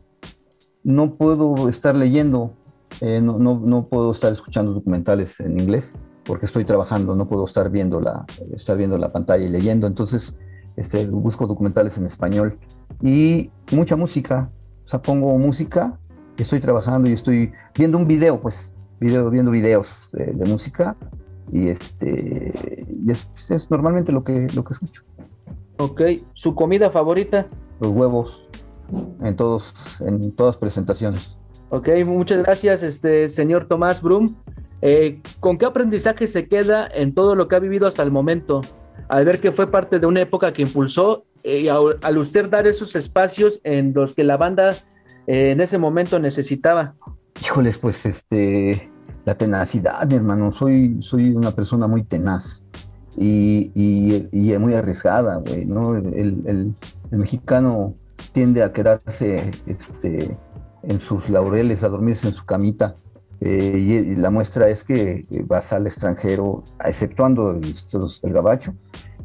no 0.83 1.15
puedo 1.15 1.69
estar 1.69 1.95
leyendo, 1.95 2.53
eh, 3.01 3.19
no, 3.21 3.39
no, 3.39 3.59
no, 3.59 3.87
puedo 3.87 4.11
estar 4.11 4.31
escuchando 4.31 4.73
documentales 4.73 5.39
en 5.39 5.59
inglés 5.59 5.95
porque 6.23 6.45
estoy 6.45 6.65
trabajando, 6.65 7.15
no 7.15 7.27
puedo 7.27 7.45
estar 7.45 7.69
viendo 7.69 7.99
la, 7.99 8.25
estar 8.55 8.77
viendo 8.77 8.97
la 8.97 9.11
pantalla 9.11 9.45
y 9.45 9.49
leyendo. 9.49 9.87
Entonces, 9.87 10.39
este, 10.75 11.07
busco 11.07 11.47
documentales 11.47 11.97
en 11.97 12.05
español 12.05 12.57
y 13.01 13.49
mucha 13.71 13.95
música, 13.95 14.49
sea, 14.91 15.01
pongo 15.01 15.37
música, 15.37 15.97
estoy 16.37 16.59
trabajando 16.59 17.09
y 17.09 17.13
estoy 17.13 17.51
viendo 17.77 17.97
un 17.97 18.07
video, 18.07 18.39
pues, 18.39 18.73
video, 18.99 19.29
viendo 19.29 19.51
videos 19.51 20.09
de, 20.11 20.45
música 20.45 20.95
y 21.51 21.69
este 21.69 22.85
es, 23.07 23.71
normalmente 23.71 24.11
lo 24.11 24.23
que, 24.23 24.47
lo 24.53 24.63
que 24.63 24.73
escucho. 24.73 25.03
Ok, 25.77 26.01
¿su 26.33 26.53
comida 26.53 26.91
favorita? 26.91 27.47
Los 27.79 27.91
huevos, 27.91 28.47
en, 29.23 29.35
todos, 29.35 30.01
en 30.01 30.31
todas 30.33 30.57
presentaciones. 30.57 31.37
Ok, 31.69 31.89
muchas 32.05 32.43
gracias, 32.43 32.83
este 32.83 33.29
señor 33.29 33.65
Tomás 33.65 34.01
Brum. 34.01 34.35
Eh, 34.81 35.21
¿Con 35.39 35.57
qué 35.57 35.65
aprendizaje 35.65 36.27
se 36.27 36.47
queda 36.47 36.87
en 36.87 37.13
todo 37.13 37.35
lo 37.35 37.47
que 37.47 37.55
ha 37.55 37.59
vivido 37.59 37.87
hasta 37.87 38.03
el 38.03 38.11
momento? 38.11 38.61
Al 39.11 39.25
ver 39.25 39.41
que 39.41 39.51
fue 39.51 39.69
parte 39.69 39.99
de 39.99 40.05
una 40.05 40.21
época 40.21 40.53
que 40.53 40.61
impulsó 40.61 41.25
y 41.43 41.67
al 41.67 42.17
usted 42.17 42.49
dar 42.49 42.65
esos 42.65 42.95
espacios 42.95 43.59
en 43.65 43.93
los 43.93 44.15
que 44.15 44.23
la 44.23 44.37
banda 44.37 44.69
eh, 45.27 45.51
en 45.51 45.59
ese 45.59 45.77
momento 45.77 46.17
necesitaba? 46.17 46.95
Híjoles, 47.43 47.77
pues 47.77 48.05
este, 48.05 48.89
la 49.25 49.35
tenacidad, 49.35 50.09
hermano. 50.13 50.53
Soy, 50.53 50.95
soy 51.01 51.31
una 51.31 51.51
persona 51.51 51.87
muy 51.87 52.05
tenaz 52.05 52.65
y, 53.17 53.69
y, 53.75 54.57
muy 54.57 54.75
arriesgada, 54.75 55.41
güey, 55.45 55.65
¿no? 55.65 55.97
El, 55.97 56.41
el, 56.45 56.73
mexicano 57.11 57.93
tiende 58.31 58.63
a 58.63 58.71
quedarse 58.71 59.51
este, 59.65 60.37
en 60.83 60.99
sus 61.01 61.29
laureles, 61.29 61.83
a 61.83 61.89
dormirse 61.89 62.29
en 62.29 62.33
su 62.33 62.45
camita. 62.45 62.95
Eh, 63.41 63.77
y, 63.77 64.15
la 64.15 64.29
muestra 64.29 64.69
es 64.69 64.83
que 64.83 65.25
vas 65.47 65.73
al 65.73 65.87
extranjero, 65.87 66.63
exceptuando 66.85 67.51
el, 67.51 67.73
el 68.23 68.33
gabacho, 68.33 68.75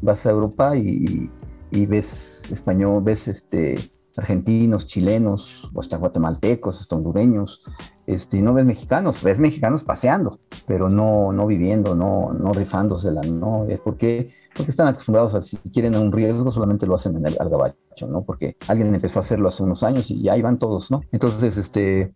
vas 0.01 0.25
a 0.25 0.31
Europa 0.31 0.75
y, 0.75 1.29
ves 1.71 2.49
español, 2.51 3.03
ves 3.03 3.27
este, 3.27 3.77
argentinos, 4.17 4.87
chilenos, 4.87 5.69
hasta 5.79 5.97
guatemaltecos, 5.97 6.81
hasta 6.81 6.95
hondureños, 6.95 7.61
este, 8.07 8.37
y 8.37 8.41
no 8.41 8.55
ves 8.55 8.65
mexicanos, 8.65 9.21
ves 9.21 9.37
mexicanos 9.37 9.83
paseando, 9.83 10.39
pero 10.65 10.89
no, 10.89 11.31
no 11.31 11.45
viviendo, 11.45 11.93
no, 11.93 12.33
no 12.33 12.53
rifándosela, 12.53 13.21
¿no? 13.21 13.65
Es 13.65 13.79
porque, 13.79 14.33
porque 14.55 14.71
están 14.71 14.87
acostumbrados 14.87 15.35
a 15.35 15.43
si 15.43 15.57
quieren 15.57 15.95
un 15.95 16.11
riesgo, 16.11 16.51
solamente 16.51 16.87
lo 16.87 16.95
hacen 16.95 17.15
en 17.17 17.27
el, 17.27 17.37
al 17.39 17.49
gabacho, 17.49 18.07
¿no? 18.07 18.23
Porque 18.23 18.57
alguien 18.67 18.93
empezó 18.95 19.19
a 19.19 19.21
hacerlo 19.21 19.49
hace 19.49 19.61
unos 19.61 19.83
años 19.83 20.09
y 20.09 20.27
ahí 20.29 20.41
van 20.41 20.57
todos, 20.57 20.89
¿no? 20.89 21.01
Entonces, 21.11 21.57
este, 21.57 22.01
es 22.01 22.11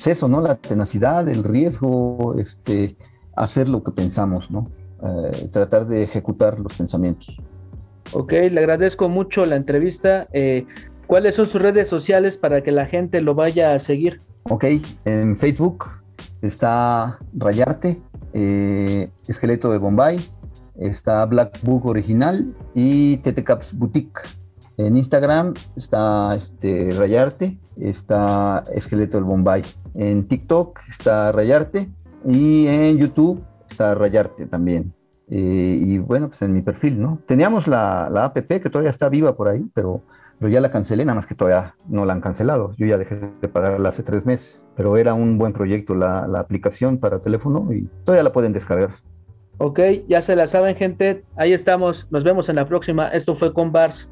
pues 0.00 0.16
eso, 0.16 0.28
¿no? 0.28 0.40
La 0.40 0.54
tenacidad, 0.54 1.28
el 1.28 1.44
riesgo, 1.44 2.34
este, 2.38 2.96
hacer 3.36 3.68
lo 3.68 3.82
que 3.82 3.90
pensamos, 3.90 4.50
¿no? 4.50 4.70
Eh, 5.02 5.48
tratar 5.52 5.86
de 5.86 6.02
ejecutar 6.02 6.58
los 6.58 6.72
pensamientos. 6.72 7.36
Ok, 8.12 8.32
le 8.32 8.58
agradezco 8.58 9.10
mucho 9.10 9.44
la 9.44 9.56
entrevista. 9.56 10.26
Eh, 10.32 10.64
¿Cuáles 11.06 11.34
son 11.34 11.44
sus 11.44 11.60
redes 11.60 11.86
sociales 11.88 12.38
para 12.38 12.62
que 12.62 12.72
la 12.72 12.86
gente 12.86 13.20
lo 13.20 13.34
vaya 13.34 13.74
a 13.74 13.78
seguir? 13.78 14.22
Ok, 14.44 14.64
en 15.04 15.36
Facebook 15.36 15.84
está 16.40 17.18
Rayarte, 17.34 18.00
eh, 18.32 19.10
Esqueleto 19.28 19.70
de 19.70 19.76
Bombay, 19.76 20.18
está 20.78 21.26
Black 21.26 21.60
Book 21.62 21.84
Original 21.84 22.54
y 22.72 23.18
TT 23.18 23.44
Caps 23.44 23.74
Boutique. 23.74 24.22
En 24.78 24.96
Instagram 24.96 25.52
está 25.76 26.34
este, 26.36 26.92
Rayarte, 26.92 27.58
está 27.82 28.64
Esqueleto 28.74 29.16
del 29.16 29.24
Bombay. 29.24 29.62
En 29.94 30.26
TikTok 30.26 30.80
está 30.88 31.32
Rayarte 31.32 31.90
y 32.24 32.66
en 32.66 32.98
YouTube 32.98 33.42
está 33.68 33.94
Rayarte 33.94 34.46
también. 34.46 34.92
Eh, 35.28 35.78
y 35.80 35.98
bueno, 35.98 36.28
pues 36.28 36.42
en 36.42 36.52
mi 36.52 36.60
perfil, 36.60 37.00
¿no? 37.00 37.20
Teníamos 37.26 37.68
la, 37.68 38.08
la, 38.10 38.24
app 38.24 38.36
que 38.36 38.70
todavía 38.70 38.90
está 38.90 39.08
viva 39.08 39.36
por 39.36 39.46
ahí, 39.48 39.64
pero, 39.74 40.02
pero 40.40 40.50
ya 40.50 40.60
la 40.60 40.72
cancelé, 40.72 41.04
nada 41.04 41.14
más 41.14 41.26
que 41.26 41.36
todavía 41.36 41.76
no 41.88 42.04
la 42.04 42.14
han 42.14 42.20
cancelado. 42.20 42.72
Yo 42.76 42.86
ya 42.86 42.98
dejé 42.98 43.20
de 43.40 43.48
pagarla 43.48 43.90
hace 43.90 44.02
tres 44.02 44.26
meses, 44.26 44.66
pero 44.74 44.96
era 44.96 45.14
un 45.14 45.38
buen 45.38 45.52
proyecto 45.52 45.94
la, 45.94 46.26
la 46.26 46.40
aplicación 46.40 46.98
para 46.98 47.20
teléfono 47.20 47.72
y 47.72 47.88
todavía 48.04 48.24
la 48.24 48.32
pueden 48.32 48.52
descargar. 48.52 48.90
Ok, 49.58 49.78
ya 50.08 50.20
se 50.22 50.34
la 50.34 50.46
saben, 50.46 50.74
gente. 50.74 51.22
Ahí 51.36 51.52
estamos. 51.52 52.08
Nos 52.10 52.24
vemos 52.24 52.48
en 52.48 52.56
la 52.56 52.66
próxima. 52.66 53.08
Esto 53.08 53.34
fue 53.34 53.52
con 53.52 53.70
Bars. 53.70 54.08